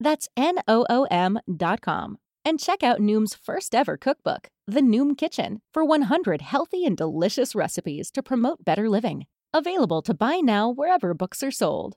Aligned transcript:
That's 0.00 0.28
N 0.36 0.56
O 0.66 0.86
O 0.88 1.04
M.com. 1.10 2.18
And 2.44 2.58
check 2.58 2.82
out 2.82 3.00
Noom's 3.00 3.34
first 3.34 3.74
ever 3.74 3.98
cookbook, 3.98 4.48
The 4.66 4.80
Noom 4.80 5.16
Kitchen, 5.16 5.60
for 5.74 5.84
100 5.84 6.40
healthy 6.40 6.86
and 6.86 6.96
delicious 6.96 7.54
recipes 7.54 8.10
to 8.12 8.22
promote 8.22 8.64
better 8.64 8.88
living. 8.88 9.26
Available 9.52 10.00
to 10.02 10.14
buy 10.14 10.36
now 10.36 10.70
wherever 10.70 11.12
books 11.12 11.42
are 11.42 11.50
sold. 11.50 11.96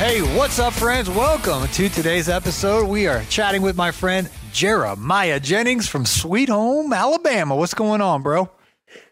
Hey, 0.00 0.22
what's 0.22 0.58
up, 0.58 0.72
friends? 0.72 1.10
Welcome 1.10 1.68
to 1.74 1.90
today's 1.90 2.30
episode. 2.30 2.88
We 2.88 3.06
are 3.06 3.22
chatting 3.24 3.60
with 3.60 3.76
my 3.76 3.90
friend 3.90 4.30
Jeremiah 4.50 5.38
Jennings 5.38 5.88
from 5.88 6.06
Sweet 6.06 6.48
Home, 6.48 6.94
Alabama. 6.94 7.54
What's 7.54 7.74
going 7.74 8.00
on, 8.00 8.22
bro? 8.22 8.48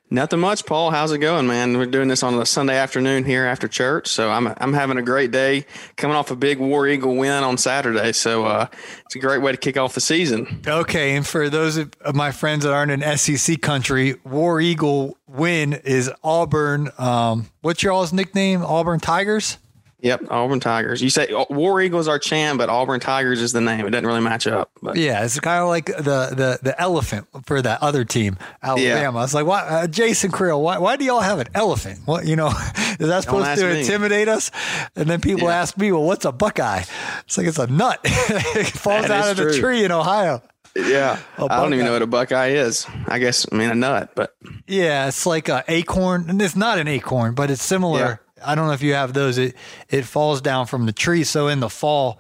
Nothing 0.09 0.41
much, 0.41 0.65
Paul. 0.65 0.91
How's 0.91 1.13
it 1.13 1.19
going, 1.19 1.47
man? 1.47 1.77
We're 1.77 1.85
doing 1.85 2.09
this 2.09 2.23
on 2.23 2.41
a 2.41 2.47
Sunday 2.47 2.79
afternoon 2.79 3.25
here 3.25 3.45
after 3.45 3.69
church, 3.69 4.09
so 4.09 4.31
I'm 4.31 4.47
I'm 4.57 4.73
having 4.73 4.97
a 4.97 5.03
great 5.03 5.31
day. 5.31 5.67
Coming 5.97 6.17
off 6.17 6.31
a 6.31 6.37
big 6.37 6.59
War 6.59 6.89
Eagle 6.89 7.17
win 7.17 7.45
on 7.45 7.59
Saturday, 7.59 8.13
so 8.13 8.47
uh, 8.47 8.69
it's 9.05 9.15
a 9.15 9.19
great 9.19 9.43
way 9.43 9.53
to 9.53 9.59
kick 9.59 9.77
off 9.77 9.93
the 9.93 10.01
season. 10.01 10.63
Okay, 10.67 11.15
and 11.17 11.27
for 11.27 11.51
those 11.51 11.77
of 11.77 12.15
my 12.15 12.33
friends 12.33 12.65
that 12.65 12.73
aren't 12.73 12.93
in 12.93 13.19
SEC 13.19 13.61
country, 13.61 14.15
War 14.25 14.59
Eagle 14.59 15.19
win 15.27 15.75
is 15.75 16.11
Auburn. 16.25 16.89
Um, 16.97 17.51
what's 17.61 17.83
your 17.83 17.93
all's 17.93 18.15
nickname? 18.15 18.65
Auburn 18.65 19.01
Tigers. 19.01 19.59
Yep, 20.01 20.27
Auburn 20.31 20.61
Tigers. 20.61 21.03
You 21.03 21.11
say 21.11 21.27
uh, 21.33 21.45
War 21.51 21.81
Eagles 21.81 22.07
are 22.07 22.21
champ, 22.21 22.59
but 22.59 22.69
Auburn 22.69 23.01
Tigers 23.01 23.43
is 23.43 23.53
the 23.53 23.61
name. 23.61 23.85
It 23.85 23.91
doesn't 23.91 24.07
really 24.07 24.21
match 24.21 24.47
up. 24.47 24.71
But. 24.81 24.97
Yeah, 24.97 25.25
it's 25.25 25.41
kind 25.41 25.61
of 25.61 25.69
like 25.69 25.87
the, 25.87 25.93
the 26.35 26.59
the 26.63 26.81
elephant 26.81 27.27
for 27.47 27.61
that 27.61 27.83
other 27.83 28.05
team, 28.05 28.37
Alabama. 28.63 29.19
Yeah. 29.19 29.25
It's 29.25 29.35
like, 29.35 29.47
why, 29.47 29.63
uh, 29.63 29.87
Jason 29.89 30.31
Creel, 30.31 30.63
why, 30.63 30.79
why 30.79 30.97
do 30.97 31.05
y'all 31.05 31.21
have 31.21 31.41
an 31.41 31.49
elephant? 31.53 31.99
What 32.05 32.27
you 32.27 32.37
know, 32.37 32.49
is 33.01 33.09
that 33.09 33.25
supposed 33.25 33.59
to 33.59 33.73
me. 33.73 33.81
intimidate 33.81 34.29
us? 34.29 34.53
And 34.95 35.11
then 35.11 35.21
people 35.21 35.49
yeah. 35.49 35.61
ask 35.61 35.77
me, 35.77 35.91
well, 35.91 36.05
what's 36.05 36.25
a 36.25 36.33
Buckeye? 36.33 36.85
It's 37.25 37.37
like 37.37 37.49
it's 37.49 37.59
a 37.59 37.67
nut. 37.67 37.99
it 38.05 38.67
falls 38.69 39.09
that 39.09 39.25
out 39.25 39.31
of 39.33 39.37
true. 39.37 39.53
the 39.53 39.59
tree 39.59 39.85
in 39.85 39.91
Ohio. 39.91 40.43
Yeah, 40.77 41.19
I 41.37 41.49
don't 41.49 41.75
even 41.75 41.87
know 41.87 41.93
what 41.93 42.03
a 42.03 42.07
buckeye 42.07 42.51
is. 42.51 42.87
I 43.09 43.19
guess 43.19 43.47
I 43.51 43.57
mean 43.57 43.69
a 43.69 43.75
nut, 43.75 44.13
but 44.15 44.37
yeah, 44.69 45.09
it's 45.09 45.27
like 45.27 45.49
an 45.49 45.65
acorn, 45.67 46.27
and 46.29 46.41
it's 46.41 46.55
not 46.55 46.79
an 46.79 46.87
acorn, 46.87 47.35
but 47.35 47.51
it's 47.51 47.65
similar. 47.65 47.99
Yeah 47.99 48.17
I 48.45 48.55
don't 48.55 48.67
know 48.67 48.73
if 48.73 48.83
you 48.83 48.95
have 48.95 49.13
those. 49.13 49.39
It 49.39 49.55
it 49.89 50.05
falls 50.05 50.41
down 50.41 50.67
from 50.67 50.87
the 50.87 50.93
tree. 50.93 51.25
So 51.25 51.49
in 51.49 51.61
the 51.61 51.69
fall, 51.69 52.19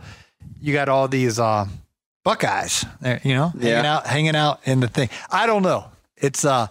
you 0.60 0.72
got 0.72 0.88
all 0.88 1.08
these 1.08 1.38
uh, 1.38 1.66
buckeyes, 2.24 2.84
there, 3.00 3.20
you 3.24 3.34
know, 3.34 3.52
yeah. 3.58 3.70
hanging 3.70 3.86
out, 3.86 4.06
hanging 4.06 4.36
out 4.36 4.60
in 4.64 4.80
the 4.80 4.88
thing. 4.88 5.08
I 5.30 5.46
don't 5.46 5.62
know. 5.62 5.86
It's 6.16 6.44
uh, 6.44 6.66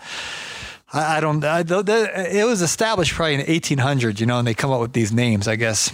I, 0.94 1.18
I 1.18 1.19
don't. 1.19 1.44
I, 1.44 1.62
it 1.62 2.46
was 2.46 2.62
established 2.62 3.13
probably 3.13 3.36
in 3.36 3.46
the 3.46 3.59
1800s, 3.59 4.19
you 4.19 4.25
know, 4.25 4.40
and 4.40 4.47
they 4.47 4.53
come 4.53 4.72
up 4.72 4.81
with 4.81 4.94
these 4.94 5.12
names, 5.12 5.47
I 5.47 5.56
guess. 5.56 5.91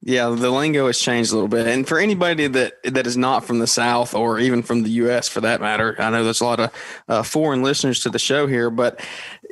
Yeah, 0.00 0.28
the 0.28 0.50
lingo 0.50 0.86
has 0.86 0.98
changed 0.98 1.32
a 1.32 1.34
little 1.34 1.48
bit. 1.48 1.66
And 1.66 1.86
for 1.86 1.98
anybody 1.98 2.46
that 2.46 2.74
that 2.84 3.06
is 3.06 3.16
not 3.16 3.44
from 3.44 3.58
the 3.58 3.66
South 3.66 4.14
or 4.14 4.38
even 4.38 4.62
from 4.62 4.84
the 4.84 4.90
U.S. 4.90 5.28
for 5.28 5.40
that 5.40 5.60
matter, 5.60 5.96
I 5.98 6.10
know 6.10 6.22
there's 6.22 6.40
a 6.40 6.44
lot 6.44 6.60
of 6.60 6.72
uh, 7.08 7.22
foreign 7.24 7.62
listeners 7.62 8.00
to 8.00 8.10
the 8.10 8.18
show 8.18 8.46
here, 8.46 8.70
but 8.70 9.00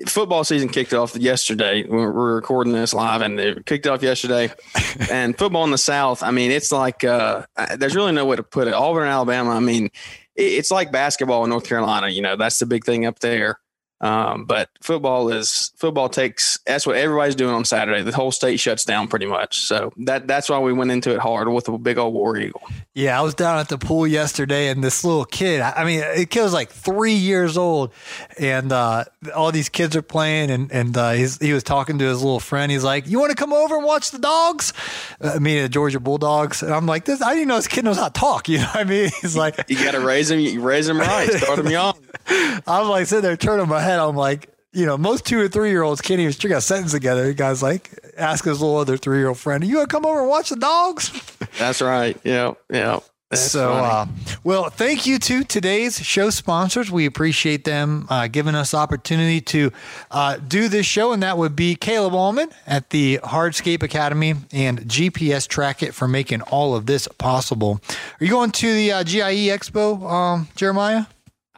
football 0.06 0.44
season 0.44 0.68
kicked 0.68 0.94
off 0.94 1.16
yesterday. 1.16 1.82
We're, 1.82 2.12
we're 2.12 2.36
recording 2.36 2.72
this 2.72 2.94
live, 2.94 3.22
and 3.22 3.40
it 3.40 3.66
kicked 3.66 3.88
off 3.88 4.04
yesterday. 4.04 4.52
and 5.10 5.36
football 5.36 5.64
in 5.64 5.72
the 5.72 5.78
South, 5.78 6.22
I 6.22 6.30
mean, 6.30 6.52
it's 6.52 6.70
like 6.70 7.02
uh, 7.02 7.46
there's 7.76 7.96
really 7.96 8.12
no 8.12 8.24
way 8.24 8.36
to 8.36 8.44
put 8.44 8.68
it. 8.68 8.74
Auburn, 8.74 9.08
Alabama, 9.08 9.50
I 9.50 9.60
mean, 9.60 9.90
it's 10.36 10.70
like 10.70 10.92
basketball 10.92 11.42
in 11.42 11.50
North 11.50 11.66
Carolina. 11.66 12.08
You 12.08 12.22
know, 12.22 12.36
that's 12.36 12.60
the 12.60 12.66
big 12.66 12.84
thing 12.84 13.04
up 13.04 13.18
there. 13.18 13.58
Um, 14.00 14.44
but 14.44 14.68
football 14.82 15.30
is 15.30 15.72
football 15.76 16.10
takes 16.10 16.58
that's 16.66 16.86
what 16.86 16.96
everybody's 16.96 17.34
doing 17.34 17.54
on 17.54 17.64
Saturday. 17.64 18.02
The 18.02 18.12
whole 18.14 18.30
state 18.30 18.60
shuts 18.60 18.84
down 18.84 19.08
pretty 19.08 19.24
much. 19.26 19.60
So 19.60 19.92
that 19.98 20.26
that's 20.26 20.50
why 20.50 20.58
we 20.58 20.72
went 20.72 20.90
into 20.90 21.14
it 21.14 21.18
hard 21.18 21.48
with 21.48 21.68
a 21.68 21.78
big 21.78 21.96
old 21.96 22.12
war 22.12 22.36
eagle. 22.36 22.62
Yeah, 22.92 23.18
I 23.18 23.22
was 23.22 23.34
down 23.34 23.58
at 23.58 23.68
the 23.68 23.78
pool 23.78 24.06
yesterday, 24.06 24.68
and 24.68 24.84
this 24.84 25.04
little 25.04 25.24
kid. 25.24 25.60
I 25.62 25.84
mean, 25.84 26.00
the 26.00 26.26
kid 26.26 26.42
was 26.42 26.52
like 26.52 26.70
three 26.70 27.14
years 27.14 27.56
old, 27.56 27.92
and 28.38 28.70
uh, 28.70 29.04
all 29.34 29.50
these 29.50 29.68
kids 29.70 29.96
are 29.96 30.02
playing, 30.02 30.50
and 30.50 30.70
and 30.72 30.96
uh, 30.96 31.12
he 31.12 31.52
was 31.52 31.62
talking 31.62 31.98
to 31.98 32.04
his 32.04 32.22
little 32.22 32.40
friend. 32.40 32.70
He's 32.70 32.84
like, 32.84 33.06
"You 33.06 33.18
want 33.18 33.30
to 33.30 33.36
come 33.36 33.52
over 33.52 33.76
and 33.76 33.84
watch 33.84 34.10
the 34.10 34.18
dogs?" 34.18 34.74
Uh, 35.22 35.32
I 35.36 35.38
mean, 35.38 35.62
the 35.62 35.68
Georgia 35.68 36.00
Bulldogs. 36.00 36.62
And 36.62 36.72
I'm 36.72 36.86
like, 36.86 37.06
"This, 37.06 37.22
I 37.22 37.34
didn't 37.34 37.48
know 37.48 37.56
this 37.56 37.68
kid 37.68 37.84
knows 37.84 37.96
how 37.96 38.08
to 38.08 38.20
talk." 38.20 38.46
You 38.56 38.58
know 38.58 38.66
what 38.68 38.76
I 38.76 38.84
mean? 38.84 39.10
He's 39.20 39.36
like, 39.36 39.64
"You 39.68 39.76
got 39.76 39.92
to 39.92 40.00
raise 40.00 40.30
him. 40.30 40.38
You 40.38 40.60
raise 40.60 40.88
him 40.88 40.98
right. 40.98 41.30
Start 41.30 41.58
him 41.58 41.68
young." 41.68 41.94
I 42.28 42.80
was 42.80 42.88
like 42.88 43.06
sitting 43.06 43.22
there 43.22 43.36
turning 43.36 43.68
my 43.68 43.80
head. 43.86 43.98
I'm 43.98 44.16
like, 44.16 44.50
you 44.72 44.84
know, 44.84 44.98
most 44.98 45.24
two 45.24 45.40
or 45.40 45.48
three 45.48 45.70
year 45.70 45.82
olds 45.82 46.00
can't 46.00 46.20
even 46.20 46.32
string 46.32 46.52
a 46.52 46.60
sentence 46.60 46.92
together. 46.92 47.28
The 47.28 47.34
guy's 47.34 47.62
like, 47.62 47.90
ask 48.18 48.44
his 48.44 48.60
little 48.60 48.76
other 48.76 48.96
three 48.96 49.18
year 49.18 49.28
old 49.28 49.38
friend, 49.38 49.62
"Are 49.62 49.66
you 49.66 49.76
gonna 49.76 49.86
come 49.86 50.04
over 50.04 50.20
and 50.20 50.28
watch 50.28 50.50
the 50.50 50.56
dogs?" 50.56 51.10
That's 51.58 51.80
right. 51.80 52.18
Yeah, 52.24 52.54
yeah. 52.70 53.00
That's 53.30 53.50
so, 53.50 53.72
uh, 53.72 54.06
well, 54.44 54.70
thank 54.70 55.04
you 55.04 55.18
to 55.18 55.42
today's 55.42 55.98
show 55.98 56.30
sponsors. 56.30 56.92
We 56.92 57.06
appreciate 57.06 57.64
them 57.64 58.06
uh, 58.08 58.28
giving 58.28 58.54
us 58.54 58.72
opportunity 58.72 59.40
to 59.40 59.72
uh, 60.12 60.36
do 60.36 60.68
this 60.68 60.86
show, 60.86 61.10
and 61.10 61.24
that 61.24 61.36
would 61.36 61.56
be 61.56 61.74
Caleb 61.74 62.14
Allman 62.14 62.50
at 62.68 62.90
the 62.90 63.18
Hardscape 63.24 63.82
Academy 63.82 64.34
and 64.52 64.82
GPS 64.82 65.48
Track 65.48 65.82
It 65.82 65.92
for 65.92 66.06
making 66.06 66.42
all 66.42 66.76
of 66.76 66.86
this 66.86 67.08
possible. 67.18 67.80
Are 68.20 68.24
you 68.24 68.30
going 68.30 68.52
to 68.52 68.72
the 68.72 68.92
uh, 68.92 69.02
GIE 69.02 69.48
Expo, 69.48 70.08
um, 70.08 70.48
Jeremiah? 70.54 71.06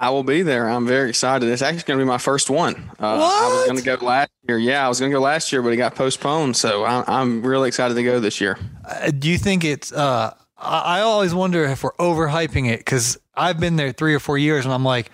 I 0.00 0.10
will 0.10 0.22
be 0.22 0.42
there. 0.42 0.68
I'm 0.68 0.86
very 0.86 1.08
excited. 1.08 1.48
It's 1.48 1.60
actually 1.60 1.82
going 1.82 1.98
to 1.98 2.04
be 2.04 2.08
my 2.08 2.18
first 2.18 2.48
one. 2.48 2.76
Uh, 2.98 3.18
what? 3.18 3.42
I 3.42 3.48
was 3.48 3.64
going 3.66 3.78
to 3.78 3.82
go 3.82 4.06
last 4.06 4.30
year. 4.46 4.56
Yeah, 4.56 4.84
I 4.84 4.88
was 4.88 5.00
going 5.00 5.10
to 5.10 5.16
go 5.16 5.20
last 5.20 5.52
year, 5.52 5.60
but 5.60 5.72
it 5.72 5.76
got 5.76 5.96
postponed. 5.96 6.56
So 6.56 6.84
I'm, 6.84 7.04
I'm 7.08 7.42
really 7.42 7.68
excited 7.68 7.94
to 7.94 8.02
go 8.04 8.20
this 8.20 8.40
year. 8.40 8.58
Uh, 8.88 9.10
do 9.10 9.28
you 9.28 9.38
think 9.38 9.64
it's? 9.64 9.92
Uh, 9.92 10.34
I 10.56 11.00
always 11.00 11.34
wonder 11.34 11.64
if 11.64 11.84
we're 11.84 11.92
overhyping 11.94 12.68
it 12.68 12.80
because 12.80 13.18
I've 13.34 13.60
been 13.60 13.76
there 13.76 13.92
three 13.92 14.14
or 14.14 14.18
four 14.18 14.38
years, 14.38 14.64
and 14.64 14.74
I'm 14.74 14.84
like, 14.84 15.10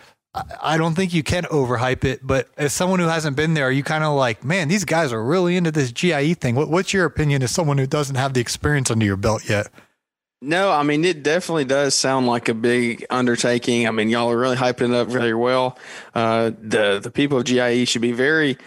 I 0.60 0.78
don't 0.78 0.94
think 0.94 1.14
you 1.14 1.22
can 1.22 1.44
overhype 1.44 2.04
it. 2.04 2.26
But 2.26 2.48
as 2.56 2.72
someone 2.72 2.98
who 2.98 3.06
hasn't 3.06 3.36
been 3.36 3.54
there, 3.54 3.70
you 3.70 3.82
kind 3.82 4.04
of 4.04 4.14
like, 4.14 4.44
man, 4.44 4.69
these 4.69 4.84
guys 4.84 5.12
are 5.12 5.22
really 5.22 5.56
into 5.56 5.70
this 5.70 5.92
GIE 5.92 6.34
thing. 6.34 6.54
What, 6.54 6.70
what's 6.70 6.92
your 6.92 7.04
opinion 7.04 7.42
as 7.42 7.50
someone 7.50 7.78
who 7.78 7.86
doesn't 7.86 8.16
have 8.16 8.34
the 8.34 8.40
experience 8.40 8.90
under 8.90 9.04
your 9.04 9.16
belt 9.16 9.48
yet? 9.48 9.69
No, 10.44 10.70
I 10.70 10.82
mean 10.82 11.05
it 11.06 11.23
definitely 11.23 11.64
does 11.64 11.94
sound 11.94 12.26
like 12.26 12.50
a 12.50 12.55
big 12.55 13.06
undertaking. 13.08 13.88
I 13.88 13.93
mean, 13.93 14.11
y'all 14.11 14.31
are 14.31 14.38
really 14.38 14.56
hyping 14.56 14.91
it 14.91 14.94
up 14.94 15.08
very 15.08 15.32
well. 15.32 15.79
Uh, 16.14 16.50
the 16.61 17.00
the 17.02 17.11
people 17.11 17.38
of 17.38 17.44
GIE 17.44 17.87
should 17.87 18.02
be 18.02 18.12
very 18.12 18.58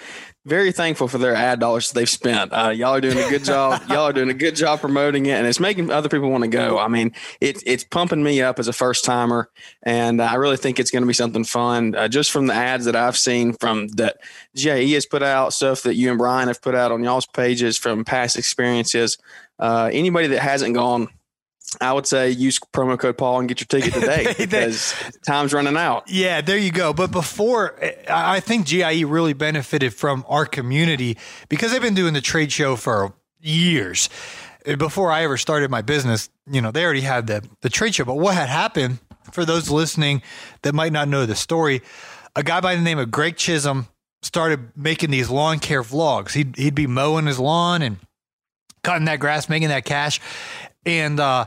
very 0.43 0.71
thankful 0.71 1.07
for 1.07 1.17
their 1.19 1.35
ad 1.35 1.59
dollars 1.59 1.91
they've 1.91 2.09
spent. 2.09 2.51
Uh, 2.51 2.69
y'all 2.69 2.95
are 2.95 3.01
doing 3.01 3.17
a 3.17 3.29
good 3.29 3.43
job. 3.43 3.81
y'all 3.89 4.07
are 4.07 4.13
doing 4.13 4.29
a 4.29 4.33
good 4.33 4.55
job 4.55 4.79
promoting 4.79 5.27
it, 5.27 5.33
and 5.33 5.45
it's 5.45 5.59
making 5.59 5.91
other 5.91 6.09
people 6.09 6.31
want 6.31 6.45
to 6.45 6.49
go. 6.49 6.79
I 6.79 6.87
mean, 6.87 7.13
it's 7.41 7.61
it's 7.63 7.83
pumping 7.83 8.23
me 8.23 8.41
up 8.41 8.57
as 8.57 8.67
a 8.67 8.73
first 8.73 9.05
timer, 9.05 9.51
and 9.83 10.19
I 10.19 10.33
really 10.35 10.57
think 10.57 10.79
it's 10.79 10.89
going 10.89 11.03
to 11.03 11.07
be 11.07 11.13
something 11.13 11.43
fun. 11.43 11.93
Uh, 11.93 12.07
just 12.07 12.31
from 12.31 12.47
the 12.47 12.55
ads 12.55 12.85
that 12.85 12.95
I've 12.95 13.17
seen 13.17 13.53
from 13.53 13.89
that 13.89 14.17
GIE 14.55 14.93
has 14.93 15.05
put 15.05 15.21
out, 15.21 15.53
stuff 15.53 15.83
that 15.83 15.93
you 15.93 16.09
and 16.09 16.17
Brian 16.17 16.47
have 16.47 16.59
put 16.59 16.73
out 16.73 16.91
on 16.91 17.03
y'all's 17.03 17.27
pages 17.27 17.77
from 17.77 18.03
past 18.03 18.35
experiences. 18.35 19.19
Uh, 19.59 19.89
anybody 19.91 20.27
that 20.27 20.39
hasn't 20.39 20.73
gone 20.73 21.09
I 21.81 21.91
would 21.91 22.07
say 22.07 22.29
use 22.29 22.59
promo 22.59 22.97
code 22.97 23.17
Paul 23.17 23.39
and 23.39 23.49
get 23.49 23.59
your 23.59 23.67
ticket 23.67 23.93
today 23.93 24.33
because 24.37 24.93
time's 25.25 25.53
running 25.53 25.75
out. 25.75 26.09
Yeah, 26.09 26.41
there 26.41 26.57
you 26.57 26.71
go. 26.71 26.93
But 26.93 27.11
before, 27.11 27.77
I 28.09 28.39
think 28.39 28.67
GIE 28.67 29.03
really 29.03 29.33
benefited 29.33 29.93
from 29.93 30.25
our 30.27 30.45
community 30.45 31.17
because 31.49 31.71
they've 31.71 31.81
been 31.81 31.93
doing 31.93 32.13
the 32.13 32.21
trade 32.21 32.51
show 32.51 32.75
for 32.75 33.13
years. 33.41 34.09
Before 34.77 35.11
I 35.11 35.23
ever 35.23 35.37
started 35.37 35.69
my 35.69 35.81
business, 35.81 36.29
you 36.49 36.61
know, 36.61 36.71
they 36.71 36.83
already 36.83 37.01
had 37.01 37.27
the, 37.27 37.45
the 37.61 37.69
trade 37.69 37.95
show. 37.95 38.05
But 38.05 38.15
what 38.15 38.35
had 38.35 38.49
happened 38.49 38.99
for 39.31 39.45
those 39.45 39.69
listening 39.69 40.21
that 40.61 40.73
might 40.73 40.93
not 40.93 41.07
know 41.07 41.25
the 41.25 41.35
story, 41.35 41.81
a 42.35 42.43
guy 42.43 42.59
by 42.61 42.75
the 42.75 42.81
name 42.81 42.97
of 42.99 43.11
Greg 43.11 43.35
Chisholm 43.35 43.87
started 44.21 44.71
making 44.75 45.11
these 45.11 45.29
lawn 45.29 45.59
care 45.59 45.83
vlogs. 45.83 46.31
He'd, 46.31 46.55
he'd 46.57 46.75
be 46.75 46.87
mowing 46.87 47.27
his 47.27 47.39
lawn 47.39 47.81
and 47.81 47.97
cutting 48.83 49.05
that 49.05 49.19
grass, 49.19 49.49
making 49.49 49.69
that 49.69 49.85
cash 49.85 50.19
and 50.87 51.19
uh, 51.19 51.45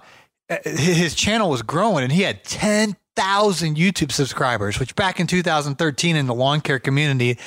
his 0.65 1.15
channel 1.15 1.51
was 1.51 1.63
growing, 1.63 2.05
and 2.05 2.13
he 2.13 2.23
had 2.23 2.45
ten 2.45 2.97
thousand 3.17 3.77
YouTube 3.77 4.13
subscribers, 4.13 4.79
which 4.79 4.95
back 4.95 5.19
in 5.19 5.27
2013 5.27 6.17
in 6.17 6.27
the 6.27 6.35
lawn 6.35 6.61
care 6.61 6.79
community, 6.79 7.39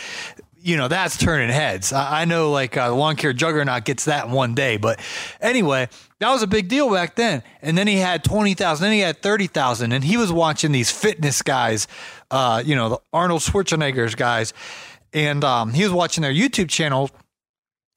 you 0.59 0.77
know, 0.77 0.87
that's 0.87 1.17
turning 1.17 1.49
heads. 1.49 1.93
I, 1.93 2.25
know 2.25 2.51
like 2.51 2.75
uh, 2.77 2.89
the 2.89 2.95
lawn 2.95 3.15
care 3.15 3.33
juggernaut 3.33 3.85
gets 3.85 4.05
that 4.05 4.29
one 4.29 4.55
day, 4.55 4.77
but 4.77 4.99
anyway, 5.41 5.89
that 6.19 6.31
was 6.31 6.41
a 6.41 6.47
big 6.47 6.69
deal 6.69 6.89
back 6.91 7.15
then. 7.15 7.43
And 7.61 7.77
then 7.77 7.87
he 7.87 7.97
had 7.97 8.23
20,000, 8.23 8.83
then 8.83 8.93
he 8.93 8.99
had 8.99 9.21
30,000, 9.21 9.91
and 9.91 10.03
he 10.03 10.17
was 10.17 10.31
watching 10.31 10.71
these 10.71 10.89
fitness 10.91 11.41
guys, 11.41 11.87
uh, 12.31 12.63
you 12.65 12.75
know, 12.75 12.89
the 12.89 12.99
Arnold 13.11 13.41
Schwarzenegger's 13.41 14.15
guys, 14.15 14.53
and 15.11 15.43
um, 15.43 15.73
he 15.73 15.83
was 15.83 15.91
watching 15.91 16.21
their 16.21 16.33
YouTube 16.33 16.69
channel, 16.69 17.09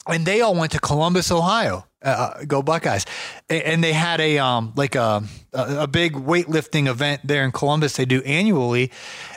and 0.08 0.26
they 0.26 0.40
all 0.40 0.54
went 0.54 0.72
to 0.72 0.80
Columbus, 0.80 1.30
Ohio. 1.30 1.86
Uh, 2.06 2.44
go 2.44 2.62
Buckeyes! 2.62 3.04
And 3.50 3.82
they 3.82 3.92
had 3.92 4.20
a 4.20 4.38
um 4.38 4.72
like 4.76 4.94
a 4.94 5.22
a 5.52 5.86
big 5.86 6.14
weightlifting 6.14 6.86
event 6.86 7.22
there 7.24 7.44
in 7.44 7.52
Columbus. 7.52 7.96
They 7.96 8.04
do 8.04 8.22
annually, 8.22 8.92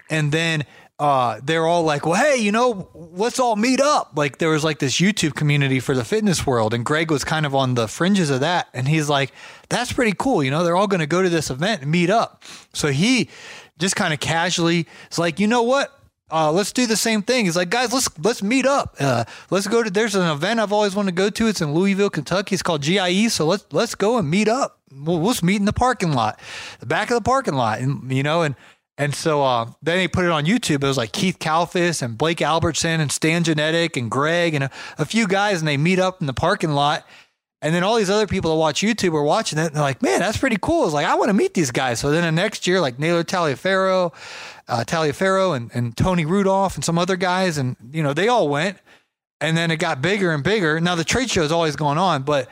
and 0.09 0.31
then 0.31 0.65
uh, 0.99 1.39
they're 1.41 1.65
all 1.65 1.83
like, 1.83 2.05
well, 2.05 2.15
hey, 2.21 2.35
you 2.35 2.51
know, 2.51 2.89
let's 2.93 3.39
all 3.39 3.55
meet 3.55 3.79
up. 3.79 4.11
Like 4.15 4.37
there 4.37 4.49
was 4.49 4.65
like 4.65 4.79
this 4.79 4.99
YouTube 4.99 5.33
community 5.33 5.79
for 5.79 5.95
the 5.95 6.03
fitness 6.03 6.45
world, 6.45 6.73
and 6.73 6.85
Greg 6.85 7.09
was 7.09 7.23
kind 7.23 7.45
of 7.45 7.55
on 7.55 7.75
the 7.75 7.87
fringes 7.87 8.29
of 8.29 8.41
that, 8.41 8.67
and 8.73 8.87
he's 8.87 9.09
like, 9.09 9.31
that's 9.69 9.93
pretty 9.93 10.13
cool. 10.17 10.43
You 10.43 10.51
know, 10.51 10.63
they're 10.63 10.75
all 10.75 10.87
going 10.87 10.99
to 10.99 11.07
go 11.07 11.21
to 11.21 11.29
this 11.29 11.49
event 11.49 11.83
and 11.83 11.91
meet 11.91 12.09
up. 12.09 12.43
So 12.73 12.89
he 12.89 13.29
just 13.77 13.95
kind 13.95 14.13
of 14.13 14.19
casually 14.19 14.87
is 15.09 15.17
like, 15.17 15.39
you 15.39 15.47
know 15.47 15.63
what? 15.63 15.98
Uh, 16.31 16.51
let's 16.51 16.71
do 16.71 16.85
the 16.85 16.95
same 16.95 17.21
thing. 17.21 17.45
He's 17.45 17.55
like, 17.55 17.69
guys, 17.69 17.91
let's 17.93 18.09
let's 18.19 18.43
meet 18.43 18.65
up. 18.65 18.95
Uh, 18.99 19.25
let's 19.49 19.67
go 19.67 19.83
to. 19.83 19.89
There's 19.89 20.15
an 20.15 20.29
event 20.29 20.59
I've 20.59 20.73
always 20.73 20.95
wanted 20.95 21.11
to 21.11 21.15
go 21.15 21.29
to. 21.29 21.47
It's 21.47 21.61
in 21.61 21.73
Louisville, 21.73 22.09
Kentucky. 22.09 22.55
It's 22.55 22.63
called 22.63 22.81
GIE. 22.81 23.29
So 23.29 23.45
let's 23.45 23.65
let's 23.71 23.95
go 23.95 24.17
and 24.17 24.29
meet 24.29 24.47
up. 24.47 24.79
We'll, 24.91 25.21
let's 25.21 25.43
meet 25.43 25.57
in 25.57 25.65
the 25.65 25.73
parking 25.73 26.13
lot, 26.13 26.39
the 26.79 26.85
back 26.85 27.09
of 27.11 27.15
the 27.15 27.21
parking 27.21 27.53
lot, 27.53 27.79
and 27.79 28.11
you 28.11 28.23
know, 28.23 28.41
and 28.43 28.55
and 28.97 29.15
so 29.15 29.43
uh, 29.43 29.65
then 29.81 29.97
they 29.97 30.07
put 30.07 30.25
it 30.25 30.31
on 30.31 30.45
YouTube. 30.45 30.83
It 30.83 30.87
was 30.87 30.97
like 30.97 31.13
Keith 31.13 31.39
Kalfas 31.39 32.01
and 32.01 32.17
Blake 32.17 32.41
Albertson 32.41 32.99
and 32.99 33.11
Stan 33.11 33.43
Genetic 33.43 33.97
and 33.97 34.11
Greg 34.11 34.53
and 34.53 34.65
a, 34.65 34.71
a 34.97 35.05
few 35.05 35.27
guys, 35.27 35.59
and 35.59 35.67
they 35.67 35.77
meet 35.77 35.99
up 35.99 36.21
in 36.21 36.27
the 36.27 36.33
parking 36.33 36.71
lot. 36.71 37.05
And 37.61 37.75
then 37.75 37.83
all 37.83 37.95
these 37.97 38.09
other 38.09 38.27
people 38.27 38.51
that 38.51 38.57
watch 38.57 38.81
YouTube 38.81 39.13
are 39.13 39.23
watching 39.23 39.59
it. 39.59 39.67
And 39.67 39.75
they're 39.75 39.83
like, 39.83 40.01
man, 40.01 40.19
that's 40.19 40.37
pretty 40.37 40.57
cool. 40.61 40.85
It's 40.85 40.93
like, 40.93 41.05
I 41.05 41.15
want 41.15 41.29
to 41.29 41.33
meet 41.33 41.53
these 41.53 41.71
guys. 41.71 41.99
So 41.99 42.09
then 42.09 42.23
the 42.23 42.31
next 42.31 42.65
year, 42.65 42.79
like 42.79 42.99
Naylor 42.99 43.23
Taliaferro, 43.23 44.13
uh, 44.69 44.83
Taliaferro 44.85 45.55
and, 45.55 45.69
and 45.73 45.95
Tony 45.97 46.25
Rudolph 46.25 46.75
and 46.75 46.85
some 46.85 46.97
other 46.97 47.17
guys. 47.17 47.57
And, 47.57 47.75
you 47.91 48.01
know, 48.01 48.13
they 48.13 48.29
all 48.29 48.47
went. 48.47 48.77
And 49.41 49.57
then 49.57 49.71
it 49.71 49.77
got 49.77 50.01
bigger 50.01 50.31
and 50.31 50.43
bigger. 50.43 50.79
Now 50.79 50.95
the 50.95 51.03
trade 51.03 51.29
show 51.29 51.43
is 51.43 51.51
always 51.51 51.75
going 51.75 51.97
on, 51.97 52.23
but 52.23 52.49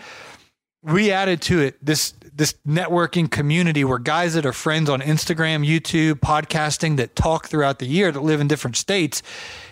we 0.83 1.11
added 1.11 1.41
to 1.43 1.59
it 1.59 1.83
this 1.85 2.13
this 2.33 2.53
networking 2.67 3.29
community 3.29 3.83
where 3.83 3.97
guys 3.97 4.35
that 4.35 4.45
are 4.45 4.53
friends 4.53 4.89
on 4.89 5.01
Instagram, 5.01 5.67
YouTube, 5.67 6.19
podcasting 6.19 6.97
that 6.97 7.15
talk 7.15 7.47
throughout 7.47 7.79
the 7.79 7.87
year 7.87 8.11
that 8.11 8.21
live 8.21 8.39
in 8.39 8.47
different 8.47 8.77
states. 8.77 9.23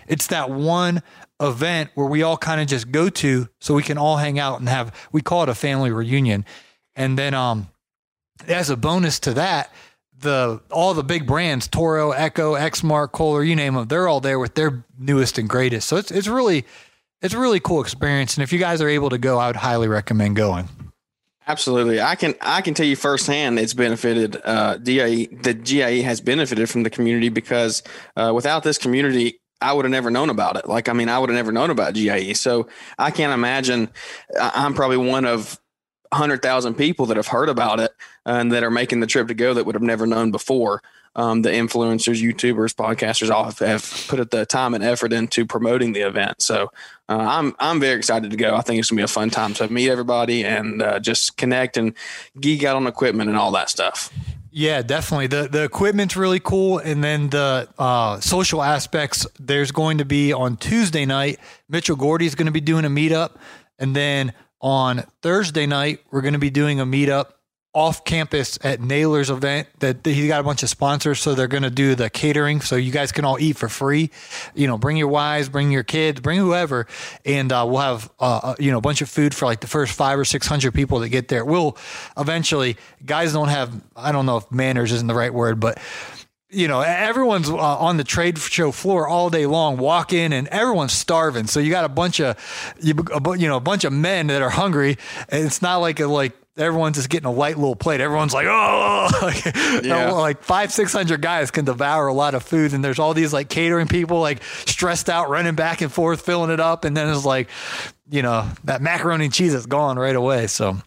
It's 0.08 0.26
that 0.26 0.50
one 0.50 1.02
event 1.40 1.90
where 1.94 2.06
we 2.06 2.22
all 2.22 2.36
kind 2.36 2.60
of 2.60 2.66
just 2.66 2.90
go 2.90 3.08
to 3.10 3.48
so 3.60 3.74
we 3.74 3.82
can 3.82 3.98
all 3.98 4.16
hang 4.16 4.38
out 4.38 4.58
and 4.58 4.68
have 4.68 4.94
we 5.12 5.20
call 5.20 5.42
it 5.42 5.48
a 5.48 5.54
family 5.54 5.90
reunion. 5.90 6.44
And 6.94 7.18
then 7.18 7.34
um 7.34 7.68
as 8.48 8.70
a 8.70 8.76
bonus 8.76 9.20
to 9.20 9.34
that, 9.34 9.72
the 10.18 10.60
all 10.70 10.94
the 10.94 11.04
big 11.04 11.26
brands, 11.26 11.68
Toro, 11.68 12.12
Echo, 12.12 12.54
Exmark, 12.54 13.12
Kohler, 13.12 13.42
you 13.42 13.56
name 13.56 13.74
them, 13.74 13.86
they're 13.88 14.08
all 14.08 14.20
there 14.20 14.38
with 14.38 14.54
their 14.54 14.84
newest 14.98 15.38
and 15.38 15.48
greatest. 15.48 15.88
So 15.88 15.96
it's 15.96 16.10
it's 16.10 16.28
really 16.28 16.64
it's 17.22 17.34
a 17.34 17.38
really 17.38 17.60
cool 17.60 17.80
experience. 17.80 18.36
And 18.36 18.42
if 18.42 18.52
you 18.52 18.58
guys 18.58 18.80
are 18.80 18.88
able 18.88 19.10
to 19.10 19.18
go, 19.18 19.38
I 19.38 19.46
would 19.48 19.56
highly 19.56 19.88
recommend 19.88 20.36
going. 20.36 20.68
Absolutely, 21.48 22.00
I 22.00 22.16
can 22.16 22.34
I 22.40 22.60
can 22.60 22.74
tell 22.74 22.86
you 22.86 22.96
firsthand 22.96 23.58
it's 23.58 23.74
benefited. 23.74 24.40
Uh, 24.44 24.78
DIE 24.78 25.26
the 25.26 25.54
GIE 25.54 26.00
has 26.02 26.20
benefited 26.20 26.68
from 26.68 26.82
the 26.82 26.90
community 26.90 27.28
because 27.28 27.82
uh, 28.16 28.32
without 28.34 28.64
this 28.64 28.78
community, 28.78 29.38
I 29.60 29.72
would 29.72 29.84
have 29.84 29.92
never 29.92 30.10
known 30.10 30.30
about 30.30 30.56
it. 30.56 30.68
Like 30.68 30.88
I 30.88 30.92
mean, 30.92 31.08
I 31.08 31.18
would 31.18 31.30
have 31.30 31.36
never 31.36 31.52
known 31.52 31.70
about 31.70 31.94
GIE. 31.94 32.34
So 32.34 32.68
I 32.98 33.10
can't 33.10 33.32
imagine. 33.32 33.90
I'm 34.40 34.74
probably 34.74 34.98
one 34.98 35.24
of 35.24 35.58
100,000 36.10 36.74
people 36.74 37.06
that 37.06 37.16
have 37.16 37.28
heard 37.28 37.48
about 37.48 37.80
it 37.80 37.94
and 38.24 38.52
that 38.52 38.62
are 38.62 38.70
making 38.70 39.00
the 39.00 39.06
trip 39.06 39.28
to 39.28 39.34
go 39.34 39.54
that 39.54 39.64
would 39.64 39.74
have 39.74 39.82
never 39.82 40.06
known 40.06 40.30
before. 40.30 40.82
Um, 41.14 41.40
the 41.40 41.48
influencers, 41.48 42.22
YouTubers, 42.22 42.74
podcasters 42.74 43.30
all 43.30 43.44
have, 43.44 43.58
have, 43.60 44.04
put 44.06 44.30
the 44.30 44.44
time 44.44 44.74
and 44.74 44.84
effort 44.84 45.14
into 45.14 45.46
promoting 45.46 45.94
the 45.94 46.00
event. 46.00 46.42
So 46.42 46.70
uh, 47.08 47.16
I'm 47.16 47.56
I'm 47.58 47.80
very 47.80 47.96
excited 47.96 48.30
to 48.32 48.36
go. 48.36 48.54
I 48.54 48.60
think 48.60 48.80
it's 48.80 48.90
gonna 48.90 48.98
be 48.98 49.04
a 49.04 49.08
fun 49.08 49.30
time 49.30 49.54
to 49.54 49.72
meet 49.72 49.88
everybody 49.88 50.44
and 50.44 50.82
uh, 50.82 51.00
just 51.00 51.38
connect 51.38 51.78
and 51.78 51.94
geek 52.38 52.64
out 52.64 52.76
on 52.76 52.86
equipment 52.86 53.30
and 53.30 53.38
all 53.38 53.50
that 53.52 53.70
stuff. 53.70 54.12
Yeah, 54.58 54.80
definitely. 54.80 55.26
The 55.26 55.48
the 55.48 55.64
equipment's 55.64 56.16
really 56.16 56.40
cool, 56.40 56.78
and 56.78 57.04
then 57.04 57.28
the 57.28 57.68
uh, 57.78 58.20
social 58.20 58.62
aspects. 58.62 59.26
There's 59.38 59.70
going 59.70 59.98
to 59.98 60.06
be 60.06 60.32
on 60.32 60.56
Tuesday 60.56 61.04
night. 61.04 61.38
Mitchell 61.68 61.94
Gordy 61.94 62.24
is 62.24 62.34
going 62.34 62.46
to 62.46 62.52
be 62.52 62.62
doing 62.62 62.86
a 62.86 62.88
meetup, 62.88 63.36
and 63.78 63.94
then 63.94 64.32
on 64.60 65.04
Thursday 65.22 65.66
night, 65.66 66.00
we're 66.10 66.22
going 66.22 66.34
to 66.34 66.38
be 66.38 66.50
doing 66.50 66.80
a 66.80 66.86
meetup 66.86 67.32
off 67.76 68.04
campus 68.04 68.58
at 68.64 68.80
Naylor's 68.80 69.28
event 69.28 69.68
that 69.80 69.98
he's 70.02 70.28
got 70.28 70.40
a 70.40 70.42
bunch 70.42 70.62
of 70.62 70.70
sponsors. 70.70 71.20
So 71.20 71.34
they're 71.34 71.46
going 71.46 71.62
to 71.62 71.68
do 71.68 71.94
the 71.94 72.08
catering. 72.08 72.62
So 72.62 72.74
you 72.74 72.90
guys 72.90 73.12
can 73.12 73.26
all 73.26 73.38
eat 73.38 73.58
for 73.58 73.68
free. 73.68 74.10
You 74.54 74.66
know, 74.66 74.78
bring 74.78 74.96
your 74.96 75.08
wives, 75.08 75.50
bring 75.50 75.70
your 75.70 75.82
kids, 75.82 76.18
bring 76.20 76.38
whoever. 76.38 76.86
And 77.26 77.52
uh, 77.52 77.66
we'll 77.68 77.82
have, 77.82 78.10
uh, 78.18 78.40
uh 78.42 78.54
you 78.58 78.70
know, 78.70 78.78
a 78.78 78.80
bunch 78.80 79.02
of 79.02 79.10
food 79.10 79.34
for 79.34 79.44
like 79.44 79.60
the 79.60 79.66
first 79.66 79.92
five 79.92 80.18
or 80.18 80.24
600 80.24 80.72
people 80.72 81.00
that 81.00 81.10
get 81.10 81.28
there. 81.28 81.44
We'll 81.44 81.76
eventually, 82.16 82.78
guys 83.04 83.34
don't 83.34 83.48
have, 83.48 83.78
I 83.94 84.10
don't 84.10 84.24
know 84.24 84.38
if 84.38 84.50
manners 84.50 84.90
isn't 84.92 85.06
the 85.06 85.14
right 85.14 85.34
word, 85.34 85.60
but 85.60 85.78
you 86.56 86.68
know, 86.68 86.80
everyone's 86.80 87.50
uh, 87.50 87.56
on 87.56 87.98
the 87.98 88.04
trade 88.04 88.38
show 88.38 88.72
floor 88.72 89.06
all 89.06 89.28
day 89.28 89.44
long, 89.44 89.76
walking, 89.76 90.32
and 90.32 90.48
everyone's 90.48 90.94
starving. 90.94 91.46
So 91.46 91.60
you 91.60 91.70
got 91.70 91.84
a 91.84 91.88
bunch 91.88 92.18
of, 92.18 92.36
you, 92.80 92.94
you 93.36 93.46
know, 93.46 93.56
a 93.56 93.60
bunch 93.60 93.84
of 93.84 93.92
men 93.92 94.28
that 94.28 94.40
are 94.40 94.48
hungry. 94.48 94.96
And 95.28 95.44
it's 95.44 95.60
not 95.60 95.76
like 95.76 96.00
a, 96.00 96.06
like 96.06 96.34
everyone's 96.56 96.96
just 96.96 97.10
getting 97.10 97.26
a 97.26 97.32
light 97.32 97.56
little 97.56 97.76
plate. 97.76 98.00
Everyone's 98.00 98.32
like, 98.32 98.46
oh, 98.48 99.08
like, 99.22 99.44
yeah. 99.84 100.10
like 100.12 100.42
five, 100.42 100.72
six 100.72 100.94
hundred 100.94 101.20
guys 101.20 101.50
can 101.50 101.66
devour 101.66 102.06
a 102.06 102.14
lot 102.14 102.34
of 102.34 102.42
food, 102.42 102.72
and 102.72 102.82
there's 102.82 102.98
all 102.98 103.12
these 103.12 103.34
like 103.34 103.50
catering 103.50 103.86
people 103.86 104.20
like 104.20 104.42
stressed 104.64 105.10
out, 105.10 105.28
running 105.28 105.56
back 105.56 105.82
and 105.82 105.92
forth, 105.92 106.22
filling 106.22 106.50
it 106.50 106.60
up, 106.60 106.86
and 106.86 106.96
then 106.96 107.08
it's 107.14 107.26
like, 107.26 107.50
you 108.08 108.22
know, 108.22 108.48
that 108.64 108.80
macaroni 108.80 109.26
and 109.26 109.34
cheese 109.34 109.52
is 109.52 109.66
gone 109.66 109.98
right 109.98 110.16
away. 110.16 110.46
So 110.46 110.78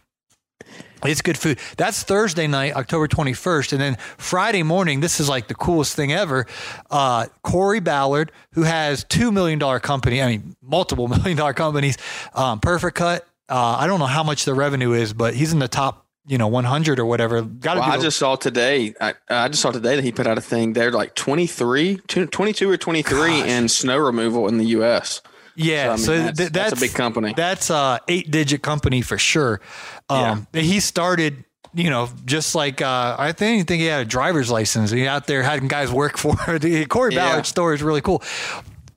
it's 1.04 1.22
good 1.22 1.38
food. 1.38 1.58
That's 1.76 2.02
Thursday 2.02 2.46
night, 2.46 2.74
October 2.74 3.08
21st. 3.08 3.72
And 3.72 3.80
then 3.80 3.96
Friday 4.18 4.62
morning, 4.62 5.00
this 5.00 5.20
is 5.20 5.28
like 5.28 5.48
the 5.48 5.54
coolest 5.54 5.96
thing 5.96 6.12
ever. 6.12 6.46
Uh, 6.90 7.26
Corey 7.42 7.80
Ballard, 7.80 8.32
who 8.52 8.62
has 8.62 9.04
$2 9.06 9.32
million 9.32 9.58
company, 9.80 10.22
I 10.22 10.26
mean, 10.28 10.56
multiple 10.62 11.08
million 11.08 11.36
dollar 11.36 11.54
companies, 11.54 11.96
um, 12.34 12.60
Perfect 12.60 12.96
Cut. 12.96 13.26
Uh, 13.48 13.76
I 13.80 13.86
don't 13.86 13.98
know 13.98 14.06
how 14.06 14.22
much 14.22 14.44
the 14.44 14.54
revenue 14.54 14.92
is, 14.92 15.12
but 15.12 15.34
he's 15.34 15.52
in 15.52 15.58
the 15.58 15.68
top, 15.68 16.06
you 16.26 16.38
know, 16.38 16.46
100 16.46 17.00
or 17.00 17.04
whatever. 17.04 17.42
Got 17.42 17.78
well, 17.78 17.90
I 17.90 17.98
just 17.98 18.16
saw 18.18 18.36
today, 18.36 18.94
I, 19.00 19.14
I, 19.28 19.48
just 19.48 19.62
saw 19.62 19.72
today 19.72 19.96
that 19.96 20.04
he 20.04 20.12
put 20.12 20.28
out 20.28 20.38
a 20.38 20.40
thing. 20.40 20.72
They're 20.74 20.92
like 20.92 21.16
23, 21.16 21.96
22 22.06 22.70
or 22.70 22.76
23 22.76 23.18
Gosh. 23.18 23.48
in 23.48 23.68
snow 23.68 23.98
removal 23.98 24.46
in 24.46 24.58
the 24.58 24.66
U.S. 24.66 25.20
Yeah, 25.54 25.96
so, 25.96 26.12
I 26.12 26.16
mean, 26.16 26.26
so 26.26 26.32
that's, 26.32 26.50
that's, 26.50 26.72
a 26.72 26.76
big 26.76 26.94
company. 26.94 27.34
That's 27.36 27.70
a 27.70 28.00
eight 28.08 28.30
digit 28.30 28.62
company 28.62 29.02
for 29.02 29.18
sure. 29.18 29.60
Um, 30.08 30.46
yeah. 30.52 30.62
He 30.62 30.80
started 30.80 31.44
you 31.72 31.88
know, 31.88 32.08
just 32.24 32.54
like 32.54 32.82
uh, 32.82 33.16
I 33.18 33.32
think, 33.32 33.68
think 33.68 33.80
he 33.80 33.86
had 33.86 34.02
a 34.02 34.04
driver's 34.04 34.50
license. 34.50 34.90
He 34.90 35.06
out 35.06 35.26
there 35.26 35.42
having 35.42 35.68
guys 35.68 35.92
work 35.92 36.18
for 36.18 36.34
the 36.58 36.86
Corey 36.86 37.14
yeah. 37.14 37.28
Ballard's 37.28 37.48
store 37.48 37.74
is 37.74 37.82
really 37.82 38.00
cool. 38.00 38.22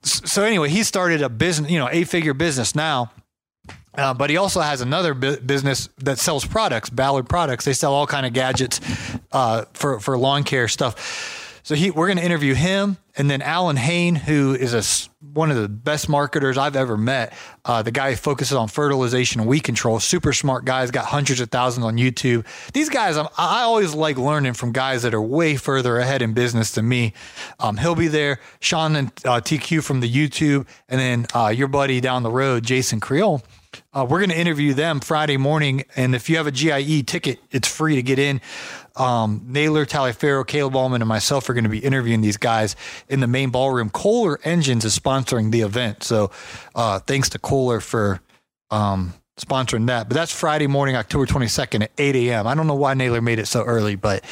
so 0.02 0.42
anyway, 0.42 0.68
he 0.68 0.82
started 0.82 1.22
a 1.22 1.28
business, 1.28 1.70
you 1.70 1.78
know, 1.78 1.88
eight 1.90 2.08
figure 2.08 2.34
business 2.34 2.74
now. 2.74 3.12
Uh, 3.96 4.12
but 4.12 4.28
he 4.28 4.36
also 4.36 4.60
has 4.60 4.80
another 4.80 5.14
bu- 5.14 5.38
business 5.38 5.88
that 5.98 6.18
sells 6.18 6.44
products, 6.44 6.90
Ballard 6.90 7.28
Products. 7.28 7.64
They 7.64 7.72
sell 7.72 7.94
all 7.94 8.08
kind 8.08 8.26
of 8.26 8.32
gadgets 8.32 8.80
uh, 9.30 9.66
for 9.72 10.00
for 10.00 10.18
lawn 10.18 10.42
care 10.42 10.66
stuff. 10.66 11.43
So 11.64 11.74
he, 11.74 11.90
we're 11.90 12.08
going 12.08 12.18
to 12.18 12.24
interview 12.24 12.52
him, 12.52 12.98
and 13.16 13.30
then 13.30 13.40
Allyn 13.40 13.76
Hane, 13.76 14.16
who 14.16 14.54
is 14.54 14.74
a 14.74 14.82
one 15.32 15.50
of 15.50 15.56
the 15.56 15.66
best 15.66 16.10
marketers 16.10 16.58
I've 16.58 16.76
ever 16.76 16.98
met. 16.98 17.32
Uh, 17.64 17.80
the 17.80 17.90
guy 17.90 18.10
who 18.10 18.16
focuses 18.16 18.52
on 18.52 18.68
fertilization 18.68 19.40
and 19.40 19.48
weed 19.48 19.60
control. 19.60 19.98
Super 19.98 20.34
smart 20.34 20.66
guy. 20.66 20.80
Has 20.80 20.90
got 20.90 21.06
hundreds 21.06 21.40
of 21.40 21.50
thousands 21.50 21.86
on 21.86 21.96
YouTube. 21.96 22.44
These 22.74 22.90
guys, 22.90 23.16
I'm, 23.16 23.28
i 23.38 23.62
always 23.62 23.94
like 23.94 24.18
learning 24.18 24.52
from 24.52 24.72
guys 24.72 25.04
that 25.04 25.14
are 25.14 25.22
way 25.22 25.56
further 25.56 25.98
ahead 25.98 26.20
in 26.20 26.34
business 26.34 26.72
than 26.72 26.86
me. 26.86 27.14
Um, 27.58 27.78
he'll 27.78 27.94
be 27.94 28.08
there. 28.08 28.40
Sean 28.60 28.94
and 28.94 29.08
uh, 29.24 29.40
TQ 29.40 29.82
from 29.82 30.00
the 30.00 30.10
YouTube, 30.10 30.66
and 30.90 31.00
then 31.00 31.26
uh, 31.34 31.48
your 31.48 31.68
buddy 31.68 32.02
down 32.02 32.22
the 32.24 32.30
road, 32.30 32.62
Jason 32.62 33.00
Creel. 33.00 33.42
Uh, 33.92 34.06
we're 34.08 34.18
going 34.18 34.30
to 34.30 34.38
interview 34.38 34.74
them 34.74 35.00
Friday 35.00 35.36
morning. 35.36 35.84
And 35.96 36.14
if 36.14 36.28
you 36.28 36.36
have 36.36 36.46
a 36.46 36.52
GIE 36.52 37.02
ticket, 37.02 37.40
it's 37.50 37.68
free 37.68 37.96
to 37.96 38.02
get 38.02 38.18
in. 38.18 38.40
Um, 38.96 39.44
Naylor, 39.46 39.84
Taliaferro, 39.86 40.46
Caleb 40.46 40.76
Allman, 40.76 41.02
and 41.02 41.08
myself 41.08 41.48
are 41.48 41.54
going 41.54 41.64
to 41.64 41.70
be 41.70 41.78
interviewing 41.80 42.20
these 42.20 42.36
guys 42.36 42.76
in 43.08 43.20
the 43.20 43.26
main 43.26 43.50
ballroom. 43.50 43.90
Kohler 43.90 44.38
Engines 44.44 44.84
is 44.84 44.96
sponsoring 44.98 45.50
the 45.50 45.62
event. 45.62 46.02
So 46.04 46.30
uh, 46.74 47.00
thanks 47.00 47.28
to 47.30 47.38
Kohler 47.38 47.80
for 47.80 48.20
um, 48.70 49.14
sponsoring 49.38 49.86
that. 49.88 50.08
But 50.08 50.14
that's 50.14 50.32
Friday 50.32 50.66
morning, 50.68 50.96
October 50.96 51.26
22nd 51.26 51.82
at 51.82 51.90
8 51.98 52.16
a.m. 52.16 52.46
I 52.46 52.54
don't 52.54 52.66
know 52.66 52.74
why 52.74 52.94
Naylor 52.94 53.20
made 53.20 53.38
it 53.38 53.46
so 53.46 53.62
early, 53.64 53.96
but 53.96 54.24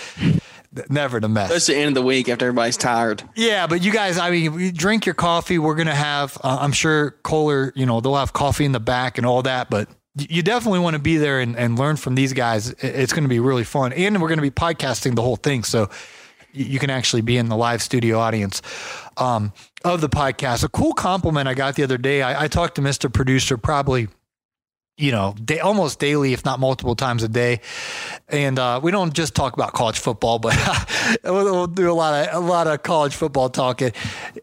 never 0.88 1.20
to 1.20 1.28
mess. 1.28 1.50
That's 1.50 1.66
the 1.66 1.76
end 1.76 1.88
of 1.88 1.94
the 1.94 2.02
week 2.02 2.28
after 2.28 2.46
everybody's 2.46 2.76
tired. 2.76 3.22
Yeah, 3.34 3.66
but 3.66 3.82
you 3.82 3.92
guys, 3.92 4.18
I 4.18 4.30
mean, 4.30 4.58
you 4.58 4.72
drink 4.72 5.06
your 5.06 5.14
coffee. 5.14 5.58
We're 5.58 5.74
gonna 5.74 5.94
have, 5.94 6.38
uh, 6.42 6.58
I'm 6.60 6.72
sure 6.72 7.12
Kohler, 7.22 7.72
you 7.74 7.86
know, 7.86 8.00
they'll 8.00 8.16
have 8.16 8.32
coffee 8.32 8.64
in 8.64 8.72
the 8.72 8.80
back 8.80 9.18
and 9.18 9.26
all 9.26 9.42
that, 9.42 9.70
but 9.70 9.88
you 10.16 10.42
definitely 10.42 10.80
want 10.80 10.94
to 10.94 11.00
be 11.00 11.16
there 11.16 11.40
and, 11.40 11.56
and 11.56 11.78
learn 11.78 11.96
from 11.96 12.14
these 12.14 12.32
guys. 12.32 12.70
It's 12.70 13.12
going 13.12 13.24
to 13.24 13.28
be 13.28 13.40
really 13.40 13.64
fun. 13.64 13.92
And 13.92 14.20
we're 14.20 14.28
going 14.28 14.38
to 14.38 14.42
be 14.42 14.50
podcasting 14.50 15.14
the 15.14 15.22
whole 15.22 15.36
thing. 15.36 15.64
So 15.64 15.88
you 16.52 16.78
can 16.78 16.90
actually 16.90 17.22
be 17.22 17.38
in 17.38 17.48
the 17.48 17.56
live 17.56 17.82
studio 17.82 18.18
audience 18.18 18.60
um, 19.16 19.52
of 19.84 20.00
the 20.00 20.08
podcast. 20.08 20.64
A 20.64 20.68
cool 20.68 20.92
compliment 20.92 21.48
I 21.48 21.54
got 21.54 21.76
the 21.76 21.82
other 21.82 21.98
day. 21.98 22.22
I, 22.22 22.44
I 22.44 22.48
talked 22.48 22.74
to 22.74 22.82
Mr. 22.82 23.12
Producer 23.12 23.56
probably– 23.56 24.08
you 25.02 25.10
know, 25.10 25.34
day, 25.44 25.58
almost 25.58 25.98
daily, 25.98 26.32
if 26.32 26.44
not 26.44 26.60
multiple 26.60 26.94
times 26.94 27.24
a 27.24 27.28
day. 27.28 27.60
And 28.28 28.56
uh, 28.56 28.78
we 28.80 28.92
don't 28.92 29.12
just 29.12 29.34
talk 29.34 29.54
about 29.54 29.72
college 29.72 29.98
football, 29.98 30.38
but 30.38 30.56
we'll 31.24 31.66
do 31.66 31.90
a 31.90 31.92
lot 31.92 32.28
of 32.28 32.42
a 32.42 32.46
lot 32.46 32.68
of 32.68 32.84
college 32.84 33.16
football 33.16 33.50
talking. 33.50 33.90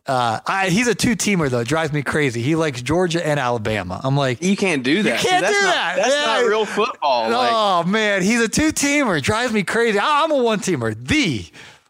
Uh, 0.06 0.42
I, 0.46 0.70
he's 0.70 0.88
a 0.88 0.96
two 0.96 1.16
teamer 1.16 1.50
though, 1.50 1.64
drives 1.64 1.94
me 1.94 2.04
crazy. 2.04 2.42
He 2.42 2.58
likes 2.58 2.82
Georgia 2.82 3.26
and 3.26 3.40
Alabama. 3.40 4.02
I'm 4.04 4.18
like, 4.18 4.44
you 4.44 4.58
can't 4.58 4.84
do 4.84 5.02
that. 5.04 5.24
You 5.24 5.30
can't 5.30 5.46
that's 5.46 5.58
do 5.58 5.64
not, 5.64 5.74
that. 5.74 5.96
That's 5.96 6.14
yeah. 6.14 6.26
not 6.26 6.46
real 6.46 6.66
football. 6.66 7.34
Oh 7.34 7.82
like. 7.82 7.88
man, 7.88 8.22
he's 8.22 8.42
a 8.42 8.50
two 8.50 8.74
teamer. 8.74 9.22
Drives 9.22 9.54
me 9.54 9.64
crazy. 9.64 9.98
I'm 9.98 10.30
a 10.30 10.44
one 10.44 10.60
teamer. 10.60 10.94
The 10.94 11.46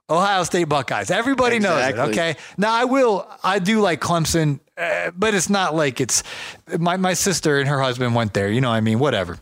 Ohio 0.10 0.44
State 0.44 0.66
Buckeyes. 0.66 1.12
Everybody 1.12 1.58
exactly. 1.58 1.98
knows 1.98 2.10
it. 2.10 2.12
Okay. 2.12 2.36
Now 2.58 2.74
I 2.74 2.86
will. 2.86 3.30
I 3.44 3.60
do 3.60 3.82
like 3.82 4.02
Clemson, 4.02 4.60
uh, 4.78 5.12
but 5.16 5.34
it's 5.34 5.50
not 5.50 5.76
like 5.76 6.02
it's 6.02 6.24
my 6.80 6.98
my 6.98 7.14
sister 7.14 7.60
and 7.60 7.70
her 7.70 7.82
husband 7.82 8.16
went 8.16 8.34
there. 8.34 8.50
You 8.50 8.62
know. 8.62 8.72
I 8.72 8.82
mean, 8.82 9.00
whatever. 9.00 9.38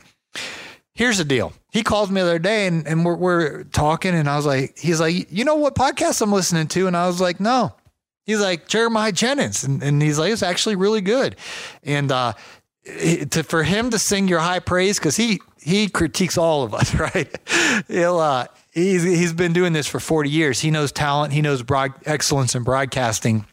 Here's 0.98 1.20
the 1.20 1.26
deal. 1.26 1.54
He 1.72 1.84
called 1.84 2.10
me 2.10 2.22
the 2.22 2.28
other 2.28 2.40
day 2.40 2.66
and, 2.66 2.88
and 2.88 3.06
we're, 3.06 3.16
we're 3.16 3.64
talking 3.66 4.16
and 4.16 4.28
I 4.28 4.36
was 4.36 4.48
like, 4.48 4.80
he's 4.80 5.00
like, 5.00 5.32
you 5.32 5.46
know 5.46 5.54
what 5.54 5.76
podcast 5.76 6.24
I'm 6.24 6.32
listening 6.32 6.68
to? 6.70 6.88
And 6.88 6.98
I 6.98 7.06
was 7.06 7.22
like, 7.22 7.40
no. 7.40 7.76
He's 8.26 8.42
like 8.42 8.68
Jeremiah 8.68 9.12
Jennings. 9.12 9.64
And, 9.64 9.84
and 9.84 10.02
he's 10.02 10.18
like, 10.18 10.34
it's 10.34 10.42
actually 10.42 10.76
really 10.76 11.02
good. 11.02 11.36
And, 11.84 12.12
uh, 12.12 12.34
to, 12.84 13.44
for 13.44 13.62
him 13.62 13.92
to 13.92 14.00
sing 14.00 14.28
your 14.28 14.40
high 14.40 14.58
praise, 14.58 15.00
cause 15.00 15.16
he, 15.16 15.40
he 15.62 15.88
critiques 15.88 16.36
all 16.36 16.64
of 16.64 16.74
us, 16.74 16.96
right? 17.00 17.30
He'll, 17.88 18.18
uh, 18.18 18.48
he's 18.78 19.04
he's 19.04 19.34
been 19.34 19.54
doing 19.54 19.74
this 19.74 19.88
for 19.88 20.00
40 20.00 20.30
years. 20.30 20.60
He 20.60 20.72
knows 20.72 20.92
talent. 20.92 21.34
He 21.34 21.42
knows 21.42 21.64
broad 21.64 21.94
excellence 22.06 22.56
in 22.56 22.64
broadcasting. 22.64 23.46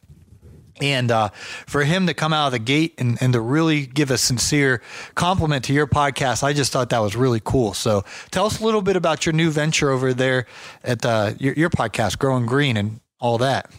And 0.81 1.11
uh, 1.13 1.29
for 1.67 1.85
him 1.85 2.09
to 2.09 2.15
come 2.15 2.33
out 2.33 2.47
of 2.47 2.53
the 2.53 2.59
gate 2.59 2.95
and, 2.99 3.17
and 3.21 3.33
to 3.33 3.41
really 3.41 3.87
give 3.87 4.11
a 4.11 4.19
sincere 4.19 4.83
compliment 5.15 5.65
to 5.67 5.73
your 5.73 5.87
podcast, 5.87 6.43
I 6.43 6.53
just 6.53 6.73
thought 6.73 6.91
that 6.91 6.99
was 6.99 7.15
really 7.15 7.41
cool. 7.43 7.75
So 7.75 8.05
tell 8.33 8.47
us 8.47 8.61
a 8.61 8.65
little 8.65 8.83
bit 8.83 8.97
about 8.97 9.25
your 9.25 9.35
new 9.35 9.51
venture 9.51 9.91
over 9.91 10.13
there 10.13 10.47
at 10.83 11.07
uh, 11.07 11.35
your, 11.39 11.55
your 11.55 11.71
podcast, 11.71 12.19
Growing 12.19 12.45
Green, 12.45 12.77
and 12.77 13.01
all 13.21 13.39
that. 13.39 13.71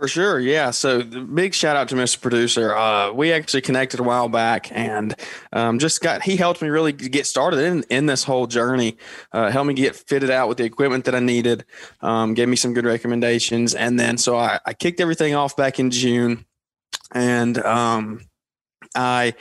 For 0.00 0.08
sure, 0.08 0.40
yeah. 0.40 0.70
So 0.70 1.02
big 1.02 1.52
shout 1.52 1.76
out 1.76 1.90
to 1.90 1.94
Mr. 1.94 2.18
Producer. 2.22 2.74
Uh, 2.74 3.12
we 3.12 3.34
actually 3.34 3.60
connected 3.60 4.00
a 4.00 4.02
while 4.02 4.30
back, 4.30 4.72
and 4.72 5.14
um, 5.52 5.78
just 5.78 6.00
got 6.00 6.22
he 6.22 6.38
helped 6.38 6.62
me 6.62 6.70
really 6.70 6.92
get 6.94 7.26
started 7.26 7.60
in 7.60 7.84
in 7.90 8.06
this 8.06 8.24
whole 8.24 8.46
journey. 8.46 8.96
Uh, 9.30 9.50
helped 9.50 9.68
me 9.68 9.74
get 9.74 9.94
fitted 9.94 10.30
out 10.30 10.48
with 10.48 10.56
the 10.56 10.64
equipment 10.64 11.04
that 11.04 11.14
I 11.14 11.20
needed. 11.20 11.66
Um, 12.00 12.32
gave 12.32 12.48
me 12.48 12.56
some 12.56 12.72
good 12.72 12.86
recommendations, 12.86 13.74
and 13.74 14.00
then 14.00 14.16
so 14.16 14.38
I, 14.38 14.58
I 14.64 14.72
kicked 14.72 15.00
everything 15.00 15.34
off 15.34 15.54
back 15.54 15.78
in 15.78 15.90
June, 15.90 16.46
and 17.12 17.58
um, 17.58 18.22
I 18.94 19.34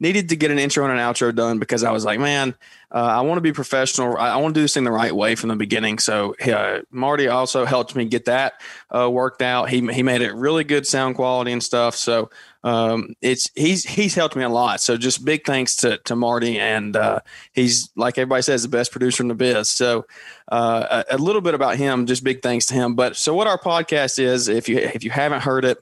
needed 0.00 0.30
to 0.30 0.36
get 0.36 0.50
an 0.50 0.58
intro 0.58 0.84
and 0.84 0.92
an 0.92 0.98
outro 0.98 1.34
done 1.34 1.58
because 1.58 1.84
I 1.84 1.92
was 1.92 2.04
like, 2.04 2.18
man, 2.18 2.54
uh, 2.92 2.98
I 2.98 3.20
want 3.22 3.38
to 3.38 3.42
be 3.42 3.52
professional. 3.52 4.16
I, 4.16 4.30
I 4.30 4.36
want 4.36 4.54
to 4.54 4.58
do 4.58 4.62
this 4.62 4.74
thing 4.74 4.84
the 4.84 4.90
right 4.90 5.14
way 5.14 5.34
from 5.34 5.48
the 5.48 5.56
beginning. 5.56 5.98
So 5.98 6.34
uh, 6.36 6.80
Marty 6.90 7.28
also 7.28 7.64
helped 7.64 7.94
me 7.94 8.04
get 8.04 8.24
that 8.26 8.60
uh, 8.94 9.10
worked 9.10 9.42
out. 9.42 9.70
He 9.70 9.80
he 9.92 10.02
made 10.02 10.22
it 10.22 10.32
really 10.34 10.64
good 10.64 10.86
sound 10.86 11.16
quality 11.16 11.52
and 11.52 11.62
stuff. 11.62 11.94
So 11.96 12.30
um, 12.62 13.14
it's 13.20 13.50
he's 13.54 13.84
he's 13.84 14.14
helped 14.14 14.34
me 14.34 14.42
a 14.44 14.48
lot. 14.48 14.80
So 14.80 14.96
just 14.96 15.24
big 15.24 15.44
thanks 15.44 15.76
to 15.76 15.98
to 15.98 16.16
Marty, 16.16 16.58
and 16.58 16.96
uh, 16.96 17.20
he's 17.52 17.90
like 17.96 18.18
everybody 18.18 18.42
says 18.42 18.62
the 18.62 18.68
best 18.68 18.92
producer 18.92 19.22
in 19.22 19.28
the 19.28 19.34
biz. 19.34 19.68
So 19.68 20.06
uh, 20.50 21.04
a, 21.10 21.16
a 21.16 21.18
little 21.18 21.42
bit 21.42 21.54
about 21.54 21.76
him, 21.76 22.06
just 22.06 22.24
big 22.24 22.42
thanks 22.42 22.66
to 22.66 22.74
him. 22.74 22.94
But 22.94 23.16
so 23.16 23.34
what 23.34 23.46
our 23.46 23.58
podcast 23.58 24.18
is, 24.18 24.48
if 24.48 24.68
you 24.68 24.78
if 24.78 25.04
you 25.04 25.10
haven't 25.10 25.42
heard 25.42 25.64
it 25.64 25.78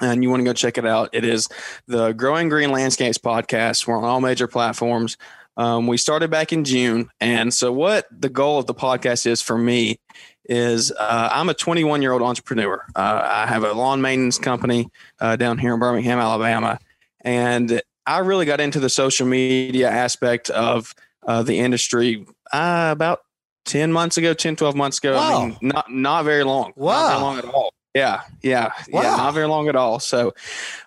and 0.00 0.22
you 0.22 0.30
want 0.30 0.40
to 0.40 0.44
go 0.44 0.52
check 0.52 0.78
it 0.78 0.86
out, 0.86 1.10
it 1.12 1.24
is 1.24 1.48
the 1.86 2.12
Growing 2.12 2.48
Green 2.48 2.70
Landscapes 2.70 3.18
podcast. 3.18 3.86
We're 3.86 3.96
on 3.96 4.04
all 4.04 4.20
major 4.20 4.46
platforms. 4.46 5.16
Um, 5.56 5.86
we 5.86 5.96
started 5.96 6.30
back 6.30 6.52
in 6.52 6.64
June. 6.64 7.10
And 7.20 7.52
so, 7.52 7.72
what 7.72 8.06
the 8.10 8.28
goal 8.28 8.58
of 8.58 8.66
the 8.66 8.74
podcast 8.74 9.26
is 9.26 9.42
for 9.42 9.58
me 9.58 9.98
is 10.46 10.90
uh, 10.92 11.28
I'm 11.30 11.48
a 11.48 11.54
21 11.54 12.02
year 12.02 12.12
old 12.12 12.22
entrepreneur. 12.22 12.84
Uh, 12.96 13.22
I 13.24 13.46
have 13.46 13.62
a 13.64 13.72
lawn 13.72 14.00
maintenance 14.00 14.38
company 14.38 14.88
uh, 15.20 15.36
down 15.36 15.58
here 15.58 15.74
in 15.74 15.80
Birmingham, 15.80 16.18
Alabama. 16.18 16.78
And 17.22 17.82
I 18.06 18.18
really 18.18 18.46
got 18.46 18.60
into 18.60 18.80
the 18.80 18.88
social 18.88 19.26
media 19.26 19.90
aspect 19.90 20.50
of 20.50 20.94
uh, 21.26 21.42
the 21.42 21.58
industry 21.58 22.26
uh, 22.52 22.88
about 22.90 23.20
10 23.66 23.92
months 23.92 24.16
ago, 24.16 24.34
10, 24.34 24.56
12 24.56 24.74
months 24.74 24.98
ago. 24.98 25.14
Wow. 25.14 25.42
I 25.42 25.46
mean, 25.46 25.58
not, 25.62 25.92
not 25.92 26.24
very 26.24 26.42
long. 26.42 26.72
Wow. 26.74 26.92
Not 26.92 27.08
very 27.10 27.20
long 27.20 27.38
at 27.38 27.44
all. 27.44 27.69
Yeah, 27.94 28.22
yeah, 28.42 28.72
wow. 28.90 29.02
yeah. 29.02 29.16
Not 29.16 29.34
very 29.34 29.46
long 29.46 29.68
at 29.68 29.76
all. 29.76 29.98
So, 29.98 30.34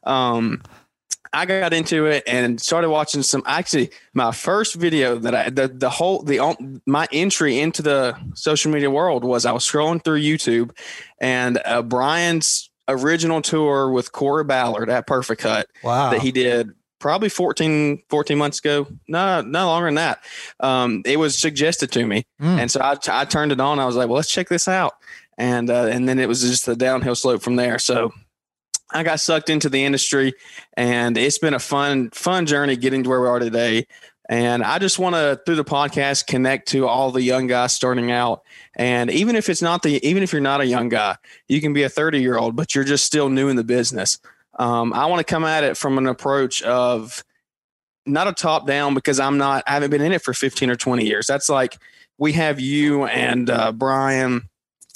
um, 0.04 0.62
I 1.34 1.46
got 1.46 1.74
into 1.74 2.06
it 2.06 2.24
and 2.28 2.62
started 2.62 2.90
watching 2.90 3.24
some. 3.24 3.42
Actually, 3.46 3.90
my 4.14 4.32
first 4.32 4.76
video 4.76 5.18
that 5.18 5.34
I 5.34 5.50
the 5.50 5.68
the 5.68 5.90
whole 5.90 6.22
the 6.22 6.80
my 6.86 7.08
entry 7.12 7.60
into 7.60 7.82
the 7.82 8.16
social 8.36 8.72
media 8.72 8.92
world 8.92 9.24
was 9.24 9.46
I 9.46 9.52
was 9.52 9.68
scrolling 9.68 10.04
through 10.04 10.22
YouTube, 10.22 10.72
and 11.20 11.60
uh, 11.66 11.82
Brian's 11.82 12.70
original 12.88 13.42
tour 13.42 13.90
with 13.90 14.12
Corey 14.12 14.44
Ballard 14.44 14.90
at 14.90 15.08
Perfect 15.08 15.42
Cut. 15.42 15.68
Wow, 15.84 16.12
that 16.12 16.22
he 16.22 16.32
did 16.32 16.70
probably 17.00 17.28
14, 17.28 18.02
14 18.10 18.38
months 18.38 18.60
ago. 18.60 18.88
No, 19.10 19.42
no 19.42 19.66
longer 19.66 19.88
than 19.88 19.96
that. 19.96 20.24
Um, 20.62 21.02
it 21.04 21.18
was 21.18 21.38
suggested 21.38 21.92
to 21.94 22.06
me, 22.06 22.26
mm. 22.40 22.60
and 22.60 22.70
so 22.70 22.80
I, 22.80 22.96
I 23.10 23.26
turned 23.26 23.52
it 23.52 23.60
on. 23.60 23.80
I 23.80 23.86
was 23.86 23.96
like, 23.96 24.08
well, 24.08 24.18
let's 24.18 24.30
check 24.30 24.50
this 24.50 24.68
out 24.68 24.94
and 25.38 25.70
uh, 25.70 25.86
and 25.86 26.08
then 26.08 26.20
it 26.20 26.28
was 26.28 26.42
just 26.42 26.68
a 26.68 26.76
downhill 26.76 27.16
slope 27.16 27.42
from 27.42 27.56
there. 27.56 27.80
So 27.80 28.14
I 28.92 29.04
got 29.04 29.20
sucked 29.20 29.50
into 29.50 29.70
the 29.70 29.84
industry, 29.84 30.34
and 30.78 31.18
it's 31.18 31.38
been 31.38 31.54
a 31.54 31.60
fun 31.60 32.10
fun 32.12 32.46
journey 32.46 32.76
getting 32.76 33.04
to 33.04 33.10
where 33.10 33.22
we 33.22 33.28
are 33.28 33.40
today. 33.40 33.88
And 34.30 34.64
I 34.64 34.80
just 34.80 35.00
want 35.00 35.16
to 35.16 35.42
through 35.46 35.56
the 35.56 35.66
podcast 35.66 36.28
connect 36.28 36.70
to 36.70 36.88
all 36.88 37.12
the 37.12 37.22
young 37.22 37.48
guys 37.48 37.74
starting 37.74 38.12
out. 38.12 38.42
And 38.76 39.12
even 39.12 39.36
if 39.36 39.50
it's 39.50 39.62
not 39.62 39.84
the 39.84 40.06
even 40.08 40.24
if 40.24 40.32
you're 40.32 40.42
not 40.42 40.62
a 40.62 40.66
young 40.66 40.90
guy, 40.90 41.18
you 41.48 41.60
can 41.60 41.74
be 41.74 41.84
a 41.84 41.90
30 41.90 42.22
year 42.22 42.38
old, 42.38 42.56
but 42.56 42.74
you're 42.74 42.86
just 42.86 43.06
still 43.06 43.30
new 43.30 43.50
in 43.50 43.58
the 43.58 43.64
business. 43.64 44.20
Um, 44.58 44.94
I 44.94 45.08
want 45.08 45.20
to 45.20 45.32
come 45.32 45.44
at 45.44 45.64
it 45.64 45.76
from 45.76 45.98
an 45.98 46.08
approach 46.08 46.62
of 46.62 47.24
not 48.06 48.28
a 48.28 48.34
top 48.34 48.68
down 48.68 48.94
because 48.94 49.20
I'm 49.20 49.38
not 49.38 49.64
I 49.68 49.74
haven't 49.74 49.92
been 49.92 50.02
in 50.02 50.12
it 50.12 50.22
for 50.22 50.34
15 50.34 50.70
or 50.70 50.76
20 50.76 51.06
years. 51.06 51.28
That's 51.28 51.50
like 51.50 51.78
we 52.18 52.34
have 52.34 52.60
you 52.60 53.06
and 53.06 53.50
uh, 53.50 53.72
Brian 53.72 54.50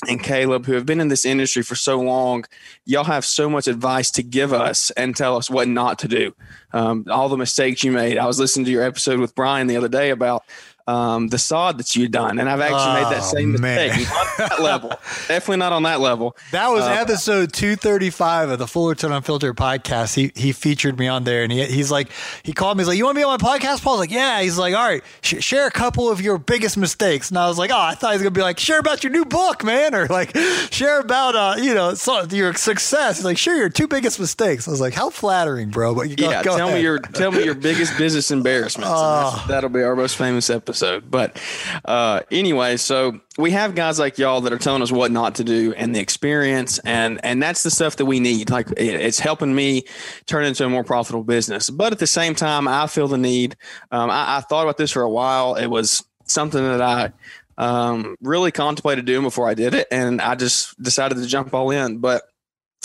and 0.07 0.21
Caleb, 0.21 0.65
who 0.65 0.73
have 0.73 0.85
been 0.85 0.99
in 0.99 1.07
this 1.07 1.25
industry 1.25 1.63
for 1.63 1.75
so 1.75 1.99
long, 1.99 2.45
y'all 2.85 3.03
have 3.03 3.25
so 3.25 3.49
much 3.49 3.67
advice 3.67 4.11
to 4.11 4.21
give 4.21 4.53
us 4.53 4.91
and 4.91 5.15
tell 5.15 5.35
us 5.35 5.49
what 5.49 5.67
not 5.67 5.97
to 5.99 6.07
do. 6.07 6.35
Um, 6.71 7.05
all 7.09 7.29
the 7.29 7.37
mistakes 7.37 7.83
you 7.83 7.91
made. 7.91 8.19
I 8.19 8.27
was 8.27 8.39
listening 8.39 8.65
to 8.65 8.71
your 8.71 8.83
episode 8.83 9.19
with 9.19 9.33
Brian 9.33 9.65
the 9.65 9.77
other 9.77 9.89
day 9.89 10.11
about 10.11 10.43
um, 10.87 11.27
the 11.27 11.37
sod 11.37 11.77
that 11.79 11.95
you'd 11.95 12.11
done, 12.11 12.39
and 12.39 12.49
I've 12.49 12.61
actually 12.61 12.93
made 13.03 13.11
that 13.11 13.23
Oh, 13.23 13.35
same 13.35 13.51
mistake. 13.51 13.91
That 14.37 14.59
level, 14.61 14.89
definitely 15.27 15.57
not 15.57 15.73
on 15.73 15.83
that 15.83 15.99
level. 15.99 16.35
That 16.51 16.69
was 16.69 16.83
Uh, 16.83 16.91
episode 16.91 17.51
235 17.53 18.51
of 18.51 18.59
the 18.59 18.67
Fullerton 18.67 19.11
Unfiltered 19.11 19.55
podcast. 19.57 20.15
He 20.15 20.31
he 20.35 20.51
featured 20.53 20.97
me 20.97 21.07
on 21.07 21.23
there 21.25 21.43
and 21.43 21.51
he, 21.51 21.65
he's 21.65 21.91
like, 21.91 22.09
he 22.43 22.53
called 22.53 22.77
me. 22.77 22.81
He's 22.83 22.87
like, 22.87 22.97
You 22.97 23.05
want 23.05 23.15
to 23.15 23.19
be 23.19 23.23
on 23.25 23.37
my 23.41 23.57
podcast? 23.57 23.81
Paul's 23.83 23.99
like, 23.99 24.11
Yeah. 24.11 24.41
He's 24.41 24.57
like, 24.57 24.73
All 24.75 24.87
right, 24.87 25.03
sh- 25.21 25.43
share 25.43 25.67
a 25.67 25.71
couple 25.71 26.09
of 26.09 26.21
your 26.21 26.37
biggest 26.37 26.77
mistakes. 26.77 27.29
And 27.29 27.37
I 27.37 27.47
was 27.47 27.57
like, 27.57 27.71
Oh, 27.71 27.77
I 27.77 27.95
thought 27.95 28.11
he 28.11 28.15
was 28.15 28.21
going 28.21 28.33
to 28.33 28.37
be 28.39 28.43
like, 28.43 28.59
Share 28.59 28.79
about 28.79 29.03
your 29.03 29.11
new 29.11 29.25
book, 29.25 29.63
man. 29.65 29.93
Or 29.93 30.05
like, 30.07 30.35
share 30.71 30.99
about, 31.01 31.35
uh, 31.35 31.55
you 31.61 31.73
know, 31.73 31.95
so, 31.95 32.23
your 32.31 32.53
success. 32.53 33.17
He's 33.17 33.25
like, 33.25 33.37
Share 33.37 33.57
your 33.57 33.69
two 33.69 33.87
biggest 33.87 34.19
mistakes. 34.19 34.67
I 34.67 34.71
was 34.71 34.79
like, 34.81 34.93
How 34.93 35.09
flattering, 35.09 35.69
bro. 35.69 35.95
But 35.95 36.09
you 36.09 36.15
go, 36.15 36.29
yeah, 36.29 36.43
go 36.43 36.55
tell 36.55 36.71
me 36.71 36.81
your 36.81 36.99
tell 36.99 37.31
me 37.31 37.43
your 37.43 37.55
biggest 37.69 37.97
business 37.97 38.31
embarrassments. 38.31 38.89
Oh. 38.93 39.43
that'll 39.49 39.69
be 39.69 39.81
our 39.83 39.95
most 39.95 40.15
famous 40.15 40.49
episode. 40.49 40.76
So 40.77 41.01
but 41.01 41.41
uh, 41.85 42.21
anyway, 42.31 42.77
so 42.77 43.19
we 43.37 43.51
have 43.51 43.75
guys 43.75 43.99
like 43.99 44.17
y'all 44.17 44.41
that 44.41 44.53
are 44.53 44.57
telling 44.57 44.81
us 44.81 44.91
what 44.91 45.11
not 45.11 45.35
to 45.35 45.43
do 45.43 45.73
and 45.73 45.95
the 45.95 45.99
experience, 45.99 46.79
and 46.79 47.19
and 47.23 47.41
that's 47.41 47.63
the 47.63 47.71
stuff 47.71 47.97
that 47.97 48.05
we 48.05 48.19
need. 48.19 48.49
Like 48.49 48.69
it, 48.71 48.95
it's 49.01 49.19
helping 49.19 49.53
me 49.53 49.83
turn 50.25 50.45
into 50.45 50.65
a 50.65 50.69
more 50.69 50.83
profitable 50.83 51.23
business. 51.23 51.69
But 51.69 51.93
at 51.93 51.99
the 51.99 52.07
same 52.07 52.35
time, 52.35 52.67
I 52.67 52.87
feel 52.87 53.07
the 53.07 53.17
need. 53.17 53.55
Um, 53.91 54.09
I, 54.09 54.37
I 54.37 54.41
thought 54.41 54.63
about 54.63 54.77
this 54.77 54.91
for 54.91 55.01
a 55.01 55.09
while. 55.09 55.55
It 55.55 55.67
was 55.67 56.03
something 56.25 56.63
that 56.63 56.81
I 56.81 57.11
um, 57.57 58.15
really 58.21 58.51
contemplated 58.51 59.05
doing 59.05 59.23
before 59.23 59.47
I 59.47 59.53
did 59.53 59.73
it, 59.73 59.87
and 59.91 60.21
I 60.21 60.35
just 60.35 60.81
decided 60.81 61.15
to 61.15 61.25
jump 61.25 61.53
all 61.53 61.71
in. 61.71 61.97
But 61.99 62.23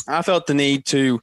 I 0.08 0.22
felt 0.22 0.46
the 0.46 0.54
need 0.54 0.86
to 0.86 1.22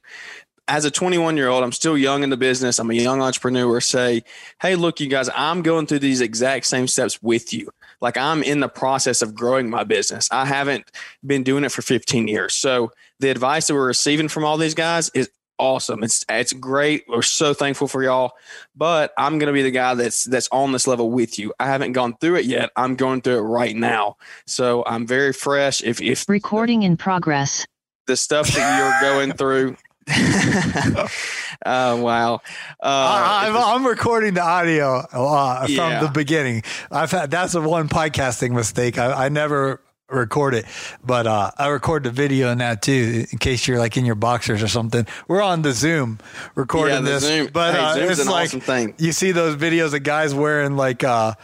as 0.70 0.84
a 0.84 0.90
21 0.90 1.36
year 1.36 1.48
old, 1.48 1.64
I'm 1.64 1.72
still 1.72 1.98
young 1.98 2.22
in 2.22 2.30
the 2.30 2.36
business. 2.36 2.78
I'm 2.78 2.90
a 2.90 2.94
young 2.94 3.20
entrepreneur. 3.20 3.80
Say, 3.80 4.22
hey, 4.62 4.76
look, 4.76 5.00
you 5.00 5.08
guys, 5.08 5.28
I'm 5.34 5.62
going 5.62 5.86
through 5.86 5.98
these 5.98 6.20
exact 6.20 6.64
same 6.64 6.86
steps 6.86 7.20
with 7.20 7.52
you. 7.52 7.68
Like 8.00 8.16
I'm 8.16 8.42
in 8.42 8.60
the 8.60 8.68
process 8.68 9.20
of 9.20 9.34
growing 9.34 9.68
my 9.68 9.84
business. 9.84 10.28
I 10.30 10.46
haven't 10.46 10.90
been 11.26 11.42
doing 11.42 11.64
it 11.64 11.72
for 11.72 11.82
15 11.82 12.28
years. 12.28 12.54
So 12.54 12.92
the 13.18 13.30
advice 13.30 13.66
that 13.66 13.74
we're 13.74 13.86
receiving 13.86 14.28
from 14.28 14.44
all 14.44 14.56
these 14.56 14.74
guys 14.74 15.10
is 15.12 15.28
awesome. 15.58 16.02
It's 16.02 16.24
it's 16.30 16.52
great. 16.52 17.04
We're 17.08 17.20
so 17.20 17.52
thankful 17.52 17.88
for 17.88 18.02
y'all. 18.02 18.32
But 18.74 19.12
I'm 19.18 19.38
gonna 19.38 19.52
be 19.52 19.62
the 19.62 19.70
guy 19.72 19.94
that's 19.94 20.24
that's 20.24 20.48
on 20.50 20.72
this 20.72 20.86
level 20.86 21.10
with 21.10 21.38
you. 21.38 21.52
I 21.60 21.66
haven't 21.66 21.92
gone 21.92 22.16
through 22.16 22.36
it 22.36 22.46
yet. 22.46 22.70
I'm 22.76 22.94
going 22.94 23.20
through 23.20 23.38
it 23.38 23.42
right 23.42 23.76
now. 23.76 24.16
So 24.46 24.84
I'm 24.86 25.06
very 25.06 25.32
fresh. 25.32 25.82
If 25.82 26.00
if 26.00 26.26
Recording 26.28 26.84
in 26.84 26.96
progress. 26.96 27.66
the 28.06 28.16
stuff 28.16 28.48
that 28.54 28.78
you're 28.78 29.10
going 29.10 29.32
through. 29.32 29.76
oh 31.66 31.96
wow! 32.02 32.34
Uh, 32.34 32.38
I, 32.82 33.46
I'm, 33.48 33.56
I'm 33.56 33.86
recording 33.86 34.34
the 34.34 34.42
audio 34.42 34.98
uh, 35.12 35.60
from 35.66 35.70
Yeah. 35.74 36.00
the 36.02 36.08
beginning. 36.08 36.62
I've 36.90 37.10
had 37.10 37.30
that's 37.30 37.52
the 37.52 37.60
one 37.60 37.88
podcasting 37.88 38.52
mistake. 38.52 38.98
I, 38.98 39.26
I 39.26 39.28
never 39.28 39.80
record 40.08 40.54
it, 40.54 40.64
but 41.04 41.26
uh, 41.26 41.50
I 41.56 41.68
record 41.68 42.02
the 42.04 42.10
video 42.10 42.50
in 42.50 42.58
that 42.58 42.82
too, 42.82 43.26
in 43.30 43.38
case 43.38 43.68
you're 43.68 43.78
like 43.78 43.96
in 43.96 44.04
your 44.04 44.16
boxers 44.16 44.62
or 44.62 44.68
something. 44.68 45.06
We're 45.28 45.42
on 45.42 45.62
the 45.62 45.72
Zoom 45.72 46.18
recording 46.56 46.96
Yeah, 46.96 47.00
the 47.02 47.10
this, 47.10 47.22
Zoom- 47.24 47.50
but 47.52 47.74
hey, 47.74 47.80
uh, 47.80 48.10
it's 48.10 48.20
an 48.20 48.26
like 48.28 48.48
awesome 48.48 48.60
thing. 48.60 48.94
you 48.98 49.12
see 49.12 49.30
those 49.32 49.54
videos 49.56 49.94
of 49.94 50.02
guys 50.02 50.34
wearing 50.34 50.76
like 50.76 51.04
uh, 51.04 51.34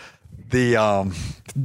the 0.48 0.76
um, 0.76 1.12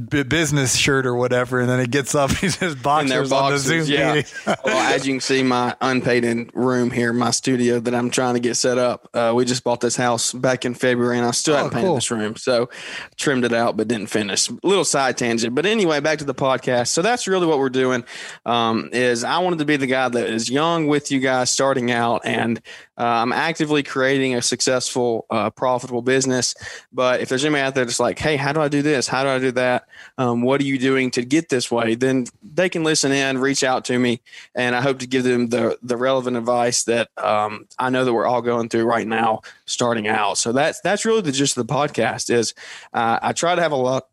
b- 0.08 0.22
business 0.24 0.74
shirt 0.76 1.06
or 1.06 1.14
whatever, 1.14 1.60
and 1.60 1.68
then 1.68 1.80
it 1.80 1.90
gets 1.90 2.14
up, 2.14 2.30
he's 2.36 2.56
just 2.58 2.82
boxers, 2.82 3.30
boxes. 3.30 3.32
on 3.32 3.76
the 3.78 3.84
Zoom 3.84 3.94
yeah. 3.94 4.14
meeting. 4.14 4.30
well, 4.64 4.94
as 4.94 5.06
you 5.06 5.14
can 5.14 5.20
see, 5.20 5.42
my 5.42 5.76
unpaid 5.80 6.24
in 6.24 6.50
room 6.54 6.90
here, 6.90 7.12
my 7.12 7.30
studio 7.30 7.78
that 7.80 7.94
I'm 7.94 8.10
trying 8.10 8.34
to 8.34 8.40
get 8.40 8.56
set 8.56 8.78
up. 8.78 9.08
Uh, 9.14 9.32
we 9.34 9.44
just 9.44 9.62
bought 9.64 9.80
this 9.80 9.96
house 9.96 10.32
back 10.32 10.64
in 10.64 10.74
February, 10.74 11.18
and 11.18 11.26
I 11.26 11.30
still 11.30 11.54
Oh, 11.54 11.58
haven't 11.58 11.72
painted 11.72 11.86
cool. 11.86 11.94
this 11.96 12.10
room. 12.10 12.36
So 12.36 12.70
trimmed 13.16 13.44
it 13.44 13.52
out, 13.52 13.76
but 13.76 13.88
didn't 13.88 14.08
finish. 14.08 14.50
Little 14.62 14.84
side 14.84 15.16
tangent, 15.18 15.54
but 15.54 15.66
anyway, 15.66 16.00
back 16.00 16.18
to 16.18 16.24
the 16.24 16.34
podcast. 16.34 16.88
So 16.88 17.02
that's 17.02 17.26
really 17.28 17.46
what 17.46 17.58
we're 17.58 17.68
doing. 17.70 18.04
Um, 18.46 18.88
is 18.92 19.22
I 19.24 19.38
wanted 19.38 19.58
to 19.60 19.64
be 19.64 19.76
the 19.76 19.86
guy 19.86 20.08
that 20.08 20.26
is 20.28 20.50
young 20.50 20.86
with 20.88 21.10
you 21.12 21.20
guys, 21.20 21.50
starting 21.50 21.90
out, 21.90 22.22
and 22.24 22.60
uh, 22.98 23.04
I'm 23.04 23.32
actively 23.32 23.82
creating 23.82 24.34
a 24.34 24.42
successful, 24.42 25.26
uh, 25.30 25.50
profitable 25.50 26.02
business. 26.02 26.54
But 26.92 27.20
if 27.20 27.28
there's 27.28 27.44
anybody 27.44 27.62
out 27.62 27.74
there 27.74 27.84
that's 27.84 28.00
like, 28.00 28.18
hey, 28.18 28.36
how 28.36 28.52
do 28.52 28.60
I 28.60 28.68
do 28.68 28.82
this? 28.82 29.08
How 29.08 29.22
do 29.22 29.30
I 29.30 29.38
do 29.38 29.50
that? 29.52 29.86
Um, 30.18 30.42
what 30.42 30.60
are 30.60 30.64
you 30.64 30.78
doing 30.78 31.10
to 31.12 31.24
get 31.24 31.48
this 31.48 31.70
way? 31.70 31.94
Then 31.94 32.26
they 32.42 32.68
can 32.68 32.84
listen 32.84 33.10
in, 33.10 33.38
reach 33.38 33.64
out 33.64 33.84
to 33.86 33.98
me, 33.98 34.20
and 34.54 34.76
I 34.76 34.82
hope 34.82 34.98
to 34.98 35.06
give 35.06 35.24
them 35.24 35.48
the 35.48 35.78
the 35.82 35.96
relevant 35.96 36.36
advice 36.36 36.84
that 36.84 37.08
um, 37.16 37.66
I 37.78 37.90
know 37.90 38.04
that 38.04 38.12
we're 38.12 38.26
all 38.26 38.42
going 38.42 38.68
through 38.68 38.84
right 38.84 39.06
now, 39.06 39.42
starting 39.64 40.06
out. 40.08 40.38
So 40.38 40.52
that's 40.52 40.80
that's 40.80 41.04
really 41.04 41.22
the 41.22 41.32
gist 41.32 41.56
of 41.56 41.66
the 41.66 41.72
podcast. 41.72 42.30
Is 42.30 42.54
uh, 42.92 43.18
I 43.22 43.32
try 43.32 43.54
to 43.54 43.62
have 43.62 43.72
a 43.72 43.76
lot 43.76 44.08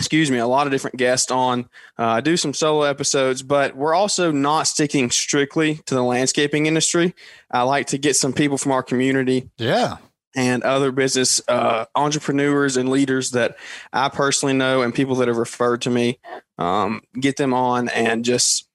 excuse 0.00 0.30
me, 0.30 0.38
a 0.38 0.46
lot 0.46 0.66
of 0.66 0.70
different 0.72 0.96
guests 0.96 1.30
on. 1.30 1.68
Uh, 1.98 2.06
I 2.06 2.20
do 2.22 2.36
some 2.38 2.54
solo 2.54 2.82
episodes, 2.84 3.42
but 3.42 3.76
we're 3.76 3.94
also 3.94 4.32
not 4.32 4.66
sticking 4.66 5.10
strictly 5.10 5.74
to 5.84 5.94
the 5.94 6.02
landscaping 6.02 6.64
industry. 6.64 7.14
I 7.50 7.62
like 7.62 7.88
to 7.88 7.98
get 7.98 8.16
some 8.16 8.32
people 8.32 8.56
from 8.56 8.72
our 8.72 8.82
community 8.82 9.50
Yeah. 9.58 9.98
and 10.34 10.62
other 10.62 10.90
business 10.90 11.42
uh, 11.48 11.84
entrepreneurs 11.94 12.78
and 12.78 12.88
leaders 12.88 13.32
that 13.32 13.56
I 13.92 14.08
personally 14.08 14.54
know 14.54 14.80
and 14.80 14.94
people 14.94 15.16
that 15.16 15.28
have 15.28 15.36
referred 15.36 15.82
to 15.82 15.90
me, 15.90 16.18
um, 16.56 17.02
get 17.20 17.36
them 17.36 17.52
on 17.52 17.90
and 17.90 18.24
just 18.24 18.66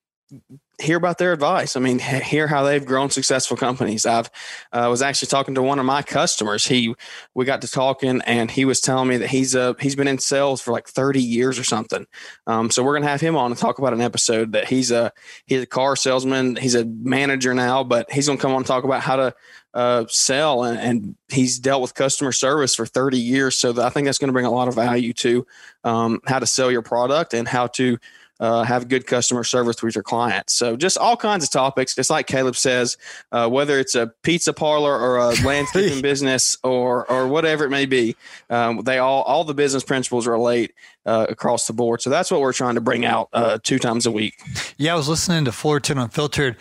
hear 0.82 0.98
about 0.98 1.18
their 1.18 1.34
advice. 1.34 1.76
I 1.76 1.80
mean, 1.80 2.00
hear 2.00 2.48
how 2.48 2.64
they've 2.64 2.86
grown 2.86 3.10
successful 3.10 3.58
companies. 3.58 4.06
I've 4.06 4.30
uh, 4.72 4.88
was 4.90 5.02
actually 5.02 5.28
talking 5.28 5.56
to 5.56 5.62
one 5.62 5.80
of 5.80 5.86
my 5.86 6.02
customers. 6.02 6.66
He 6.66 6.94
we 7.34 7.46
got 7.46 7.62
to 7.62 7.68
talking, 7.68 8.22
and 8.26 8.50
he 8.50 8.66
was 8.66 8.82
telling 8.82 9.10
me 9.10 9.18
that 9.18 9.30
he's 9.30 9.56
uh, 9.56 9.74
he's 9.80 9.96
been 9.96 10.08
in 10.08 10.20
sales 10.20 10.62
for 10.62 10.72
like 10.72 10.88
thirty 10.88 11.22
years 11.22 11.58
or 11.60 11.64
something. 11.64 12.06
Um, 12.48 12.70
so 12.70 12.84
we're 12.84 12.96
gonna 12.96 13.08
have 13.08 13.22
him 13.22 13.36
on 13.36 13.52
and 13.52 13.60
talk 13.60 13.80
about 13.80 13.94
an 13.94 14.02
episode 14.02 14.52
that 14.54 14.68
he's 14.68 14.92
a 14.92 15.12
he's 15.46 15.62
a 15.62 15.68
car 15.68 15.96
salesman. 15.96 16.56
He's 16.56 16.76
a 16.76 16.86
manager 16.86 17.54
now, 17.54 17.84
but 17.84 18.12
he's 18.12 18.28
gonna 18.28 18.40
come 18.40 18.52
on 18.52 18.58
and 18.58 18.66
talk 18.66 18.84
about 18.84 19.02
how 19.02 19.16
to 19.16 19.36
uh, 19.76 20.06
sell 20.08 20.64
and, 20.64 20.80
and 20.80 21.16
he's 21.28 21.60
dealt 21.60 21.82
with 21.82 21.94
customer 21.94 22.32
service 22.32 22.74
for 22.74 22.86
30 22.86 23.20
years 23.20 23.58
so 23.58 23.84
i 23.84 23.90
think 23.90 24.06
that's 24.06 24.18
going 24.18 24.30
to 24.30 24.34
bring 24.34 24.46
a 24.46 24.50
lot 24.50 24.70
of 24.70 24.74
value 24.76 25.12
to 25.12 25.46
um, 25.84 26.22
how 26.28 26.40
to 26.40 26.46
sell 26.46 26.72
your 26.72 26.82
product 26.82 27.34
and 27.34 27.46
how 27.46 27.68
to 27.68 27.98
uh, 28.40 28.64
have 28.64 28.88
good 28.88 29.08
customer 29.08 29.44
service 29.44 29.82
with 29.82 29.96
your 29.96 30.04
clients. 30.04 30.54
So 30.54 30.76
just 30.76 30.98
all 30.98 31.16
kinds 31.18 31.44
of 31.44 31.50
topics. 31.52 31.96
Just 31.96 32.10
like 32.10 32.28
caleb 32.28 32.56
says 32.56 32.98
uh, 33.32 33.48
whether 33.50 33.80
it's 33.80 33.96
a 33.96 34.08
pizza 34.24 34.54
parlor 34.54 34.98
or 34.98 35.18
a 35.18 35.34
landscaping 35.46 36.02
business 36.02 36.58
or 36.64 37.10
or 37.10 37.28
whatever 37.28 37.66
it 37.66 37.70
may 37.70 37.86
be 37.86 38.16
um, 38.50 38.82
they 38.84 38.98
all 39.00 39.24
all 39.24 39.44
the 39.44 39.54
business 39.54 39.84
principles 39.84 40.28
relate 40.28 40.74
uh, 41.06 41.28
across 41.30 41.68
the 41.68 41.74
board. 41.74 42.02
So 42.02 42.10
that's 42.10 42.32
what 42.32 42.42
we're 42.42 42.54
trying 42.54 42.76
to 42.76 42.82
bring 42.82 43.06
out 43.06 43.30
uh, 43.34 43.60
two 43.64 43.80
times 43.80 44.06
a 44.06 44.12
week. 44.12 44.36
Yeah, 44.78 44.94
I 44.94 44.96
was 44.96 45.08
listening 45.08 45.46
to 45.46 45.52
Fullerton 45.52 45.98
Unfiltered 45.98 46.58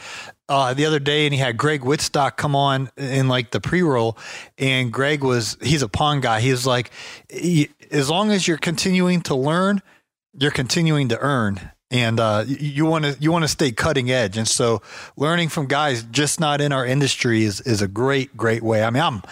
uh, 0.48 0.74
the 0.74 0.84
other 0.84 0.98
day, 0.98 1.24
and 1.26 1.32
he 1.34 1.40
had 1.40 1.56
Greg 1.56 1.80
Wittstock 1.80 2.37
come 2.37 2.54
on 2.54 2.90
in 2.96 3.28
like 3.28 3.50
the 3.50 3.60
pre-roll, 3.60 4.18
and 4.58 4.92
Greg 4.92 5.24
was 5.24 5.56
he's 5.62 5.82
a 5.82 5.88
pawn 5.88 6.20
guy. 6.20 6.40
He 6.40 6.50
was 6.50 6.66
like, 6.66 6.90
"Y- 7.32 7.68
as 7.90 8.10
long 8.10 8.30
as 8.30 8.46
you're 8.46 8.58
continuing 8.58 9.22
to 9.22 9.34
learn, 9.34 9.80
you're 10.38 10.50
continuing 10.50 11.08
to 11.08 11.18
earn. 11.18 11.70
And 11.90 12.18
uh, 12.18 12.44
you 12.46 12.86
want 12.86 13.04
to 13.04 13.16
you 13.20 13.30
want 13.30 13.44
to 13.44 13.48
stay 13.48 13.70
cutting 13.70 14.10
edge, 14.10 14.36
and 14.36 14.48
so 14.48 14.82
learning 15.16 15.50
from 15.50 15.66
guys 15.66 16.02
just 16.02 16.40
not 16.40 16.60
in 16.60 16.72
our 16.72 16.84
industry 16.84 17.44
is 17.44 17.60
is 17.60 17.82
a 17.82 17.86
great 17.86 18.36
great 18.36 18.64
way. 18.64 18.82
I 18.82 18.90
mean, 18.90 19.02
I'm 19.02 19.22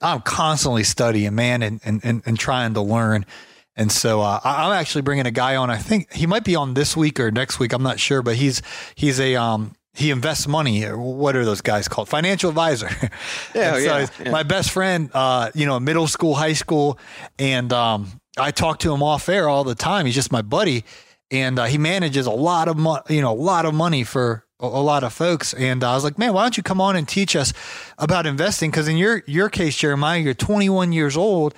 I'm 0.00 0.22
constantly 0.22 0.84
studying, 0.84 1.34
man, 1.34 1.62
and 1.62 1.80
and 1.84 2.00
and, 2.02 2.22
and 2.24 2.38
trying 2.38 2.72
to 2.74 2.80
learn. 2.80 3.26
And 3.74 3.92
so 3.92 4.22
uh, 4.22 4.40
I'm 4.42 4.72
actually 4.72 5.02
bringing 5.02 5.26
a 5.26 5.30
guy 5.30 5.56
on. 5.56 5.68
I 5.68 5.76
think 5.76 6.10
he 6.10 6.26
might 6.26 6.44
be 6.44 6.56
on 6.56 6.72
this 6.72 6.96
week 6.96 7.20
or 7.20 7.30
next 7.30 7.58
week. 7.58 7.74
I'm 7.74 7.82
not 7.82 8.00
sure, 8.00 8.22
but 8.22 8.36
he's 8.36 8.62
he's 8.94 9.20
a 9.20 9.34
um 9.34 9.74
he 9.92 10.10
invests 10.10 10.46
money. 10.46 10.84
What 10.84 11.36
are 11.36 11.44
those 11.44 11.60
guys 11.60 11.88
called? 11.88 12.08
Financial 12.08 12.48
advisor. 12.48 12.88
Yeah, 13.54 13.74
And 13.74 13.84
yeah, 13.84 14.06
yeah. 14.24 14.30
My 14.30 14.42
best 14.42 14.70
friend, 14.70 15.10
uh, 15.14 15.50
you 15.54 15.66
know, 15.66 15.80
middle 15.80 16.06
school, 16.06 16.34
high 16.34 16.52
school, 16.52 16.98
and 17.38 17.72
um, 17.72 18.20
I 18.36 18.50
talk 18.50 18.78
to 18.80 18.92
him 18.92 19.02
off 19.02 19.28
air 19.28 19.48
all 19.48 19.64
the 19.64 19.74
time. 19.74 20.06
He's 20.06 20.14
just 20.14 20.32
my 20.32 20.42
buddy, 20.42 20.84
and 21.30 21.58
uh, 21.58 21.64
he 21.64 21.78
manages 21.78 22.26
a 22.26 22.32
lot 22.32 22.68
of 22.68 22.76
money, 22.76 23.02
you 23.08 23.20
know, 23.20 23.32
a 23.32 23.34
lot 23.34 23.66
of 23.66 23.74
money 23.74 24.04
for 24.04 24.44
a, 24.60 24.66
a 24.66 24.82
lot 24.82 25.04
of 25.04 25.12
folks. 25.12 25.54
And 25.54 25.82
I 25.82 25.94
was 25.94 26.04
like, 26.04 26.18
man, 26.18 26.32
why 26.32 26.42
don't 26.42 26.56
you 26.56 26.62
come 26.62 26.80
on 26.80 26.96
and 26.96 27.08
teach 27.08 27.34
us 27.34 27.52
about 27.98 28.26
investing? 28.26 28.70
Because 28.70 28.88
in 28.88 28.96
your 28.96 29.22
your 29.26 29.48
case, 29.48 29.76
Jeremiah, 29.76 30.18
you're 30.18 30.34
21 30.34 30.92
years 30.92 31.16
old. 31.16 31.54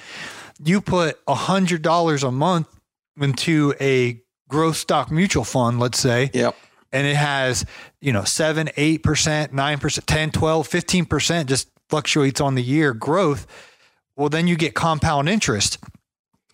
You 0.63 0.81
put 0.81 1.19
a 1.27 1.35
hundred 1.35 1.83
dollars 1.83 2.23
a 2.23 2.33
month 2.33 2.69
into 3.21 3.75
a 3.81 4.23
growth 4.49 4.77
stock 4.77 5.11
mutual 5.11 5.45
fund, 5.45 5.79
let's 5.79 5.99
say, 5.99 6.31
yep 6.33 6.57
and 6.93 7.07
it 7.07 7.17
has, 7.17 7.65
you 8.01 8.13
know, 8.13 8.25
7, 8.25 8.69
8%, 8.69 9.01
9%, 9.01 10.03
10, 10.07 10.31
12, 10.31 10.69
15% 10.69 11.47
just 11.47 11.69
fluctuates 11.89 12.41
on 12.41 12.55
the 12.55 12.63
year 12.63 12.95
growth. 12.95 13.47
Well, 14.17 14.29
then 14.29 14.47
you 14.47 14.57
get 14.57 14.75
compound 14.75 15.29
interest. 15.29 15.79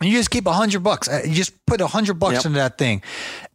And 0.05 0.13
you 0.13 0.19
just 0.19 0.31
keep 0.31 0.47
a 0.47 0.53
hundred 0.53 0.83
bucks. 0.83 1.09
Uh, 1.09 1.23
You 1.25 1.33
just 1.33 1.65
put 1.67 1.81
a 1.81 1.87
hundred 1.87 2.19
bucks 2.19 2.35
Yep. 2.35 2.45
into 2.45 2.59
that 2.59 2.77
thing 2.77 3.01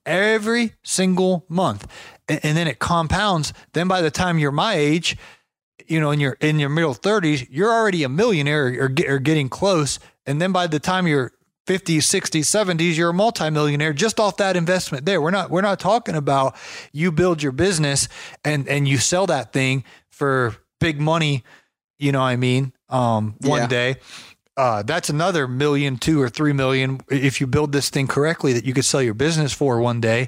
every 0.06 0.74
single 0.84 1.46
month. 1.48 1.86
And, 2.28 2.40
and 2.44 2.58
then 2.58 2.68
it 2.68 2.80
compounds. 2.80 3.54
Then 3.74 3.88
by 3.88 4.02
the 4.02 4.10
time 4.10 4.40
you're 4.40 4.52
my 4.52 4.74
age, 4.74 5.16
you 5.88 6.00
know, 6.00 6.10
in 6.10 6.20
your 6.20 6.38
in 6.42 6.60
your 6.60 6.70
middle 6.70 6.96
thirties, 6.96 7.48
you're 7.50 7.72
already 7.72 8.04
a 8.04 8.10
millionaire 8.10 8.68
or, 8.68 8.86
or, 8.86 9.16
or 9.16 9.20
getting 9.20 9.48
close. 9.50 10.00
And 10.26 10.42
then 10.42 10.52
by 10.52 10.66
the 10.68 10.80
time 10.80 11.06
you're 11.08 11.32
50s, 11.68 11.98
60s, 12.00 12.46
70s, 12.46 12.98
you're 12.98 13.12
a 13.12 13.14
multimillionaire 13.14 13.94
just 13.94 14.20
off 14.20 14.38
that 14.38 14.56
investment 14.58 15.06
there. 15.06 15.22
We're 15.22 15.30
not 15.30 15.52
we're 15.52 15.62
not 15.62 15.80
talking 15.80 16.16
about 16.16 16.56
you 16.92 17.12
build 17.12 17.44
your 17.44 17.52
business 17.52 18.08
and 18.44 18.68
and 18.68 18.88
you 18.88 18.98
sell 18.98 19.28
that 19.28 19.54
thing 19.54 19.84
for 20.10 20.56
big 20.80 21.00
money, 21.00 21.44
you 22.00 22.12
know 22.12 22.22
what 22.22 22.26
I 22.26 22.38
mean? 22.38 22.74
Um 22.90 23.36
one 23.42 23.62
Yeah. 23.62 23.68
day. 23.68 23.96
Uh, 24.60 24.84
that's 24.84 25.10
another 25.10 25.48
million, 25.48 25.96
two 25.96 26.22
or 26.22 26.28
three 26.28 26.52
million 26.52 27.00
if 27.10 27.40
you 27.40 27.48
build 27.48 27.72
this 27.72 27.90
thing 27.90 28.08
correctly 28.08 28.52
that 28.52 28.66
you 28.66 28.74
could 28.74 28.84
sell 28.84 29.02
your 29.02 29.14
business 29.14 29.54
for 29.54 29.80
one 29.80 30.02
day. 30.02 30.28